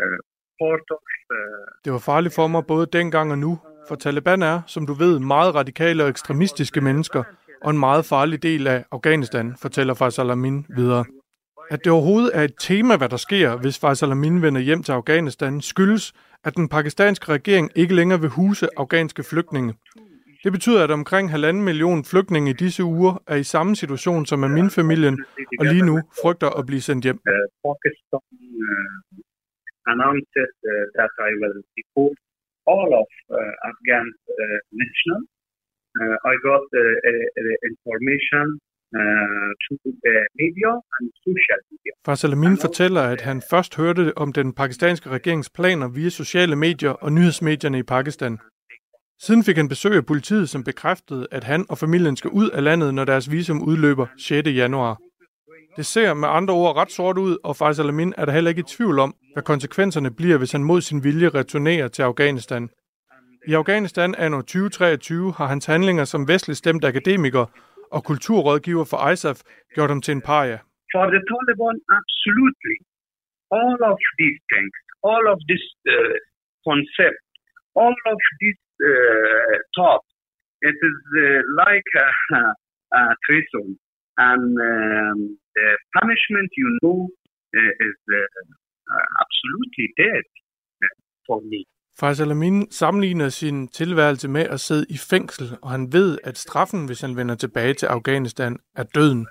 uh, 0.00 0.18
part 0.60 0.86
of. 0.96 1.02
Uh, 1.36 1.66
Det 1.84 1.92
var 1.92 1.98
farligt 1.98 2.34
for 2.34 2.46
mig 2.46 2.62
både 2.66 2.86
dengang 2.98 3.32
og 3.32 3.38
nu, 3.38 3.52
for 3.88 3.94
Taliban 3.94 4.42
er, 4.42 4.62
som 4.66 4.86
du 4.86 4.92
ved, 4.92 5.18
meget 5.18 5.54
radikale 5.54 6.02
og 6.04 6.08
ekstremistiske 6.08 6.80
mennesker, 6.80 7.22
og 7.62 7.70
en 7.70 7.78
meget 7.78 8.04
farlig 8.04 8.42
del 8.42 8.66
af 8.66 8.84
Afghanistan, 8.90 9.54
fortæller 9.62 9.94
Faisal 9.94 10.30
Amin 10.30 10.66
videre. 10.76 11.04
At 11.70 11.84
det 11.84 11.92
overhovedet 11.92 12.30
er 12.34 12.42
et 12.44 12.54
tema, 12.60 12.96
hvad 12.96 13.08
der 13.08 13.16
sker, 13.16 13.56
hvis 13.56 13.78
Faisal 13.78 14.10
Amin 14.10 14.42
vender 14.42 14.60
hjem 14.60 14.82
til 14.82 14.92
Afghanistan, 14.92 15.60
skyldes, 15.60 16.12
at 16.44 16.56
den 16.56 16.68
pakistanske 16.68 17.32
regering 17.32 17.70
ikke 17.76 17.94
længere 17.94 18.20
vil 18.20 18.30
huse 18.30 18.68
afghanske 18.76 19.22
flygtninge. 19.22 19.74
Det 20.44 20.52
betyder, 20.56 20.80
at 20.84 20.90
omkring 20.90 21.30
halvanden 21.30 21.64
million 21.70 22.04
flygtninge 22.12 22.50
i 22.50 22.56
disse 22.64 22.82
uger 22.84 23.14
er 23.26 23.38
i 23.44 23.46
samme 23.54 23.72
situation 23.82 24.26
som 24.30 24.44
Amin-familien, 24.44 25.16
og 25.60 25.64
lige 25.72 25.86
nu 25.90 25.96
frygter 26.22 26.50
at 26.58 26.66
blive 26.70 26.84
sendt 26.88 27.02
hjem. 27.06 27.18
Pakistan 27.68 28.26
uh, 28.62 29.92
announced 29.92 30.54
uh, 30.72 30.84
that 30.98 31.12
I 31.28 31.30
will 31.40 31.58
deport 31.78 32.16
all 32.74 32.90
of 33.02 33.10
Afghan 33.70 34.06
nationals. 34.82 35.28
I 36.32 36.34
got 36.48 36.66
information 37.70 38.46
through 39.62 39.94
the 40.06 40.16
media 40.42 40.72
and 40.94 41.06
social 41.26 41.60
media. 41.70 41.92
Faisal 42.06 42.32
Amin 42.32 42.56
fortæller, 42.66 43.02
at 43.14 43.20
han 43.20 43.42
først 43.50 43.76
hørte 43.76 44.12
om 44.16 44.32
den 44.32 44.48
pakistanske 44.60 45.08
regerings 45.16 45.50
planer 45.50 45.88
via 45.88 46.08
sociale 46.08 46.56
medier 46.56 46.90
og 46.90 47.12
nyhedsmedierne 47.12 47.78
i 47.78 47.82
Pakistan. 47.82 48.38
Siden 49.26 49.42
fik 49.44 49.56
han 49.56 49.68
besøg 49.68 49.94
af 49.96 50.06
politiet, 50.06 50.48
som 50.48 50.64
bekræftede, 50.64 51.26
at 51.30 51.44
han 51.44 51.60
og 51.70 51.78
familien 51.78 52.16
skal 52.16 52.30
ud 52.40 52.48
af 52.50 52.64
landet, 52.64 52.94
når 52.94 53.04
deres 53.04 53.30
visum 53.32 53.62
udløber 53.70 54.06
6. 54.18 54.48
januar. 54.62 54.94
Det 55.76 55.86
ser 55.86 56.14
med 56.14 56.28
andre 56.38 56.54
ord 56.54 56.76
ret 56.76 56.92
sort 56.98 57.18
ud, 57.18 57.34
og 57.44 57.56
Faisal 57.56 57.88
Amin 57.88 58.14
er 58.16 58.24
der 58.24 58.32
heller 58.32 58.50
ikke 58.52 58.64
i 58.66 58.72
tvivl 58.76 58.98
om, 58.98 59.14
hvad 59.32 59.42
konsekvenserne 59.42 60.10
bliver, 60.18 60.38
hvis 60.38 60.52
han 60.52 60.64
mod 60.70 60.80
sin 60.80 61.04
vilje 61.04 61.28
returnerer 61.28 61.88
til 61.88 62.02
Afghanistan. 62.02 62.62
I 63.50 63.52
Afghanistan 63.60 64.14
anno 64.24 64.40
2023 64.40 65.32
har 65.38 65.46
hans 65.46 65.66
handlinger 65.66 66.04
som 66.04 66.28
vestlig 66.28 66.56
stemt 66.56 66.84
akademiker 66.84 67.44
og 67.96 68.04
kulturrådgiver 68.04 68.84
for 68.90 68.98
ISAF 69.12 69.38
gjort 69.74 69.90
ham 69.90 70.02
til 70.02 70.12
en 70.12 70.22
paria. 70.30 70.58
For 70.92 71.04
the 71.14 71.22
Taliban, 71.30 71.76
absolutely, 71.98 72.76
all 73.60 73.78
of 73.90 73.98
these 74.18 74.40
things, 74.52 74.74
all 75.10 75.24
of 75.32 75.38
this 75.50 75.64
uh, 75.94 76.16
concept, 76.68 77.20
all 77.82 77.96
of 78.12 78.18
this 78.42 78.56
uh, 78.88 79.56
top. 79.80 80.02
it 80.68 80.76
is 80.90 81.00
uh, 81.24 81.40
like 81.62 81.90
a, 82.06 82.08
a 82.98 83.02
treason. 83.26 83.66
And 84.28 84.50
um, 84.70 85.18
the 85.56 85.68
punishment, 85.98 86.50
you 86.62 86.68
know, 86.82 86.98
uh, 87.58 87.88
is 87.88 87.98
uh, 88.20 89.06
absolutely 89.22 89.86
dead 90.02 90.24
for 91.26 91.40
me. 91.50 91.64
Faisal 92.00 92.30
Amin 92.30 92.70
sammenligner 92.70 93.28
sin 93.28 93.68
tilværelse 93.68 94.28
med 94.28 94.42
at 94.42 94.60
sidde 94.60 94.86
i 94.90 94.98
fængsel, 95.10 95.58
og 95.62 95.70
han 95.70 95.92
ved, 95.92 96.18
at 96.24 96.38
straffen, 96.38 96.86
hvis 96.86 97.00
han 97.00 97.16
vender 97.16 97.34
tilbage 97.34 97.74
til 97.74 97.86
Afghanistan, 97.86 98.58
er 98.76 98.82
døden. 98.82 99.26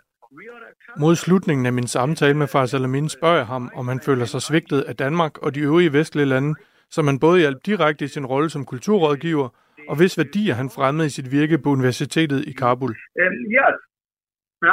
Mod 1.00 1.16
slutningen 1.16 1.66
af 1.66 1.74
min 1.74 1.88
samtale 1.88 2.38
med 2.38 2.48
Faisal 2.48 2.84
Amin 2.84 3.10
spørger 3.10 3.36
jeg 3.36 3.46
ham, 3.46 3.72
om 3.76 3.88
han 3.88 4.00
føler 4.06 4.26
sig 4.26 4.42
svigtet 4.42 4.82
af 4.82 4.96
Danmark 4.96 5.38
og 5.38 5.56
de 5.56 5.60
øvrige 5.60 5.94
vestlige 5.94 6.26
lande, 6.26 6.56
som 6.96 7.08
han 7.08 7.20
både 7.20 7.40
hjalp 7.40 7.60
direkte 7.66 8.06
i 8.06 8.14
sin 8.16 8.26
rolle 8.26 8.50
som 8.50 8.66
kulturrådgiver, 8.66 9.50
og 9.90 9.96
hvis 10.00 10.18
værdier 10.22 10.54
han 10.62 10.70
fremmede 10.76 11.08
i 11.08 11.16
sit 11.18 11.32
virke 11.38 11.58
på 11.64 11.70
universitetet 11.78 12.40
i 12.52 12.54
Kabul. 12.62 12.92
Øhm, 13.22 13.28
um, 13.28 13.52
yes, 13.58 13.78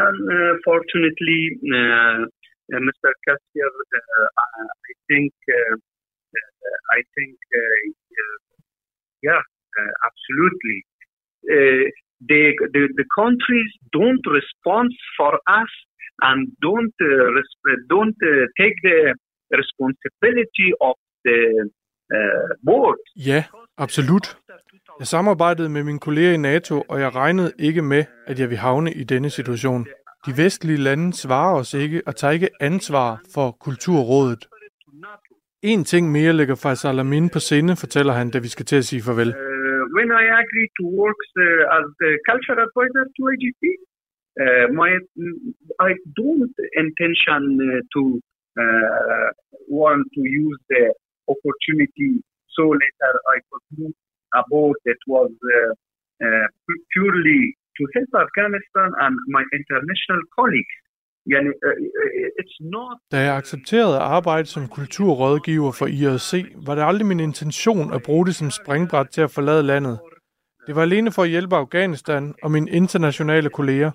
and 0.03 0.19
uh, 0.27 0.35
øh, 0.35 0.53
fortunately, 0.69 1.43
øh, 1.77 2.21
øh, 2.71 2.77
uh, 2.77 2.81
Mr. 2.87 3.11
Kassier, 3.25 3.71
uh, 3.99 4.29
I 4.91 4.93
think, 5.09 5.33
uh, 5.59 5.75
I 6.99 7.01
think, 7.15 7.37
uh, 7.63 7.85
yeah, 9.27 9.43
uh, 9.79 9.95
absolutely. 10.09 10.79
Uh, 11.55 11.87
the, 12.31 12.43
the 12.75 12.83
the 13.01 13.09
countries 13.21 13.71
don't 13.99 14.25
respond 14.39 14.89
for 15.19 15.33
us 15.61 15.73
and 16.29 16.41
don't 16.67 16.97
uh, 17.13 17.29
don't 17.95 18.19
uh, 18.33 18.47
take 18.61 18.77
the 18.89 19.01
responsibility 19.61 20.69
of 20.89 20.97
the 21.25 21.39
uh, 22.15 22.51
board. 22.67 22.99
Ja, 23.17 23.45
absolut. 23.79 24.37
Jeg 24.99 25.07
samarbejdede 25.07 25.69
med 25.69 25.83
mine 25.83 25.99
kolleger 25.99 26.33
i 26.33 26.37
NATO, 26.37 26.75
og 26.89 27.01
jeg 27.01 27.15
regnede 27.15 27.53
ikke 27.59 27.83
med, 27.83 28.05
at 28.27 28.41
jeg 28.41 28.49
ville 28.51 28.61
havne 28.61 28.93
i 28.93 29.05
denne 29.05 29.31
situation. 29.31 29.87
De 30.27 30.33
vestlige 30.43 30.81
lande 30.89 31.13
svarer 31.13 31.55
os 31.61 31.75
ikke 31.75 32.03
og 32.07 32.17
tager 32.17 32.33
ikke 32.33 32.49
ansvar 32.61 33.21
for 33.35 33.47
Kulturrådet. 33.51 34.43
En 35.73 35.85
ting 35.85 36.05
mere 36.17 36.33
lægger 36.33 36.57
Faisal 36.63 36.99
Amin 36.99 37.29
på 37.35 37.39
sinde, 37.39 37.73
fortæller 37.85 38.13
han, 38.13 38.31
da 38.31 38.39
vi 38.39 38.49
skal 38.55 38.67
til 38.67 38.77
at 38.83 38.85
sige 38.91 39.03
farvel. 39.07 39.29
Uh, 39.29 39.83
when 39.97 40.09
I 40.23 40.25
agreed 40.43 40.71
to 40.81 40.85
work 41.01 41.21
uh, 41.45 41.77
as 41.79 41.85
the 42.03 42.13
culture 42.29 42.59
advisor 42.67 43.05
to 43.17 43.23
AGP, 43.33 43.63
uh, 44.43 44.67
my 44.81 44.91
I 45.89 45.91
don't 46.21 46.57
intention 46.85 47.43
to 47.95 48.03
uh, 48.63 49.29
want 49.81 50.03
to 50.17 50.23
use 50.45 50.59
the 50.73 50.85
opportunity 51.33 52.13
so 52.57 52.65
later 52.83 53.13
I 53.35 53.37
could 53.47 53.65
move 53.79 53.97
boat 54.53 54.77
that 54.87 55.01
was 55.15 55.33
uh, 55.57 55.73
uh, 56.25 56.47
purely 56.93 57.43
to 57.77 57.83
help 57.95 58.11
Afghanistan 58.27 58.89
and 59.05 59.15
my 59.37 59.45
international 59.59 60.21
colleagues. 60.39 60.77
Yani, 61.33 61.51
uh, 61.69 61.77
uh, 62.03 62.41
it's 62.41 62.59
not 62.75 62.97
Da 63.13 63.19
jeg 63.29 63.37
accepterede 63.37 63.97
at 63.97 64.03
arbejde 64.03 64.47
som 64.47 64.69
kulturrådgiver 64.69 65.73
for 65.73 65.87
IRC, 65.87 66.33
var 66.67 66.75
det 66.75 66.83
aldrig 66.83 67.07
min 67.07 67.21
intention 67.21 67.93
at 67.95 68.03
bruge 68.03 68.27
det 68.27 68.35
som 68.35 68.51
springbræt 68.51 69.09
til 69.09 69.21
at 69.21 69.31
forlade 69.31 69.63
landet. 69.63 69.99
Det 70.67 70.77
var 70.77 70.83
alene 70.83 71.13
for 71.13 71.23
at 71.23 71.29
hjælpe 71.29 71.57
Afghanistan 71.57 72.35
og 72.43 72.51
mine 72.51 72.71
internationale 72.71 73.51
kolleger. 73.51 73.91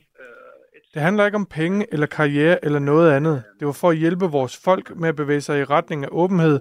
Det 0.94 1.02
handler 1.02 1.26
ikke 1.26 1.36
om 1.36 1.46
penge 1.46 1.86
eller 1.92 2.08
karriere 2.08 2.66
eller 2.66 2.80
noget 2.80 3.12
andet. 3.12 3.44
Det 3.60 3.66
var 3.66 3.78
for 3.82 3.90
at 3.90 3.98
hjælpe 3.98 4.26
vores 4.26 4.62
folk 4.66 4.96
med 4.96 5.10
at 5.10 5.16
bevæge 5.16 5.42
sig 5.42 5.60
i 5.60 5.64
retning 5.64 6.04
af 6.04 6.10
åbenhed, 6.12 6.60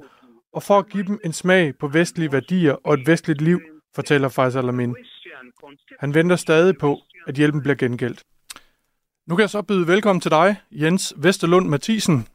og 0.53 0.63
for 0.63 0.79
at 0.79 0.89
give 0.89 1.05
dem 1.05 1.21
en 1.25 1.33
smag 1.33 1.75
på 1.79 1.89
vestlige 1.89 2.33
værdier 2.33 2.73
og 2.73 2.95
et 2.95 3.07
vestligt 3.07 3.41
liv, 3.41 3.61
fortæller 3.95 4.29
Faisal 4.29 4.69
Amin. 4.69 4.97
Han 6.01 6.15
venter 6.15 6.37
stadig 6.37 6.79
på, 6.79 6.99
at 7.27 7.35
hjælpen 7.35 7.63
bliver 7.63 7.75
gengældt. 7.75 8.23
Nu 9.27 9.37
kan 9.37 9.41
jeg 9.41 9.51
så 9.51 9.63
byde 9.63 9.87
velkommen 9.87 10.21
til 10.21 10.31
dig, 10.31 10.57
Jens 10.71 11.15
Vesterlund 11.17 11.69
Mathisen. 11.69 12.27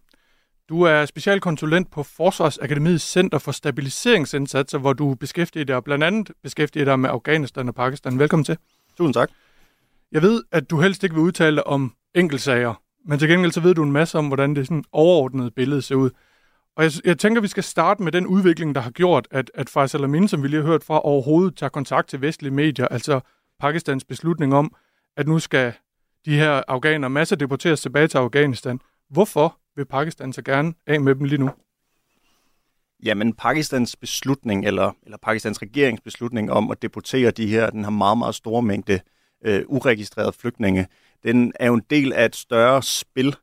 Du 0.70 0.82
er 0.82 1.05
specialkonsulent 1.05 1.91
på 1.91 2.03
Forsvarsakademiets 2.03 3.11
Center 3.11 3.38
for 3.38 3.51
Stabiliseringsindsatser, 3.51 4.78
hvor 4.78 4.93
du 4.93 5.16
beskæftiger 5.16 5.66
dig 5.66 5.84
blandt 5.84 6.03
andet 6.03 6.32
beskæftiger 6.43 6.86
dig 6.86 6.99
med 6.99 7.09
Afghanistan 7.09 7.68
og 7.68 7.76
Pakistan. 7.76 8.20
Velkommen 8.20 8.43
til. 8.43 8.57
Tusind 8.97 9.13
tak. 9.13 9.30
Jeg 10.11 10.22
ved, 10.22 10.43
at 10.51 10.70
du 10.70 10.82
helst 10.82 11.03
ikke 11.03 11.16
vil 11.16 11.24
udtale 11.24 11.68
om 11.68 11.93
enkeltsager, 12.13 12.82
men 13.05 13.20
til 13.20 13.30
gengæld 13.30 13.51
så 13.51 13.61
ved 13.61 13.76
du 13.76 13.84
en 13.84 13.91
masse 13.91 14.18
om, 14.18 14.28
hvordan 14.28 14.55
det 14.55 14.68
sådan 14.68 14.84
overordnede 14.91 15.51
billede 15.51 15.82
ser 15.82 15.95
ud. 15.95 16.09
Og 16.76 16.84
jeg, 16.84 16.92
jeg 17.06 17.18
tænker, 17.18 17.42
vi 17.42 17.48
skal 17.48 17.64
starte 17.64 18.04
med 18.04 18.12
den 18.12 18.28
udvikling, 18.28 18.76
der 18.76 18.82
har 18.82 18.92
gjort, 18.92 19.28
at, 19.32 19.52
at 19.54 19.70
Faisal 19.70 20.04
Amin, 20.04 20.28
som 20.28 20.44
vi 20.44 20.48
lige 20.48 20.62
har 20.62 20.68
hørt 20.68 20.84
fra, 20.84 21.06
overhovedet 21.06 21.58
tager 21.58 21.70
kontakt 21.70 22.10
til 22.10 22.22
vestlige 22.22 22.54
medier, 22.54 22.88
altså 22.88 23.20
Pakistans 23.60 24.04
beslutning 24.04 24.56
om, 24.56 24.76
at 25.18 25.28
nu 25.28 25.40
skal 25.40 25.74
de 26.26 26.36
her 26.36 26.62
afghanere 26.68 27.10
masser 27.10 27.36
deporteres 27.36 27.82
tilbage 27.82 28.08
til 28.08 28.18
Afghanistan. 28.18 28.80
Hvorfor 29.10 29.58
vil 29.76 29.86
Pakistan 29.86 30.34
så 30.34 30.42
gerne 30.42 30.74
af 30.88 31.02
med 31.02 31.16
dem 31.16 31.24
lige 31.24 31.38
nu? 31.38 31.50
Jamen, 33.04 33.34
Pakistans 33.34 33.96
beslutning, 33.96 34.66
eller, 34.66 34.92
eller 35.04 35.18
Pakistans 35.18 35.62
regeringsbeslutning 35.62 36.52
om 36.52 36.72
at 36.72 36.82
deportere 36.82 37.32
de 37.32 37.48
her, 37.48 37.70
den 37.70 37.84
her 37.84 37.92
meget, 37.92 38.18
meget 38.18 38.36
store 38.36 38.62
mængde 38.62 39.00
øh, 39.46 39.64
uregistrerede 39.68 40.34
flygtninge, 40.34 40.88
den 41.24 41.54
er 41.60 41.68
jo 41.68 41.74
en 41.74 41.84
del 41.90 42.14
af 42.14 42.26
et 42.26 42.36
større 42.36 42.84
spil, 42.84 43.36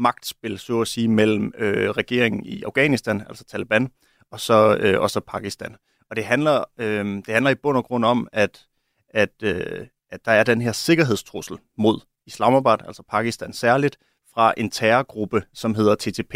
magtspil, 0.00 0.58
så 0.58 0.80
at 0.80 0.88
sige, 0.88 1.08
mellem 1.08 1.52
øh, 1.58 1.90
regeringen 1.90 2.44
i 2.44 2.62
Afghanistan, 2.62 3.22
altså 3.28 3.44
Taliban, 3.44 3.90
og 4.30 4.40
så, 4.40 4.76
øh, 4.76 5.00
og 5.00 5.10
så 5.10 5.20
Pakistan. 5.20 5.76
Og 6.10 6.16
det 6.16 6.24
handler, 6.24 6.64
øh, 6.78 7.04
det 7.04 7.28
handler 7.28 7.50
i 7.50 7.54
bund 7.54 7.76
og 7.76 7.84
grund 7.84 8.04
om, 8.04 8.28
at, 8.32 8.66
at, 9.08 9.42
øh, 9.42 9.86
at 10.10 10.24
der 10.24 10.32
er 10.32 10.44
den 10.44 10.60
her 10.60 10.72
sikkerhedstrussel 10.72 11.58
mod 11.78 12.00
Islamabad, 12.26 12.76
altså 12.86 13.02
Pakistan 13.02 13.52
særligt, 13.52 13.98
fra 14.34 14.54
en 14.56 14.70
terrorgruppe, 14.70 15.42
som 15.54 15.74
hedder 15.74 15.94
TTP. 15.94 16.32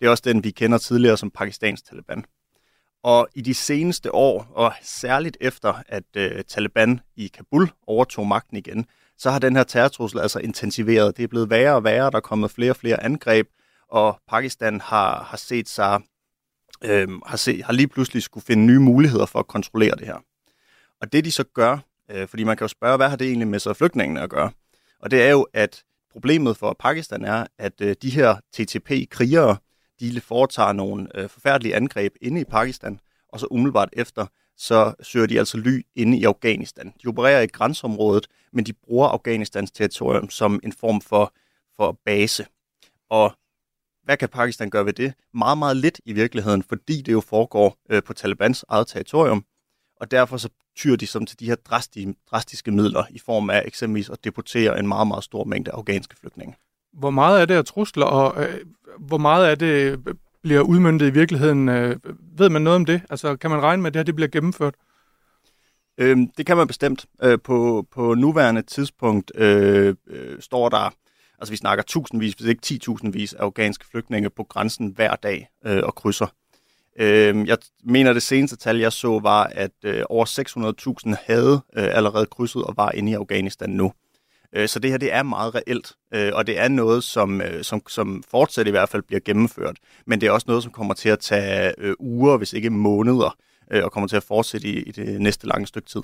Det 0.00 0.06
er 0.06 0.10
også 0.10 0.22
den, 0.26 0.44
vi 0.44 0.50
kender 0.50 0.78
tidligere 0.78 1.16
som 1.16 1.30
Pakistans 1.30 1.82
Taliban. 1.82 2.24
Og 3.02 3.28
i 3.34 3.40
de 3.40 3.54
seneste 3.54 4.14
år, 4.14 4.46
og 4.54 4.72
særligt 4.82 5.36
efter, 5.40 5.82
at 5.88 6.04
øh, 6.16 6.44
Taliban 6.44 7.00
i 7.16 7.26
Kabul 7.26 7.70
overtog 7.86 8.26
magten 8.26 8.56
igen, 8.56 8.86
så 9.18 9.30
har 9.30 9.38
den 9.38 9.56
her 9.56 9.64
terrortrussel 9.64 10.20
altså 10.20 10.38
intensiveret. 10.38 11.16
Det 11.16 11.22
er 11.22 11.28
blevet 11.28 11.50
værre 11.50 11.74
og 11.74 11.84
værre, 11.84 12.10
der 12.10 12.16
er 12.16 12.20
kommet 12.20 12.50
flere 12.50 12.72
og 12.72 12.76
flere 12.76 13.02
angreb, 13.02 13.48
og 13.88 14.20
Pakistan 14.28 14.80
har, 14.80 15.24
har 15.24 15.36
set 15.36 15.68
sig, 15.68 16.00
øh, 16.84 17.08
har, 17.26 17.36
set, 17.36 17.64
har 17.64 17.72
lige 17.72 17.88
pludselig 17.88 18.22
skulle 18.22 18.44
finde 18.44 18.66
nye 18.66 18.78
muligheder 18.78 19.26
for 19.26 19.38
at 19.38 19.46
kontrollere 19.46 19.96
det 19.96 20.06
her. 20.06 20.18
Og 21.00 21.12
det 21.12 21.24
de 21.24 21.32
så 21.32 21.44
gør, 21.44 21.78
øh, 22.10 22.28
fordi 22.28 22.44
man 22.44 22.56
kan 22.56 22.64
jo 22.64 22.68
spørge, 22.68 22.96
hvad 22.96 23.08
har 23.08 23.16
det 23.16 23.26
egentlig 23.26 23.48
med 23.48 23.58
så 23.58 23.72
flygtningene 23.74 24.20
at 24.20 24.30
gøre? 24.30 24.50
Og 25.00 25.10
det 25.10 25.22
er 25.22 25.30
jo, 25.30 25.46
at 25.52 25.82
problemet 26.12 26.56
for 26.56 26.76
Pakistan 26.78 27.24
er, 27.24 27.46
at 27.58 27.80
øh, 27.80 27.96
de 28.02 28.10
her 28.10 28.36
TTP-krigere, 28.52 29.56
de 30.00 30.20
foretager 30.20 30.72
nogle 30.72 31.08
øh, 31.14 31.28
forfærdelige 31.28 31.76
angreb 31.76 32.14
inde 32.20 32.40
i 32.40 32.44
Pakistan, 32.44 33.00
og 33.28 33.40
så 33.40 33.46
umiddelbart 33.50 33.88
efter, 33.92 34.26
så 34.56 34.94
søger 35.02 35.26
de 35.26 35.38
altså 35.38 35.56
ly 35.56 35.86
inde 35.94 36.18
i 36.18 36.24
Afghanistan. 36.24 36.92
De 37.02 37.08
opererer 37.08 37.40
i 37.40 37.46
grænseområdet, 37.46 38.26
men 38.52 38.66
de 38.66 38.72
bruger 38.72 39.08
Afghanistans 39.08 39.70
territorium 39.70 40.30
som 40.30 40.60
en 40.62 40.72
form 40.72 41.00
for, 41.00 41.32
for 41.76 41.98
base. 42.04 42.46
Og 43.10 43.32
hvad 44.04 44.16
kan 44.16 44.28
Pakistan 44.28 44.70
gøre 44.70 44.86
ved 44.86 44.92
det? 44.92 45.14
Meget, 45.34 45.58
meget 45.58 45.76
lidt 45.76 46.00
i 46.04 46.12
virkeligheden, 46.12 46.62
fordi 46.62 47.02
det 47.02 47.12
jo 47.12 47.20
foregår 47.20 47.76
øh, 47.90 48.02
på 48.02 48.12
Talibans 48.12 48.64
eget 48.68 48.86
territorium, 48.86 49.44
og 50.00 50.10
derfor 50.10 50.36
så 50.36 50.48
tyr 50.76 50.96
de 50.96 51.06
som 51.06 51.26
til 51.26 51.40
de 51.40 51.46
her 51.46 51.54
drastiske, 51.54 52.14
drastiske 52.30 52.70
midler 52.70 53.04
i 53.10 53.18
form 53.18 53.50
af 53.50 53.62
eksempelvis 53.66 54.10
at 54.10 54.24
deportere 54.24 54.78
en 54.78 54.88
meget, 54.88 55.06
meget 55.06 55.24
stor 55.24 55.44
mængde 55.44 55.70
afghanske 55.70 56.16
flygtninge. 56.16 56.56
Hvor 56.92 57.10
meget 57.10 57.40
er 57.40 57.44
det 57.44 57.54
af 57.54 57.64
trusler, 57.64 58.06
og 58.06 58.44
øh, 58.44 58.60
hvor 58.98 59.18
meget 59.18 59.50
er 59.50 59.54
det 59.54 59.98
øh, 60.06 60.14
bliver 60.44 60.60
udmyndtet 60.60 61.06
i 61.06 61.10
virkeligheden? 61.10 61.68
Øh, 61.68 61.96
ved 62.38 62.50
man 62.50 62.62
noget 62.62 62.76
om 62.76 62.84
det? 62.84 63.02
Altså, 63.10 63.36
kan 63.36 63.50
man 63.50 63.62
regne 63.62 63.82
med, 63.82 63.90
at 63.90 63.94
det 63.94 63.98
her 63.98 64.04
det 64.04 64.14
bliver 64.14 64.28
gennemført? 64.28 64.74
Øhm, 65.98 66.28
det 66.36 66.46
kan 66.46 66.56
man 66.56 66.66
bestemt. 66.66 67.06
Øh, 67.22 67.38
på, 67.44 67.86
på 67.92 68.14
nuværende 68.14 68.62
tidspunkt 68.62 69.32
øh, 69.34 69.94
øh, 70.06 70.40
står 70.40 70.68
der, 70.68 70.94
altså 71.38 71.52
vi 71.52 71.56
snakker 71.56 71.84
tusindvis, 71.84 72.34
hvis 72.34 72.46
ikke 72.46 72.60
10.000 72.66 73.10
vis 73.10 73.32
af 73.32 73.42
afghanske 73.42 73.86
flygtninge 73.86 74.30
på 74.30 74.44
grænsen 74.44 74.88
hver 74.88 75.14
dag 75.16 75.48
øh, 75.66 75.82
og 75.82 75.94
krydser. 75.94 76.26
Øh, 76.98 77.48
jeg 77.48 77.58
mener, 77.84 78.12
det 78.12 78.22
seneste 78.22 78.56
tal, 78.56 78.78
jeg 78.78 78.92
så, 78.92 79.18
var, 79.22 79.44
at 79.44 79.72
øh, 79.84 80.02
over 80.08 80.26
600.000 81.08 81.16
havde 81.26 81.60
øh, 81.76 81.96
allerede 81.96 82.26
krydset 82.26 82.64
og 82.64 82.74
var 82.76 82.90
inde 82.90 83.12
i 83.12 83.14
Afghanistan 83.14 83.70
nu. 83.70 83.92
Øh, 84.56 84.68
så 84.68 84.78
det 84.78 84.90
her, 84.90 84.98
det 84.98 85.12
er 85.12 85.22
meget 85.22 85.54
reelt, 85.54 85.92
øh, 86.14 86.30
og 86.34 86.46
det 86.46 86.58
er 86.58 86.68
noget, 86.68 87.04
som, 87.04 87.40
øh, 87.40 87.62
som, 87.62 87.82
som 87.88 88.22
fortsat 88.30 88.66
i 88.66 88.70
hvert 88.70 88.88
fald 88.88 89.02
bliver 89.02 89.20
gennemført. 89.20 89.76
Men 90.06 90.20
det 90.20 90.26
er 90.26 90.30
også 90.30 90.44
noget, 90.48 90.62
som 90.62 90.72
kommer 90.72 90.94
til 90.94 91.08
at 91.08 91.18
tage 91.18 91.74
øh, 91.78 91.94
uger, 91.98 92.36
hvis 92.36 92.52
ikke 92.52 92.70
måneder, 92.70 93.36
og 93.70 93.92
kommer 93.92 94.08
til 94.08 94.16
at 94.16 94.22
fortsætte 94.22 94.68
i, 94.68 94.82
i 94.82 94.90
det 94.90 95.20
næste 95.20 95.46
lange 95.46 95.66
stykke 95.66 95.88
tid. 95.88 96.02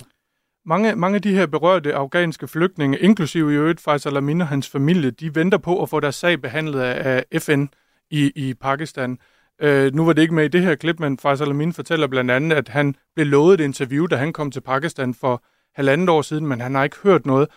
Mange, 0.66 0.96
mange 0.96 1.16
af 1.16 1.22
de 1.22 1.34
her 1.34 1.46
berørte 1.46 1.94
afghanske 1.94 2.48
flygtninge, 2.48 2.98
inklusive 2.98 3.53
i 3.53 3.55
øvrigt 3.55 3.80
Faisal 3.80 4.16
Amin 4.16 4.40
og 4.40 4.48
hans 4.48 4.68
familie, 4.68 5.11
de 5.11 5.34
venter 5.34 5.59
på 5.59 5.82
at 5.82 5.88
få 5.88 6.01
deres 6.01 6.14
sag 6.14 6.40
behandlet 6.40 6.80
af 6.80 7.24
FN 7.38 7.64
i, 8.11 8.32
i 8.36 8.55
Pakistan. 8.55 9.18
Øh, 9.62 9.94
nu 9.94 10.05
var 10.05 10.12
det 10.12 10.22
ikke 10.22 10.34
med 10.34 10.44
i 10.44 10.48
det 10.48 10.62
her 10.62 10.74
klip, 10.74 11.01
men 11.01 11.18
Faisal 11.18 11.51
Amin 11.51 11.72
fortæller 11.72 12.07
blandt 12.07 12.30
andet, 12.30 12.57
at 12.57 12.68
han 12.68 12.94
blev 13.14 13.26
lovet 13.26 13.61
et 13.61 13.64
interview, 13.64 14.07
da 14.07 14.16
han 14.16 14.32
kom 14.32 14.51
til 14.51 14.61
Pakistan 14.61 15.14
for 15.14 15.44
halvandet 15.74 16.09
år 16.09 16.22
siden, 16.22 16.46
men 16.46 16.61
han 16.61 16.74
har 16.74 16.84
ikke 16.84 16.96
hørt 17.03 17.26
noget. 17.26 17.48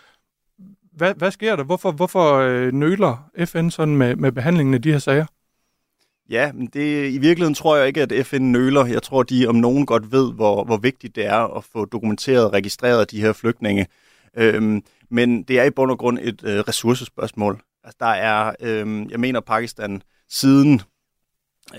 Hvad, 0.96 1.14
hvad 1.14 1.30
sker 1.30 1.56
der? 1.56 1.64
Hvorfor, 1.64 1.92
hvorfor 1.92 2.34
øh, 2.34 2.72
nøler 2.72 3.30
FN 3.44 3.70
sådan 3.70 3.96
med, 3.96 4.16
med 4.16 4.32
behandlingen 4.32 4.74
af 4.74 4.82
de 4.82 4.92
her 4.92 4.98
sager? 4.98 5.26
Ja, 6.30 6.52
men 6.52 6.66
det, 6.66 7.10
i 7.12 7.18
virkeligheden 7.18 7.54
tror 7.54 7.76
jeg 7.76 7.86
ikke, 7.86 8.02
at 8.02 8.26
FN 8.26 8.42
nøler. 8.42 8.86
Jeg 8.86 9.02
tror, 9.02 9.22
de 9.22 9.46
om 9.46 9.54
nogen 9.54 9.86
godt 9.86 10.12
ved, 10.12 10.32
hvor, 10.32 10.64
hvor 10.64 10.76
vigtigt 10.76 11.16
det 11.16 11.26
er 11.26 11.56
at 11.56 11.64
få 11.64 11.84
dokumenteret 11.84 12.44
og 12.44 12.52
registreret 12.52 13.10
de 13.10 13.20
her 13.20 13.32
flygtninge. 13.32 13.86
Øhm, 14.36 14.82
men 15.10 15.42
det 15.42 15.60
er 15.60 15.64
i 15.64 15.70
bund 15.70 15.90
og 15.90 15.98
grund 15.98 16.18
et 16.22 16.44
øh, 16.44 16.60
ressourcespørgsmål. 16.60 17.60
Altså, 17.84 17.96
der 18.00 18.06
er, 18.06 18.54
øhm, 18.60 19.10
jeg 19.10 19.20
mener, 19.20 19.40
Pakistan 19.40 20.02
siden 20.28 20.82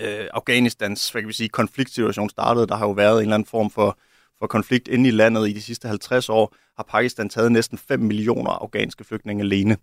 øh, 0.02 0.26
Afghanistans 0.32 1.10
hvad 1.10 1.22
kan 1.22 1.28
vi 1.28 1.32
sige, 1.32 1.48
konfliktsituation 1.48 2.30
startede, 2.30 2.66
der 2.66 2.76
har 2.76 2.86
jo 2.86 2.92
været 2.92 3.16
en 3.16 3.22
eller 3.22 3.34
anden 3.34 3.46
form 3.46 3.70
for, 3.70 3.98
for 4.38 4.46
konflikt 4.46 4.88
inde 4.88 5.08
i 5.08 5.12
landet 5.12 5.48
i 5.48 5.52
de 5.52 5.62
sidste 5.62 5.88
50 5.88 6.28
år, 6.28 6.54
har 6.76 6.86
Pakistan 6.88 7.28
taget 7.28 7.52
næsten 7.52 7.78
5 7.78 8.00
millioner 8.00 8.50
afghanske 8.50 9.04
flygtninge 9.04 9.42
alene. 9.42 9.76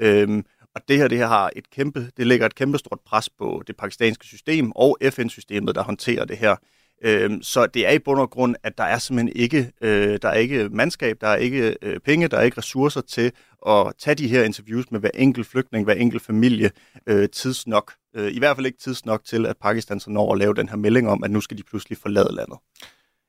Øhm, 0.00 0.44
og 0.74 0.80
det 0.88 0.96
her, 0.96 1.08
det 1.08 1.18
her 1.18 1.26
har 1.26 1.50
et 1.56 1.70
kæmpe, 1.70 2.10
det 2.16 2.26
lægger 2.26 2.46
et 2.46 2.54
kæmpe 2.54 2.78
stort 2.78 3.00
pres 3.06 3.30
på 3.30 3.62
det 3.66 3.76
pakistanske 3.76 4.26
system 4.26 4.72
og 4.74 4.98
FN-systemet, 5.10 5.74
der 5.74 5.82
håndterer 5.82 6.24
det 6.24 6.38
her. 6.38 6.56
Øhm, 7.04 7.42
så 7.42 7.66
det 7.66 7.86
er 7.86 7.90
i 7.90 7.98
bund 7.98 8.20
og 8.20 8.30
grund, 8.30 8.56
at 8.62 8.78
der 8.78 8.84
er 8.84 8.98
simpelthen 8.98 9.32
ikke, 9.36 9.72
øh, 9.80 10.18
der 10.22 10.28
er 10.28 10.34
ikke 10.34 10.68
mandskab, 10.68 11.16
der 11.20 11.28
er 11.28 11.36
ikke 11.36 11.76
øh, 11.82 12.00
penge, 12.00 12.28
der 12.28 12.36
er 12.36 12.42
ikke 12.42 12.58
ressourcer 12.58 13.00
til 13.00 13.32
at 13.68 13.92
tage 13.98 14.14
de 14.14 14.28
her 14.28 14.42
interviews 14.42 14.90
med 14.90 15.00
hver 15.00 15.10
enkelt 15.14 15.46
flygtning, 15.46 15.84
hver 15.84 15.94
enkelt 15.94 16.22
familie 16.22 16.70
øh, 17.06 17.28
tidsnok. 17.28 17.92
Øh, 18.16 18.32
I 18.32 18.38
hvert 18.38 18.56
fald 18.56 18.66
ikke 18.66 18.78
tidsnok 18.78 19.24
til, 19.24 19.46
at 19.46 19.56
Pakistan 19.56 20.00
så 20.00 20.10
når 20.10 20.32
at 20.32 20.38
lave 20.38 20.54
den 20.54 20.68
her 20.68 20.76
melding 20.76 21.08
om, 21.08 21.24
at 21.24 21.30
nu 21.30 21.40
skal 21.40 21.58
de 21.58 21.62
pludselig 21.62 21.98
forlade 21.98 22.34
landet. 22.34 22.58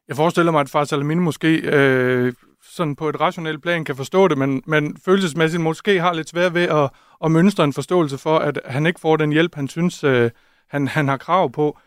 Jeg 0.07 0.16
forestiller 0.16 0.51
mig, 0.51 0.62
at 0.62 0.70
Fars 0.70 0.93
Amin 0.93 1.20
måske 1.20 1.57
øh, 1.57 2.34
sådan 2.70 2.95
på 2.95 3.09
et 3.09 3.20
rationelt 3.20 3.61
plan 3.61 3.86
kan 3.86 3.95
forstå 3.95 4.28
det, 4.28 4.38
men, 4.38 4.63
men 4.65 4.97
følelsesmæssigt 5.05 5.63
måske 5.63 6.01
har 6.01 6.13
lidt 6.13 6.30
svært 6.30 6.53
ved 6.53 6.63
at, 6.63 6.89
at 7.24 7.32
mønstre 7.32 7.63
en 7.63 7.74
forståelse 7.74 8.17
for, 8.17 8.38
at 8.38 8.59
han 8.65 8.86
ikke 8.86 8.99
får 8.99 9.17
den 9.17 9.32
hjælp, 9.32 9.55
han 9.55 9.67
synes, 9.67 10.03
øh, 10.03 10.32
han, 10.70 10.88
han 10.88 11.07
har 11.07 11.17
krav 11.17 11.51
på. 11.51 11.80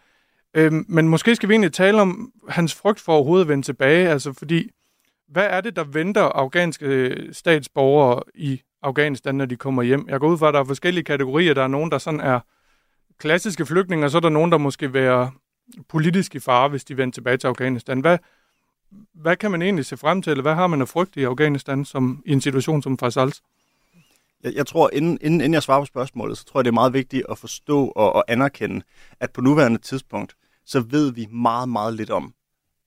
Øh, 0.54 0.72
men 0.88 1.08
måske 1.08 1.36
skal 1.36 1.48
vi 1.48 1.54
egentlig 1.54 1.72
tale 1.72 2.00
om 2.00 2.32
hans 2.48 2.74
frygt 2.74 3.00
for 3.00 3.12
overhovedet 3.12 3.44
at 3.44 3.48
vende 3.48 3.62
tilbage, 3.66 4.08
altså 4.08 4.32
fordi, 4.32 4.70
hvad 5.28 5.46
er 5.50 5.60
det, 5.60 5.76
der 5.76 5.84
venter 5.84 6.22
afghanske 6.22 6.86
øh, 6.86 7.34
statsborgere 7.34 8.22
i 8.34 8.60
Afghanistan, 8.82 9.34
når 9.34 9.46
de 9.46 9.56
kommer 9.56 9.82
hjem? 9.82 10.08
Jeg 10.08 10.20
går 10.20 10.28
ud 10.28 10.38
fra, 10.38 10.48
at 10.48 10.54
der 10.54 10.60
er 10.60 10.64
forskellige 10.64 11.04
kategorier. 11.04 11.54
Der 11.54 11.62
er 11.62 11.68
nogen, 11.68 11.90
der 11.90 11.98
sådan 11.98 12.20
er 12.20 12.40
klassiske 13.18 13.66
flygtninge, 13.66 14.06
og 14.06 14.10
så 14.10 14.16
er 14.16 14.20
der 14.20 14.28
nogen, 14.28 14.52
der 14.52 14.58
måske 14.58 14.92
være 14.92 15.30
politisk 15.88 16.34
i 16.34 16.40
fare, 16.40 16.68
hvis 16.68 16.84
de 16.84 16.96
vender 16.96 17.12
tilbage 17.12 17.36
til 17.36 17.46
Afghanistan. 17.46 18.00
Hvad, 18.00 18.18
hvad 19.14 19.36
kan 19.36 19.50
man 19.50 19.62
egentlig 19.62 19.86
se 19.86 19.96
frem 19.96 20.22
til, 20.22 20.30
eller 20.30 20.42
hvad 20.42 20.54
har 20.54 20.66
man 20.66 20.82
at 20.82 20.88
frygte 20.88 21.20
i 21.20 21.24
Afghanistan 21.24 21.84
som, 21.84 22.22
i 22.26 22.32
en 22.32 22.40
situation 22.40 22.82
som 22.82 22.98
Faisals? 22.98 23.42
Jeg, 24.42 24.54
jeg 24.54 24.66
tror, 24.66 24.90
inden, 24.92 25.18
inden, 25.20 25.40
inden 25.40 25.54
jeg 25.54 25.62
svarer 25.62 25.80
på 25.80 25.86
spørgsmålet, 25.86 26.38
så 26.38 26.44
tror 26.44 26.60
jeg, 26.60 26.64
det 26.64 26.70
er 26.70 26.74
meget 26.74 26.92
vigtigt 26.92 27.26
at 27.30 27.38
forstå 27.38 27.86
og, 27.86 28.12
og 28.12 28.24
anerkende, 28.28 28.82
at 29.20 29.30
på 29.30 29.40
nuværende 29.40 29.78
tidspunkt, 29.78 30.36
så 30.64 30.80
ved 30.80 31.12
vi 31.12 31.26
meget, 31.26 31.68
meget 31.68 31.94
lidt 31.94 32.10
om, 32.10 32.34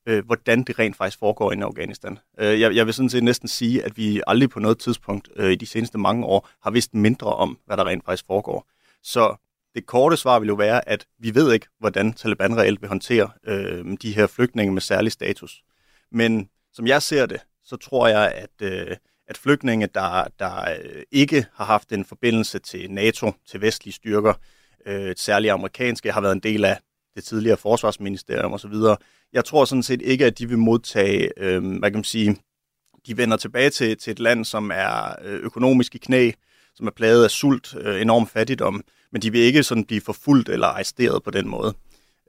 øh, 0.06 0.26
hvordan 0.26 0.62
det 0.62 0.78
rent 0.78 0.96
faktisk 0.96 1.18
foregår 1.18 1.52
i 1.52 1.60
Afghanistan. 1.60 2.18
Øh, 2.38 2.60
jeg, 2.60 2.74
jeg 2.74 2.86
vil 2.86 2.94
sådan 2.94 3.10
set 3.10 3.24
næsten 3.24 3.48
sige, 3.48 3.84
at 3.84 3.96
vi 3.96 4.22
aldrig 4.26 4.50
på 4.50 4.60
noget 4.60 4.78
tidspunkt 4.78 5.28
øh, 5.36 5.52
i 5.52 5.54
de 5.54 5.66
seneste 5.66 5.98
mange 5.98 6.24
år 6.24 6.48
har 6.62 6.70
vidst 6.70 6.94
mindre 6.94 7.34
om, 7.34 7.58
hvad 7.66 7.76
der 7.76 7.86
rent 7.86 8.04
faktisk 8.04 8.26
foregår. 8.26 8.66
Så 9.02 9.36
det 9.74 9.86
korte 9.86 10.16
svar 10.16 10.38
vil 10.38 10.48
jo 10.48 10.54
være, 10.54 10.88
at 10.88 11.06
vi 11.18 11.34
ved 11.34 11.52
ikke, 11.52 11.66
hvordan 11.78 12.12
Taliban 12.12 12.56
reelt 12.56 12.80
vil 12.80 12.88
håndtere 12.88 13.30
øh, 13.46 13.96
de 14.02 14.12
her 14.12 14.26
flygtninge 14.26 14.72
med 14.72 14.80
særlig 14.80 15.12
status. 15.12 15.62
Men 16.12 16.48
som 16.72 16.86
jeg 16.86 17.02
ser 17.02 17.26
det, 17.26 17.40
så 17.64 17.76
tror 17.76 18.08
jeg, 18.08 18.32
at, 18.32 18.62
øh, 18.62 18.96
at 19.28 19.38
flygtninge, 19.38 19.88
der, 19.94 20.24
der 20.38 20.70
øh, 20.70 21.02
ikke 21.10 21.46
har 21.54 21.64
haft 21.64 21.92
en 21.92 22.04
forbindelse 22.04 22.58
til 22.58 22.90
NATO, 22.90 23.32
til 23.50 23.60
vestlige 23.60 23.94
styrker, 23.94 24.34
øh, 24.86 25.14
særligt 25.16 25.52
amerikanske, 25.52 26.12
har 26.12 26.20
været 26.20 26.32
en 26.32 26.40
del 26.40 26.64
af 26.64 26.78
det 27.16 27.24
tidligere 27.24 27.56
forsvarsministerium 27.56 28.52
osv., 28.52 28.74
jeg 29.32 29.44
tror 29.44 29.64
sådan 29.64 29.82
set 29.82 30.02
ikke, 30.02 30.26
at 30.26 30.38
de 30.38 30.48
vil 30.48 30.58
modtage, 30.58 31.30
øh, 31.36 31.78
hvad 31.78 31.90
kan 31.90 31.98
man 31.98 32.04
sige, 32.04 32.36
de 33.06 33.16
vender 33.16 33.36
tilbage 33.36 33.70
til, 33.70 33.96
til 33.96 34.10
et 34.10 34.20
land, 34.20 34.44
som 34.44 34.70
er 34.74 35.14
øh, 35.24 35.40
økonomisk 35.40 35.94
i 35.94 35.98
knæ, 35.98 36.30
som 36.74 36.86
er 36.86 36.90
plaget 36.90 37.24
af 37.24 37.30
sult, 37.30 37.76
øh, 37.80 38.00
enorm 38.00 38.26
fattigdom, 38.26 38.84
men 39.12 39.22
de 39.22 39.32
vil 39.32 39.40
ikke 39.40 39.62
sådan 39.62 39.84
blive 39.84 40.00
forfulgt 40.00 40.48
eller 40.48 40.66
arresteret 40.66 41.22
på 41.22 41.30
den 41.30 41.48
måde. 41.48 41.74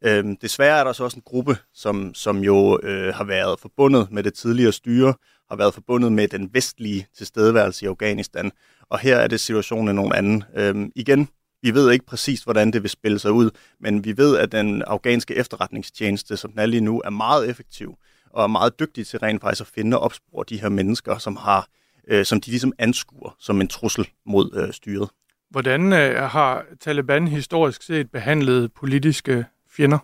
Øhm, 0.03 0.37
desværre 0.37 0.79
er 0.79 0.83
der 0.83 0.93
så 0.93 1.03
også 1.03 1.17
en 1.17 1.23
gruppe, 1.25 1.57
som, 1.73 2.13
som 2.13 2.37
jo 2.37 2.79
øh, 2.83 3.13
har 3.13 3.23
været 3.23 3.59
forbundet 3.59 4.07
med 4.11 4.23
det 4.23 4.33
tidligere 4.33 4.71
styre, 4.71 5.13
har 5.49 5.55
været 5.55 5.73
forbundet 5.73 6.11
med 6.11 6.27
den 6.27 6.49
vestlige 6.53 7.07
tilstedeværelse 7.17 7.85
i 7.85 7.87
Afghanistan, 7.87 8.51
og 8.89 8.99
her 8.99 9.17
er 9.17 9.27
det 9.27 9.39
situationen 9.39 9.95
nogen 9.95 10.13
anden. 10.13 10.43
Øhm, 10.55 10.91
igen, 10.95 11.29
vi 11.61 11.73
ved 11.73 11.91
ikke 11.91 12.05
præcis, 12.05 12.43
hvordan 12.43 12.71
det 12.71 12.83
vil 12.83 12.89
spille 12.89 13.19
sig 13.19 13.31
ud, 13.31 13.49
men 13.79 14.05
vi 14.05 14.17
ved, 14.17 14.37
at 14.37 14.51
den 14.51 14.81
afghanske 14.81 15.35
efterretningstjeneste, 15.35 16.37
som 16.37 16.51
den 16.51 16.59
er 16.59 16.65
lige 16.65 16.81
nu, 16.81 17.01
er 17.05 17.09
meget 17.09 17.49
effektiv 17.49 17.95
og 18.29 18.43
er 18.43 18.47
meget 18.47 18.79
dygtig 18.79 19.07
til 19.07 19.19
rent 19.19 19.41
faktisk 19.41 19.61
at 19.61 19.67
finde 19.67 19.97
og 19.97 20.03
opspore 20.03 20.45
de 20.49 20.61
her 20.61 20.69
mennesker, 20.69 21.17
som 21.17 21.35
har 21.35 21.67
øh, 22.07 22.25
som 22.25 22.41
de 22.41 22.49
ligesom 22.49 22.73
anskuer 22.79 23.35
som 23.39 23.61
en 23.61 23.67
trussel 23.67 24.09
mod 24.25 24.51
øh, 24.55 24.73
styret. 24.73 25.09
Hvordan 25.49 25.93
øh, 25.93 26.23
har 26.23 26.65
Taliban 26.79 27.27
historisk 27.27 27.81
set 27.81 28.11
behandlet 28.11 28.73
politiske 28.73 29.45
fjender? 29.77 29.97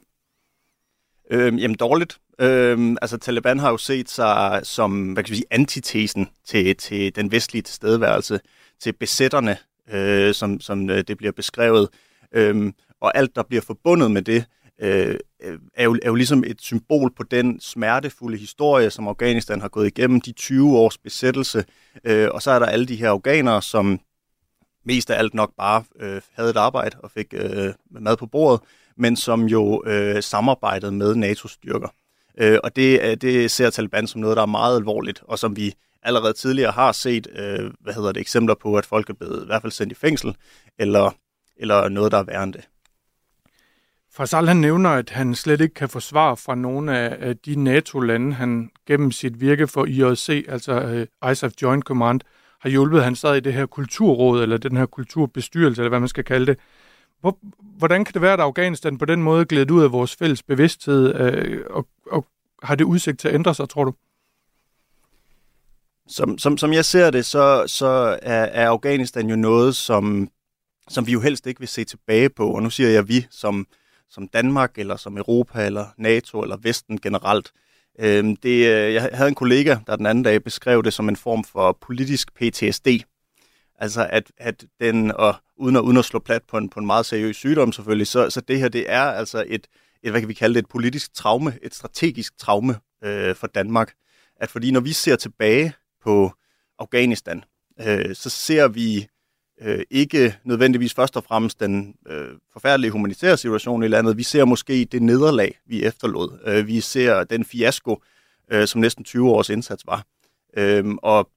Øhm, 1.32 1.57
jamen 1.57 1.78
dårligt. 1.78 2.19
Øhm, 2.39 2.97
altså 3.01 3.17
Taliban 3.17 3.59
har 3.59 3.69
jo 3.69 3.78
set 3.78 4.09
sig 4.09 4.61
som 4.63 5.13
hvad 5.13 5.24
kan 5.24 5.32
vi 5.32 5.36
sige, 5.36 5.45
antitesen 5.51 6.30
til, 6.45 6.76
til 6.78 7.15
den 7.15 7.32
vestlige 7.32 7.63
tilstedeværelse, 7.63 8.39
til 8.80 8.93
besætterne, 8.93 9.57
øh, 9.91 10.34
som, 10.34 10.59
som 10.59 10.89
øh, 10.89 11.03
det 11.07 11.17
bliver 11.17 11.32
beskrevet. 11.32 11.89
Øhm, 12.32 12.74
og 13.01 13.17
alt, 13.17 13.36
der 13.36 13.43
bliver 13.43 13.61
forbundet 13.61 14.11
med 14.11 14.21
det, 14.21 14.45
øh, 14.82 15.15
øh, 15.43 15.59
er, 15.74 15.84
jo, 15.84 15.93
er 16.01 16.09
jo 16.09 16.15
ligesom 16.15 16.43
et 16.43 16.61
symbol 16.61 17.13
på 17.15 17.24
den 17.24 17.59
smertefulde 17.59 18.38
historie, 18.38 18.89
som 18.89 19.07
Afghanistan 19.07 19.61
har 19.61 19.69
gået 19.69 19.88
igennem, 19.88 20.21
de 20.21 20.32
20 20.32 20.78
års 20.78 20.97
besættelse. 20.97 21.65
Øh, 22.03 22.30
og 22.32 22.41
så 22.41 22.51
er 22.51 22.59
der 22.59 22.65
alle 22.65 22.86
de 22.86 22.95
her 22.95 23.09
afghanere, 23.09 23.61
som 23.61 23.99
mest 24.86 25.09
af 25.09 25.19
alt 25.19 25.34
nok 25.34 25.51
bare 25.57 25.84
øh, 25.99 26.21
havde 26.34 26.49
et 26.49 26.57
arbejde 26.57 26.97
og 26.99 27.11
fik 27.11 27.34
øh, 27.34 27.74
mad 27.91 28.17
på 28.17 28.26
bordet, 28.26 28.61
men 28.98 29.16
som 29.16 29.46
jo 29.46 29.84
øh, 29.86 30.24
samarbejdede 30.24 30.91
med 30.91 31.16
NATO-styrker. 31.16 31.88
Øh, 32.38 32.60
og 32.64 32.76
det, 32.76 33.02
øh, 33.04 33.18
det 33.18 33.52
ser 33.52 33.70
Taliban 33.70 34.08
som 34.08 34.22
noget, 34.22 34.38
der 34.38 34.44
er 34.44 34.48
meget 34.48 34.78
alvorligt, 34.78 35.24
og 35.28 35.39
som 35.39 35.56
vi 35.56 35.74
allerede 36.04 36.34
tidligere 36.34 36.72
har 36.72 36.91
set 36.91 37.28
øh, 37.36 37.72
hvad 37.80 37.94
hedder 37.94 38.12
det, 38.12 38.22
eksempler 38.22 38.56
på, 38.56 38.76
at 38.78 38.86
folk 38.86 39.10
er 39.10 39.14
blevet 39.14 39.44
i 39.44 39.46
hvert 39.46 39.62
fald 39.62 39.72
sendt 39.72 39.91
i 39.91 39.96
fængsel, 39.96 40.36
eller, 40.80 41.12
eller 41.58 41.89
noget, 41.89 42.12
der 42.12 42.18
er 42.18 42.24
værre 42.24 42.44
end 42.44 42.54
det. 42.54 42.68
Fasal 44.16 44.48
han 44.48 44.58
nævner, 44.58 44.89
at 44.89 45.10
han 45.10 45.36
slet 45.36 45.62
ikke 45.62 45.74
kan 45.74 45.89
forsvare 45.89 46.38
fra 46.38 46.56
nogle 46.56 46.98
af 46.98 47.38
de 47.38 47.64
NATO-lande, 47.64 48.34
han 48.34 48.70
gennem 48.88 49.12
sit 49.12 49.41
virke 49.41 49.68
for 49.68 49.86
IOC, 49.86 50.30
altså 50.30 50.72
øh, 50.72 51.32
ISAF 51.32 51.52
Joint 51.62 51.84
Command, 51.84 52.22
har 52.62 52.70
hjulpet. 52.70 53.04
Han 53.04 53.16
sad 53.16 53.36
i 53.36 53.39
det 53.39 53.54
her 53.54 53.66
kulturråd, 53.66 54.44
eller 54.44 54.58
den 54.58 54.78
her 54.78 54.86
kulturbestyrelse, 54.86 55.82
eller 55.82 55.89
hvad 55.89 56.00
man 56.00 56.10
skal 56.10 56.24
kalde 56.24 56.46
det. 56.46 56.60
Hvor, 57.24 57.38
hvordan 57.78 58.05
kan 58.05 58.13
det 58.13 58.21
være, 58.21 58.34
at 58.34 58.39
Afghanistan 58.39 58.97
på 58.97 59.05
den 59.05 59.24
måde 59.24 59.45
glædet 59.45 59.71
ud 59.71 59.84
af 59.84 59.91
vores 59.91 60.15
fælles 60.15 60.43
bevidsthed, 60.43 61.15
øh, 61.15 61.65
og, 61.69 61.88
og 62.11 62.26
har 62.63 62.76
det 62.76 62.84
udsigt 62.84 63.19
til 63.19 63.28
at 63.28 63.34
ændre 63.34 63.55
sig, 63.55 63.69
tror 63.69 63.84
du? 63.84 63.93
Som, 66.07 66.38
som, 66.38 66.57
som 66.57 66.74
jeg 66.74 66.86
ser 66.86 67.11
det, 67.11 67.26
så, 67.26 67.63
så 67.67 68.19
er, 68.21 68.43
er 68.43 68.69
Afghanistan 68.69 69.30
jo 69.30 69.36
noget, 69.36 69.76
som, 69.76 70.30
som 70.89 71.07
vi 71.07 71.11
jo 71.11 71.19
helst 71.19 71.47
ikke 71.47 71.59
vil 71.59 71.67
se 71.67 71.84
tilbage 71.84 72.30
på. 72.30 72.51
Og 72.51 72.63
nu 72.63 72.69
siger 72.69 72.89
jeg 72.89 73.07
vi, 73.07 73.26
som, 73.32 73.67
som 74.09 74.28
Danmark, 74.28 74.78
eller 74.78 74.95
som 74.95 75.17
Europa, 75.17 75.65
eller 75.65 75.86
NATO, 75.97 76.41
eller 76.41 76.57
Vesten 76.57 77.01
generelt. 77.01 77.51
Øhm, 77.99 78.36
det, 78.36 78.67
øh, 78.67 78.93
jeg 78.93 79.09
havde 79.13 79.30
en 79.30 79.36
kollega, 79.36 79.78
der 79.88 79.95
den 79.95 80.05
anden 80.05 80.24
dag 80.24 80.43
beskrev 80.43 80.84
det 80.84 80.93
som 80.93 81.09
en 81.09 81.15
form 81.15 81.43
for 81.43 81.78
politisk 81.82 82.34
PTSD. 82.34 82.88
Altså 83.80 84.07
at, 84.09 84.32
at 84.38 84.65
den, 84.80 85.11
og 85.11 85.36
uden 85.57 85.76
at, 85.76 85.82
uden 85.82 85.97
at 85.97 86.05
slå 86.05 86.19
plat 86.19 86.43
på 86.43 86.57
en, 86.57 86.69
på 86.69 86.80
en 86.80 86.86
meget 86.86 87.05
seriøs 87.05 87.36
sygdom 87.36 87.71
selvfølgelig, 87.71 88.07
så, 88.07 88.30
så 88.30 88.41
det 88.41 88.59
her 88.59 88.69
det 88.69 88.91
er 88.91 89.03
altså 89.03 89.43
et, 89.47 89.67
et, 90.03 90.11
hvad 90.11 90.21
kan 90.21 90.28
vi 90.30 90.34
kalde 90.34 90.53
det, 90.53 90.59
et 90.59 90.69
politisk 90.69 91.13
traume, 91.13 91.53
et 91.61 91.76
strategisk 91.76 92.38
traume 92.38 92.76
øh, 93.03 93.36
for 93.36 93.47
Danmark. 93.47 93.93
At 94.36 94.49
fordi 94.49 94.71
når 94.71 94.80
vi 94.80 94.93
ser 94.93 95.15
tilbage 95.15 95.74
på 96.03 96.32
Afghanistan, 96.80 97.43
øh, 97.80 98.15
så 98.15 98.30
ser 98.30 98.67
vi 98.67 99.07
øh, 99.61 99.84
ikke 99.89 100.36
nødvendigvis 100.43 100.93
først 100.93 101.17
og 101.17 101.24
fremmest 101.24 101.59
den 101.59 101.95
øh, 102.07 102.28
forfærdelige 102.53 102.91
humanitære 102.91 103.38
situation 103.38 103.84
i 103.84 103.88
landet. 103.88 104.17
Vi 104.17 104.24
ser 104.24 104.45
måske 104.45 104.86
det 104.86 105.01
nederlag, 105.01 105.59
vi 105.65 105.84
efterlod. 105.84 106.39
Øh, 106.45 106.67
vi 106.67 106.82
ser 106.82 107.24
den 107.24 107.45
fiasko, 107.45 108.01
øh, 108.51 108.67
som 108.67 108.82
næsten 108.82 109.03
20 109.03 109.30
års 109.32 109.49
indsats 109.49 109.84
var. 109.86 110.05
Øh, 110.57 110.86
og 111.01 111.30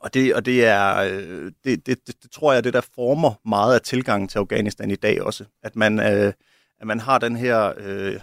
og 0.00 0.14
det, 0.14 0.34
og 0.34 0.46
det 0.46 0.64
er, 0.66 0.96
øh, 0.96 1.52
det, 1.64 1.86
det, 1.86 2.06
det, 2.06 2.22
det 2.22 2.30
tror 2.30 2.52
jeg, 2.52 2.64
det 2.64 2.72
der 2.72 2.80
former 2.94 3.48
meget 3.48 3.74
af 3.74 3.80
tilgangen 3.80 4.28
til 4.28 4.38
Afghanistan 4.38 4.90
i 4.90 4.96
dag 4.96 5.22
også. 5.22 5.44
At 5.62 5.76
man, 5.76 6.00
øh, 6.00 6.32
at 6.80 6.86
man 6.86 7.00
har 7.00 7.18
den 7.18 7.36
her 7.36 7.72
øh, 7.78 8.20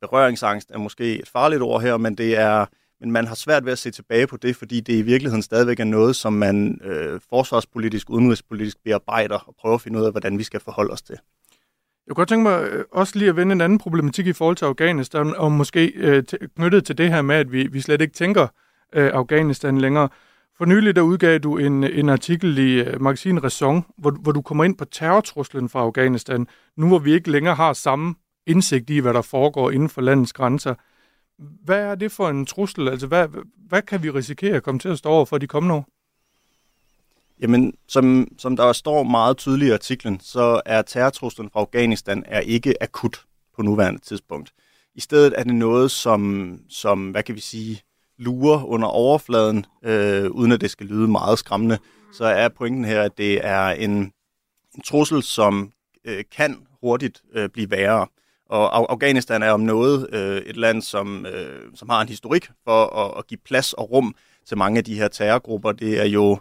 berøringsangst, 0.00 0.70
er 0.70 0.78
måske 0.78 1.18
et 1.18 1.28
farligt 1.28 1.62
ord 1.62 1.82
her, 1.82 1.96
men 1.96 2.14
det 2.14 2.36
er, 2.38 2.66
men 3.00 3.12
man 3.12 3.26
har 3.26 3.34
svært 3.34 3.64
ved 3.64 3.72
at 3.72 3.78
se 3.78 3.90
tilbage 3.90 4.26
på 4.26 4.36
det, 4.36 4.56
fordi 4.56 4.80
det 4.80 4.92
i 4.92 5.02
virkeligheden 5.02 5.42
stadigvæk 5.42 5.80
er 5.80 5.84
noget, 5.84 6.16
som 6.16 6.32
man 6.32 6.80
øh, 6.84 7.20
forsvarspolitisk, 7.30 8.10
udenrigspolitisk 8.10 8.76
bearbejder 8.84 9.38
og 9.38 9.54
prøver 9.58 9.74
at 9.74 9.80
finde 9.80 9.98
ud 9.98 10.04
af, 10.04 10.10
hvordan 10.10 10.38
vi 10.38 10.42
skal 10.42 10.60
forholde 10.60 10.92
os 10.92 11.02
til. 11.02 11.18
Jeg 12.06 12.14
kunne 12.14 12.20
godt 12.20 12.28
tænke 12.28 12.42
mig 12.42 12.62
øh, 12.62 12.84
også 12.92 13.18
lige 13.18 13.28
at 13.28 13.36
vende 13.36 13.52
en 13.52 13.60
anden 13.60 13.78
problematik 13.78 14.26
i 14.26 14.32
forhold 14.32 14.56
til 14.56 14.64
Afghanistan, 14.64 15.34
og 15.36 15.52
måske 15.52 15.86
øh, 15.86 16.22
knyttet 16.56 16.84
til 16.84 16.98
det 16.98 17.10
her 17.10 17.22
med, 17.22 17.36
at 17.36 17.52
vi, 17.52 17.66
vi 17.66 17.80
slet 17.80 18.00
ikke 18.00 18.14
tænker 18.14 18.46
øh, 18.92 19.10
Afghanistan 19.14 19.78
længere. 19.78 20.08
For 20.58 20.64
nylig 20.64 20.96
der 20.96 21.02
udgav 21.02 21.38
du 21.38 21.56
en, 21.58 21.84
en 21.84 22.08
artikel 22.08 22.58
i 22.58 22.80
uh, 22.80 23.02
magasin 23.02 23.44
Raison, 23.44 23.84
hvor, 23.98 24.10
hvor 24.10 24.32
du 24.32 24.42
kommer 24.42 24.64
ind 24.64 24.76
på 24.76 24.84
terrortruslen 24.84 25.68
fra 25.68 25.80
Afghanistan, 25.80 26.46
nu 26.76 26.88
hvor 26.88 26.98
vi 26.98 27.12
ikke 27.12 27.30
længere 27.30 27.54
har 27.54 27.72
samme 27.72 28.14
indsigt 28.46 28.90
i, 28.90 28.98
hvad 28.98 29.14
der 29.14 29.22
foregår 29.22 29.70
inden 29.70 29.88
for 29.88 30.00
landets 30.00 30.32
grænser. 30.32 30.74
Hvad 31.38 31.78
er 31.78 31.94
det 31.94 32.12
for 32.12 32.28
en 32.28 32.46
trussel? 32.46 32.88
Altså, 32.88 33.06
hvad, 33.06 33.28
hvad 33.68 33.82
kan 33.82 34.02
vi 34.02 34.10
risikere 34.10 34.56
at 34.56 34.62
komme 34.62 34.80
til 34.80 34.88
at 34.88 34.98
stå 34.98 35.08
over 35.08 35.24
for 35.24 35.38
de 35.38 35.46
kommende 35.46 35.74
år? 35.74 35.88
Jamen, 37.40 37.74
som, 37.88 38.28
som 38.38 38.56
der 38.56 38.72
står 38.72 39.02
meget 39.02 39.36
tydeligt 39.36 39.68
i 39.68 39.72
artiklen, 39.72 40.20
så 40.20 40.60
er 40.66 40.82
terrortruslen 40.82 41.50
fra 41.50 41.60
Afghanistan 41.60 42.24
er 42.26 42.40
ikke 42.40 42.82
akut 42.82 43.24
på 43.56 43.62
nuværende 43.62 44.00
tidspunkt. 44.00 44.52
I 44.94 45.00
stedet 45.00 45.34
er 45.36 45.42
det 45.42 45.54
noget, 45.54 45.90
som, 45.90 46.52
som 46.68 47.10
hvad 47.10 47.22
kan 47.22 47.34
vi 47.34 47.40
sige, 47.40 47.82
lurer 48.18 48.64
under 48.64 48.88
overfladen, 48.88 49.66
øh, 49.84 50.30
uden 50.30 50.52
at 50.52 50.60
det 50.60 50.70
skal 50.70 50.86
lyde 50.86 51.08
meget 51.08 51.38
skræmmende. 51.38 51.78
Så 52.12 52.24
er 52.24 52.48
pointen 52.48 52.84
her, 52.84 53.02
at 53.02 53.18
det 53.18 53.46
er 53.46 53.68
en, 53.68 53.90
en 54.74 54.82
trussel, 54.84 55.22
som 55.22 55.72
øh, 56.04 56.24
kan 56.36 56.66
hurtigt 56.80 57.22
øh, 57.34 57.48
blive 57.48 57.70
værre. 57.70 58.06
Og 58.48 58.92
Afghanistan 58.92 59.42
er 59.42 59.50
om 59.50 59.60
noget 59.60 60.06
øh, 60.12 60.36
et 60.36 60.56
land, 60.56 60.82
som, 60.82 61.26
øh, 61.26 61.60
som 61.74 61.88
har 61.88 62.00
en 62.00 62.08
historik 62.08 62.50
for 62.64 62.86
at, 62.86 63.18
at 63.18 63.26
give 63.26 63.38
plads 63.44 63.72
og 63.72 63.90
rum 63.90 64.14
til 64.46 64.56
mange 64.56 64.78
af 64.78 64.84
de 64.84 64.94
her 64.94 65.08
terrorgrupper. 65.08 65.72
Det 65.72 66.00
er 66.00 66.04
jo, 66.04 66.38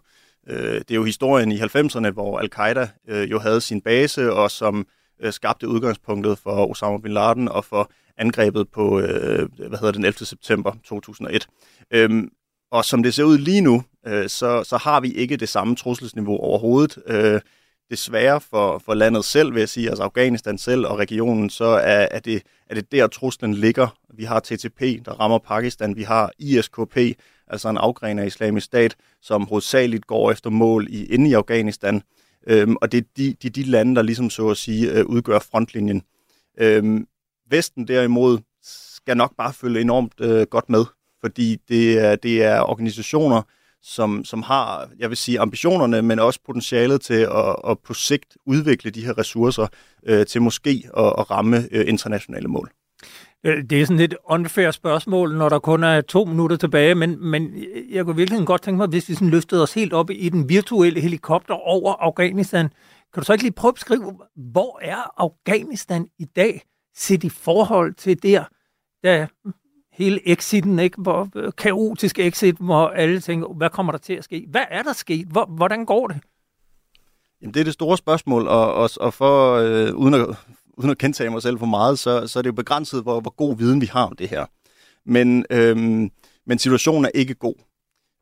øh, 0.47 0.73
det 0.73 0.91
er 0.91 0.95
jo 0.95 1.03
historien 1.03 1.51
i 1.51 1.59
90'erne, 1.59 2.09
hvor 2.09 2.39
al-Qaida 2.39 2.89
øh, 3.07 3.31
jo 3.31 3.39
havde 3.39 3.61
sin 3.61 3.81
base, 3.81 4.33
og 4.33 4.51
som 4.51 4.87
øh, 5.19 5.33
skabte 5.33 5.67
udgangspunktet 5.67 6.37
for 6.37 6.69
Osama 6.71 6.97
bin 6.97 7.13
Laden 7.13 7.49
og 7.49 7.65
for 7.65 7.91
angrebet 8.17 8.69
på 8.69 8.99
øh, 8.99 9.49
hvad 9.57 9.79
hedder 9.79 9.91
den 9.91 10.05
11. 10.05 10.25
september 10.25 10.73
2001. 10.83 11.47
Øhm, 11.91 12.29
og 12.71 12.85
som 12.85 13.03
det 13.03 13.13
ser 13.13 13.23
ud 13.23 13.37
lige 13.37 13.61
nu, 13.61 13.83
øh, 14.07 14.29
så, 14.29 14.63
så 14.63 14.77
har 14.77 14.99
vi 14.99 15.11
ikke 15.11 15.37
det 15.37 15.49
samme 15.49 15.75
trusselsniveau 15.75 16.37
overhovedet. 16.37 16.97
Øh, 17.07 17.41
desværre 17.89 18.41
for, 18.41 18.77
for 18.85 18.93
landet 18.93 19.25
selv, 19.25 19.53
vil 19.53 19.59
jeg 19.59 19.69
sige, 19.69 19.89
altså 19.89 20.03
Afghanistan 20.03 20.57
selv 20.57 20.85
og 20.85 20.97
regionen, 20.97 21.49
så 21.49 21.65
er, 21.65 22.07
er, 22.11 22.19
det, 22.19 22.41
er 22.69 22.75
det 22.75 22.91
der 22.91 23.07
truslen 23.07 23.53
ligger. 23.53 23.87
Vi 24.13 24.23
har 24.23 24.39
TTP, 24.39 24.81
der 25.05 25.11
rammer 25.11 25.37
Pakistan. 25.37 25.95
Vi 25.95 26.03
har 26.03 26.31
ISKP, 26.39 26.97
altså 27.47 27.69
en 27.69 27.77
afgren 27.77 28.19
af 28.19 28.25
islamisk 28.25 28.65
stat, 28.65 28.95
som 29.21 29.47
hovedsageligt 29.47 30.07
går 30.07 30.31
efter 30.31 30.49
mål 30.49 30.87
i, 30.89 31.05
inde 31.05 31.29
i 31.29 31.33
Afghanistan. 31.33 32.01
Øhm, 32.47 32.75
og 32.81 32.91
det 32.91 32.97
er 32.97 33.01
de, 33.17 33.35
de, 33.43 33.49
de 33.49 33.63
lande, 33.63 33.95
der 33.95 34.01
ligesom 34.01 34.29
så 34.29 34.49
at 34.49 34.57
sige 34.57 34.91
øh, 34.91 35.05
udgør 35.05 35.39
frontlinjen. 35.39 36.03
Øhm, 36.57 37.07
Vesten 37.49 37.87
derimod 37.87 38.39
skal 39.05 39.17
nok 39.17 39.35
bare 39.37 39.53
følge 39.53 39.81
enormt 39.81 40.13
øh, 40.21 40.47
godt 40.47 40.69
med, 40.69 40.85
fordi 41.21 41.57
det 41.69 41.99
er, 41.99 42.15
det 42.15 42.43
er 42.43 42.61
organisationer, 42.61 43.41
som, 43.81 44.25
som 44.25 44.43
har, 44.43 44.89
jeg 44.99 45.09
vil 45.09 45.17
sige, 45.17 45.39
ambitionerne, 45.39 46.01
men 46.01 46.19
også 46.19 46.39
potentialet 46.45 47.01
til 47.01 47.27
at, 47.31 47.55
at 47.67 47.79
på 47.79 47.93
sigt 47.93 48.37
udvikle 48.45 48.91
de 48.91 49.05
her 49.05 49.17
ressourcer 49.17 49.67
øh, 50.05 50.25
til 50.25 50.41
måske 50.41 50.89
at, 50.97 51.13
at 51.17 51.31
ramme 51.31 51.67
øh, 51.71 51.87
internationale 51.87 52.47
mål. 52.47 52.71
Øh, 53.43 53.63
det 53.69 53.81
er 53.81 53.85
sådan 53.85 53.99
et 53.99 54.15
unfair 54.29 54.71
spørgsmål, 54.71 55.37
når 55.37 55.49
der 55.49 55.59
kun 55.59 55.83
er 55.83 56.01
to 56.01 56.25
minutter 56.25 56.57
tilbage, 56.57 56.95
men, 56.95 57.31
men 57.31 57.65
jeg 57.89 58.05
kunne 58.05 58.15
virkelig 58.15 58.47
godt 58.47 58.61
tænke 58.61 58.77
mig, 58.77 58.87
hvis 58.87 59.09
vi 59.09 59.13
sådan 59.13 59.29
løftede 59.29 59.63
os 59.63 59.73
helt 59.73 59.93
op 59.93 60.09
i 60.09 60.29
den 60.29 60.49
virtuelle 60.49 61.01
helikopter 61.01 61.53
over 61.53 61.93
Afghanistan. 61.93 62.69
Kan 63.13 63.21
du 63.21 63.25
så 63.25 63.33
ikke 63.33 63.43
lige 63.43 63.53
prøve 63.53 63.69
at 63.69 63.75
beskrive, 63.75 64.19
hvor 64.35 64.79
er 64.81 65.21
Afghanistan 65.21 66.07
i 66.19 66.25
dag, 66.25 66.61
set 66.95 67.23
i 67.23 67.29
forhold 67.29 67.93
til 67.93 68.23
der, 68.23 68.43
da 69.03 69.27
hele 69.91 70.29
exiten, 70.29 70.79
ikke? 70.79 71.01
Hvor, 71.01 71.29
øh, 71.35 71.51
kaotisk 71.57 72.19
exit, 72.19 72.55
hvor 72.59 72.87
alle 72.87 73.21
tænker, 73.21 73.47
hvad 73.47 73.69
kommer 73.69 73.91
der 73.91 73.99
til 73.99 74.13
at 74.13 74.23
ske? 74.23 74.45
Hvad 74.49 74.65
er 74.69 74.83
der 74.83 74.93
sket? 74.93 75.27
Hvor, 75.27 75.45
hvordan 75.45 75.85
går 75.85 76.07
det? 76.07 76.17
Jamen, 77.41 77.53
det 77.53 77.59
er 77.59 77.63
det 77.63 77.73
store 77.73 77.97
spørgsmål, 77.97 78.47
og, 78.47 78.73
og, 78.73 78.89
og 78.99 79.13
for, 79.13 79.55
øh, 79.55 79.93
uden, 79.95 80.13
at, 80.13 80.27
uden 80.77 80.91
at 80.91 80.97
kendetage 80.97 81.29
mig 81.29 81.41
selv 81.41 81.59
for 81.59 81.65
meget, 81.65 81.99
så, 81.99 82.27
så 82.27 82.39
er 82.39 82.43
det 82.43 82.47
jo 82.47 82.53
begrænset, 82.53 83.03
hvor, 83.03 83.19
hvor 83.19 83.31
god 83.31 83.57
viden 83.57 83.81
vi 83.81 83.85
har 83.85 84.05
om 84.05 84.15
det 84.15 84.29
her. 84.29 84.45
Men, 85.05 85.45
øhm, 85.49 86.11
men 86.45 86.59
situationen 86.59 87.05
er 87.05 87.09
ikke 87.13 87.33
god. 87.33 87.55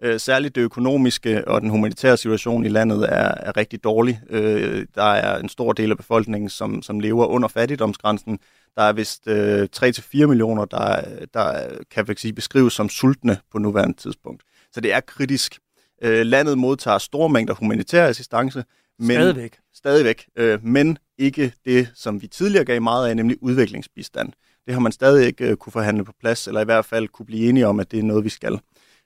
Øh, 0.04 0.20
særligt 0.20 0.56
det 0.56 0.62
økonomiske 0.62 1.48
og 1.48 1.62
den 1.62 1.70
humanitære 1.70 2.18
situation 2.18 2.66
i 2.66 2.70
landet 2.70 3.04
er, 3.04 3.34
er 3.38 3.58
rigtig 3.58 3.84
dårlig. 3.84 4.22
Øh, 4.30 4.86
der 4.96 5.04
er 5.04 5.40
en 5.40 5.50
stor 5.50 5.74
del 5.74 5.92
af 5.92 5.98
befolkningen, 5.98 6.50
som, 6.50 6.82
som 6.82 7.00
lever 7.00 7.26
under 7.26 7.48
fattigdomsgrænsen. 7.48 8.40
Der 8.78 8.84
er 8.84 8.94
vist 8.94 9.28
øh, 9.28 9.68
3-4 9.76 10.26
millioner, 10.26 10.66
der, 10.66 11.02
der 11.34 11.68
kan 11.92 12.18
sige, 12.18 12.34
beskrives 12.34 12.74
som 12.74 12.90
sultne 12.90 13.38
på 13.52 13.58
nuværende 13.58 13.98
tidspunkt. 13.98 14.44
Så 14.72 14.82
det 14.82 14.94
er 14.94 15.00
kritisk. 15.00 15.60
Øh, 16.02 16.26
landet 16.26 16.58
modtager 16.58 16.98
store 16.98 17.30
mængder 17.30 17.54
humanitær 17.54 18.08
assistance. 18.08 18.64
Men, 19.00 19.12
stadigvæk. 19.12 19.58
Stadigvæk, 19.74 20.26
øh, 20.36 20.66
men 20.66 20.98
ikke 21.18 21.54
det, 21.66 21.92
som 21.96 22.22
vi 22.22 22.28
tidligere 22.28 22.66
gav 22.66 22.82
meget 22.82 23.10
af, 23.10 23.16
nemlig 23.16 23.38
udviklingsbistand. 23.42 24.34
Det 24.66 24.74
har 24.74 24.82
man 24.82 24.92
stadig 24.92 25.26
ikke 25.26 25.50
øh, 25.50 25.58
kunne 25.58 25.72
forhandle 25.72 26.06
på 26.06 26.14
plads, 26.20 26.48
eller 26.48 26.62
i 26.62 26.66
hvert 26.66 26.86
fald 26.86 27.08
kunne 27.08 27.26
blive 27.26 27.50
enige 27.50 27.68
om, 27.68 27.80
at 27.80 27.92
det 27.92 28.00
er 28.00 28.04
noget, 28.04 28.24
vi 28.24 28.30
skal. 28.30 28.60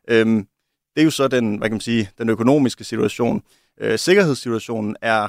Øhm, 0.08 0.48
det 0.98 1.02
er 1.02 1.06
jo 1.06 1.12
så 1.12 1.28
den, 1.28 1.58
hvad 1.58 1.70
kan 1.70 1.74
man 1.74 1.82
sige, 1.82 2.10
den 2.18 2.30
økonomiske 2.30 2.84
situation. 2.84 3.44
Øh, 3.82 4.00
sikkerhedssituationen 4.00 4.96
er, 5.02 5.28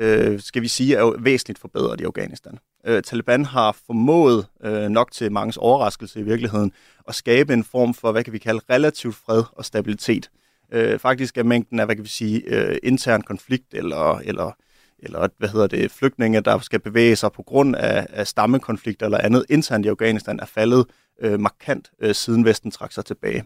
øh, 0.00 0.40
skal 0.40 0.62
vi 0.62 0.68
sige, 0.68 0.96
er 0.96 1.00
jo 1.00 1.16
væsentligt 1.18 1.58
forbedret 1.58 2.00
i 2.00 2.04
Afghanistan. 2.04 2.58
Øh, 2.86 3.02
Taliban 3.02 3.44
har 3.44 3.76
formået, 3.86 4.46
øh, 4.64 4.88
nok 4.88 5.12
til 5.12 5.32
mangens 5.32 5.56
overraskelse 5.56 6.20
i 6.20 6.22
virkeligheden, 6.22 6.72
at 7.08 7.14
skabe 7.14 7.52
en 7.52 7.64
form 7.64 7.94
for, 7.94 8.12
hvad 8.12 8.24
kan 8.24 8.32
vi 8.32 8.38
kalde, 8.38 8.60
relativt 8.70 9.14
fred 9.14 9.42
og 9.52 9.64
stabilitet. 9.64 10.30
Øh, 10.72 10.98
faktisk 10.98 11.38
er 11.38 11.42
mængden 11.42 11.80
af, 11.80 11.86
hvad 11.86 11.96
kan 11.96 12.04
vi 12.04 12.08
sige, 12.08 12.42
øh, 12.46 12.76
intern 12.82 13.22
konflikt 13.22 13.74
eller, 13.74 14.18
eller 14.18 14.52
eller 14.98 15.28
hvad 15.38 15.48
hedder 15.48 15.66
det, 15.66 15.90
flygtninge, 15.90 16.40
der 16.40 16.58
skal 16.58 16.80
bevæge 16.80 17.16
sig 17.16 17.32
på 17.32 17.42
grund 17.42 17.76
af, 17.76 18.06
af 18.10 18.26
stammekonflikter 18.26 19.06
eller 19.06 19.18
andet 19.18 19.44
internt 19.48 19.86
i 19.86 19.88
Afghanistan, 19.88 20.40
er 20.40 20.46
faldet 20.46 20.86
øh, 21.20 21.40
markant 21.40 21.90
øh, 22.00 22.14
siden 22.14 22.44
Vesten 22.44 22.70
trak 22.70 22.92
sig 22.92 23.04
tilbage. 23.04 23.44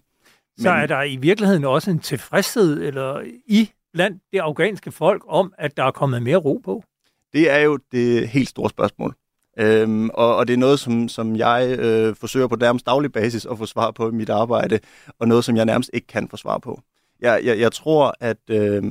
Men... 0.56 0.62
Så 0.62 0.70
er 0.70 0.86
der 0.86 1.02
i 1.02 1.16
virkeligheden 1.16 1.64
også 1.64 1.90
en 1.90 1.98
tilfredshed 1.98 2.82
eller 2.82 3.20
i 3.46 3.70
blandt 3.92 4.22
det 4.32 4.38
afghanske 4.38 4.92
folk 4.92 5.22
om, 5.28 5.52
at 5.58 5.76
der 5.76 5.84
er 5.84 5.90
kommet 5.90 6.22
mere 6.22 6.36
ro 6.36 6.60
på? 6.64 6.84
Det 7.32 7.50
er 7.50 7.58
jo 7.58 7.78
det 7.92 8.28
helt 8.28 8.48
store 8.48 8.70
spørgsmål. 8.70 9.14
Øhm, 9.58 10.10
og, 10.10 10.36
og 10.36 10.48
det 10.48 10.54
er 10.54 10.58
noget, 10.58 10.80
som, 10.80 11.08
som 11.08 11.36
jeg 11.36 11.76
øh, 11.78 12.16
forsøger 12.16 12.46
på 12.46 12.56
nærmest 12.56 12.86
daglig 12.86 13.12
basis 13.12 13.46
at 13.46 13.58
få 13.58 13.66
svar 13.66 13.90
på 13.90 14.08
i 14.08 14.12
mit 14.12 14.30
arbejde, 14.30 14.78
og 15.18 15.28
noget, 15.28 15.44
som 15.44 15.56
jeg 15.56 15.64
nærmest 15.64 15.90
ikke 15.92 16.06
kan 16.06 16.28
få 16.28 16.36
svar 16.36 16.58
på. 16.58 16.80
Jeg, 17.20 17.40
jeg, 17.44 17.58
jeg 17.58 17.72
tror, 17.72 18.14
at 18.20 18.38
øh, 18.50 18.82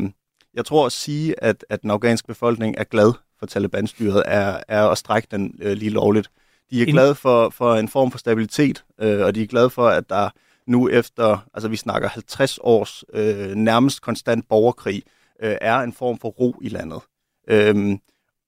jeg 0.53 0.66
tror 0.66 0.86
at 0.86 0.91
sige, 0.91 1.43
at, 1.43 1.66
at 1.70 1.82
den 1.82 1.91
afghanske 1.91 2.28
befolkning 2.28 2.76
er 2.78 2.84
glad 2.84 3.14
for 3.39 3.45
Taliban-styret, 3.45 4.24
er, 4.26 4.64
er 4.68 4.88
at 4.88 4.97
strække 4.97 5.28
den 5.32 5.59
øh, 5.62 5.74
lige 5.74 5.91
lovligt. 5.91 6.30
De 6.72 6.82
er 6.82 6.86
glade 6.86 7.16
for, 7.16 7.49
for 7.49 7.76
en 7.76 7.88
form 7.88 8.12
for 8.12 8.18
stabilitet, 8.18 8.84
øh, 9.01 9.26
og 9.26 9.36
de 9.36 9.43
er 9.43 9.47
glade 9.47 9.70
for, 9.70 9.88
at 9.88 10.09
der 10.09 10.30
nu 10.68 10.89
efter, 10.89 11.47
altså 11.53 11.68
vi 11.68 11.76
snakker 11.76 12.09
50 12.09 12.59
års 12.62 13.03
øh, 13.14 13.55
nærmest 13.55 14.01
konstant 14.01 14.47
borgerkrig, 14.49 15.03
øh, 15.43 15.55
er 15.62 15.80
en 15.80 15.93
form 15.93 16.18
for 16.20 16.30
ro 16.30 16.55
i 16.62 16.70
landet. 16.70 17.01
Øhm, 17.47 17.99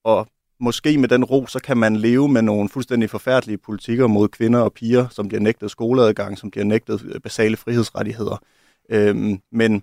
og 0.04 0.26
måske 0.60 0.98
med 0.98 1.08
den 1.08 1.24
ro, 1.24 1.46
så 1.46 1.58
kan 1.58 1.76
man 1.76 1.96
leve 1.96 2.28
med 2.28 2.42
nogle 2.42 2.68
fuldstændig 2.68 3.10
forfærdelige 3.10 3.58
politikker 3.58 4.06
mod 4.06 4.28
kvinder 4.28 4.60
og 4.60 4.72
piger, 4.72 5.08
som 5.08 5.28
bliver 5.28 5.40
nægtet 5.40 5.70
skoleadgang, 5.70 6.38
som 6.38 6.50
bliver 6.50 6.64
nægtet 6.64 7.02
øh, 7.04 7.20
basale 7.20 7.56
frihedsrettigheder. 7.56 8.36
Øhm, 8.88 9.40
men 9.52 9.82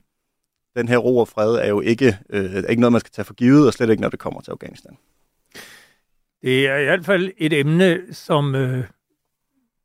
den 0.75 0.87
her 0.87 0.97
ro 0.97 1.17
og 1.17 1.27
fred 1.27 1.55
er 1.55 1.67
jo 1.67 1.81
ikke, 1.81 2.17
øh, 2.29 2.63
ikke 2.69 2.81
noget, 2.81 2.91
man 2.91 2.99
skal 2.99 3.11
tage 3.11 3.25
for 3.25 3.33
givet, 3.33 3.67
og 3.67 3.73
slet 3.73 3.89
ikke, 3.89 4.01
når 4.01 4.09
det 4.09 4.19
kommer 4.19 4.41
til 4.41 4.51
Afghanistan. 4.51 4.97
Det 6.41 6.67
er 6.67 6.77
i 6.77 6.83
hvert 6.83 7.05
fald 7.05 7.31
et 7.37 7.53
emne, 7.53 8.01
som 8.11 8.55
øh, 8.55 8.83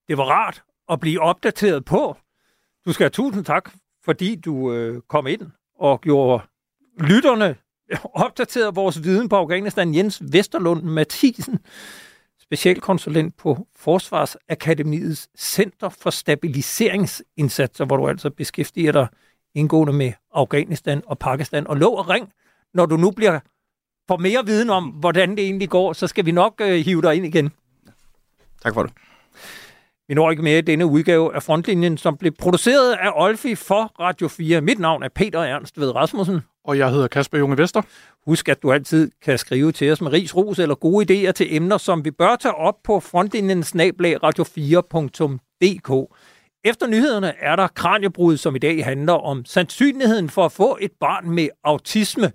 det 0.08 0.18
var 0.18 0.24
rart 0.24 0.62
at 0.88 1.00
blive 1.00 1.20
opdateret 1.20 1.84
på. 1.84 2.16
Du 2.86 2.92
skal 2.92 3.04
have 3.04 3.10
tusind 3.10 3.44
tak, 3.44 3.70
fordi 4.04 4.34
du 4.34 4.72
øh, 4.72 5.02
kom 5.08 5.26
ind 5.26 5.40
og 5.78 6.00
gjorde 6.00 6.42
lytterne 6.98 7.56
opdateret 8.14 8.76
vores 8.76 9.02
viden 9.02 9.28
på 9.28 9.36
Afghanistan. 9.36 9.94
Jens 9.94 10.22
Vesterlund 10.32 10.82
Mathisen, 10.82 11.58
specialkonsulent 12.40 13.36
på 13.36 13.66
Forsvarsakademiets 13.76 15.28
Center 15.38 15.88
for 15.88 16.10
Stabiliseringsindsatser, 16.10 17.84
hvor 17.84 17.96
du 17.96 18.08
altså 18.08 18.30
beskæftiger 18.30 18.92
dig 18.92 19.06
indgående 19.54 19.92
med 19.92 20.12
Afghanistan 20.34 21.02
og 21.06 21.18
Pakistan. 21.18 21.66
Og 21.66 21.76
lov 21.76 21.98
og 21.98 22.08
ring, 22.08 22.32
når 22.74 22.86
du 22.86 22.96
nu 22.96 23.10
bliver 23.10 23.40
får 24.08 24.16
mere 24.16 24.46
viden 24.46 24.70
om, 24.70 24.84
hvordan 24.84 25.30
det 25.30 25.44
egentlig 25.44 25.70
går, 25.70 25.92
så 25.92 26.06
skal 26.06 26.26
vi 26.26 26.32
nok 26.32 26.60
øh, 26.60 26.84
hive 26.84 27.02
dig 27.02 27.14
ind 27.14 27.26
igen. 27.26 27.52
Tak 28.62 28.74
for 28.74 28.82
det. 28.82 28.92
Vi 30.08 30.14
når 30.14 30.30
ikke 30.30 30.42
mere 30.42 30.58
i 30.58 30.60
denne 30.60 30.86
udgave 30.86 31.34
af 31.34 31.42
Frontlinjen, 31.42 31.98
som 31.98 32.16
blev 32.16 32.32
produceret 32.38 32.92
af 32.92 33.10
Olfi 33.14 33.54
for 33.54 33.92
Radio 34.00 34.28
4. 34.28 34.60
Mit 34.60 34.78
navn 34.78 35.02
er 35.02 35.08
Peter 35.14 35.40
Ernst 35.40 35.80
ved 35.80 35.94
Rasmussen. 35.94 36.40
Og 36.64 36.78
jeg 36.78 36.90
hedder 36.90 37.08
Kasper 37.08 37.38
Junge 37.38 37.58
Vester. 37.58 37.82
Husk, 38.26 38.48
at 38.48 38.62
du 38.62 38.72
altid 38.72 39.10
kan 39.24 39.38
skrive 39.38 39.72
til 39.72 39.92
os 39.92 40.00
med 40.00 40.12
ris, 40.12 40.36
ros 40.36 40.58
eller 40.58 40.74
gode 40.74 41.28
idéer 41.28 41.32
til 41.32 41.56
emner, 41.56 41.78
som 41.78 42.04
vi 42.04 42.10
bør 42.10 42.36
tage 42.36 42.54
op 42.54 42.74
på 42.84 43.00
frontlinjen 43.00 43.62
snablag 43.62 44.16
radio4.dk. 44.24 46.14
Efter 46.64 46.86
nyhederne 46.86 47.32
er 47.40 47.56
der 47.56 47.68
kranjebrud, 47.68 48.36
som 48.36 48.56
i 48.56 48.58
dag 48.58 48.84
handler 48.84 49.12
om 49.12 49.44
sandsynligheden 49.44 50.30
for 50.30 50.44
at 50.44 50.52
få 50.52 50.78
et 50.80 50.90
barn 51.00 51.30
med 51.30 51.48
autisme. 51.64 52.32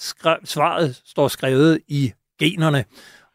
Skre- 0.00 0.40
svaret 0.44 1.02
står 1.04 1.28
skrevet 1.28 1.80
i 1.88 2.12
generne. 2.40 2.84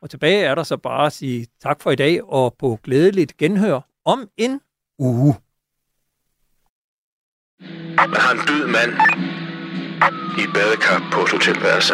Og 0.01 0.09
tilbage 0.09 0.43
er 0.43 0.55
der 0.55 0.63
så 0.63 0.77
bare 0.77 1.05
at 1.05 1.13
sige 1.13 1.47
tak 1.61 1.81
for 1.81 1.91
i 1.91 1.95
dag, 1.95 2.23
og 2.23 2.55
på 2.59 2.79
glædeligt 2.83 3.37
genhør 3.37 3.79
om 4.05 4.29
en 4.37 4.61
uge. 4.99 5.35
Man 7.97 8.21
har 8.25 8.31
en 8.31 8.39
død 8.47 8.67
mand 8.67 8.91
i 10.37 10.41
et 10.41 10.53
badekar 10.53 11.09
på 11.13 11.19
et 11.21 11.31
hotelværelse. 11.31 11.93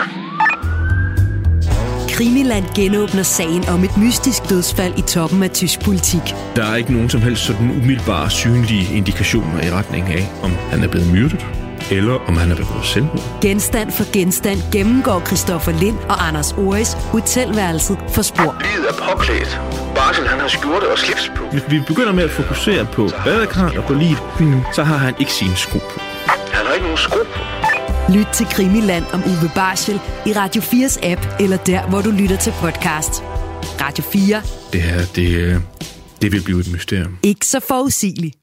Krimiland 2.16 2.66
genåbner 2.76 3.24
sagen 3.24 3.64
om 3.74 3.84
et 3.84 3.98
mystisk 3.98 4.50
dødsfald 4.50 4.94
i 4.98 5.02
toppen 5.02 5.44
af 5.44 5.52
tysk 5.52 5.78
politik. 5.86 6.26
Der 6.56 6.66
er 6.72 6.76
ikke 6.76 6.94
nogen 6.94 7.10
som 7.10 7.22
helst 7.22 7.46
sådan 7.46 7.70
umiddelbare 7.72 8.30
synlige 8.30 8.98
indikationer 8.98 9.64
i 9.68 9.70
retning 9.72 10.06
af, 10.18 10.24
om 10.44 10.52
han 10.72 10.80
er 10.84 10.90
blevet 10.94 11.08
myrdet, 11.14 11.65
eller 11.92 12.14
om 12.28 12.38
han 12.38 12.52
er 12.52 12.56
begået 12.56 12.86
selvmord. 12.86 13.42
Genstand 13.42 13.92
for 13.92 14.14
genstand 14.14 14.60
gennemgår 14.72 15.20
Christoffer 15.28 15.72
Lind 15.72 15.98
og 15.98 16.28
Anders 16.28 16.52
Oris 16.54 16.94
hotelværelset 16.94 17.98
for 18.10 18.22
spor. 18.22 18.56
Livet 18.74 18.90
er 18.90 18.94
påklædt. 19.10 19.62
Barsel, 19.96 20.28
han 20.28 20.40
har 20.40 20.48
skjorte 20.48 20.92
og 20.92 20.98
slips 20.98 21.32
på. 21.36 21.44
Hvis 21.52 21.64
vi 21.70 21.80
begynder 21.88 22.14
med 22.14 22.24
at 22.24 22.32
fokusere 22.32 22.86
på 22.86 23.10
badekar 23.26 23.74
og 23.78 23.84
på 23.84 23.94
livet, 23.94 24.24
så 24.76 24.84
har 24.84 24.98
han 24.98 25.14
ikke 25.20 25.34
sine 25.34 25.56
sko 25.56 25.78
på. 25.80 26.00
Han 26.28 26.66
har 26.66 26.74
ikke 26.74 26.86
nogen 26.86 26.98
sko 26.98 27.20
på. 27.34 27.40
Lyt 28.14 28.28
til 28.34 28.46
Krimiland 28.46 29.04
om 29.14 29.24
Uwe 29.24 29.52
Barschel 29.56 30.00
i 30.26 30.34
Radio 30.34 30.62
4's 30.62 31.06
app, 31.06 31.22
eller 31.40 31.58
der, 31.58 31.90
hvor 31.90 32.02
du 32.02 32.12
lytter 32.12 32.38
til 32.38 32.54
podcast. 32.60 33.24
Radio 33.82 34.04
4. 34.04 34.42
Det 34.74 34.82
her, 34.82 35.02
det, 35.16 35.28
øh, 35.36 35.56
det 36.22 36.32
vil 36.32 36.42
blive 36.44 36.60
et 36.60 36.72
mysterium. 36.72 37.18
Ikke 37.24 37.46
så 37.46 37.60
forudsigeligt. 37.68 38.36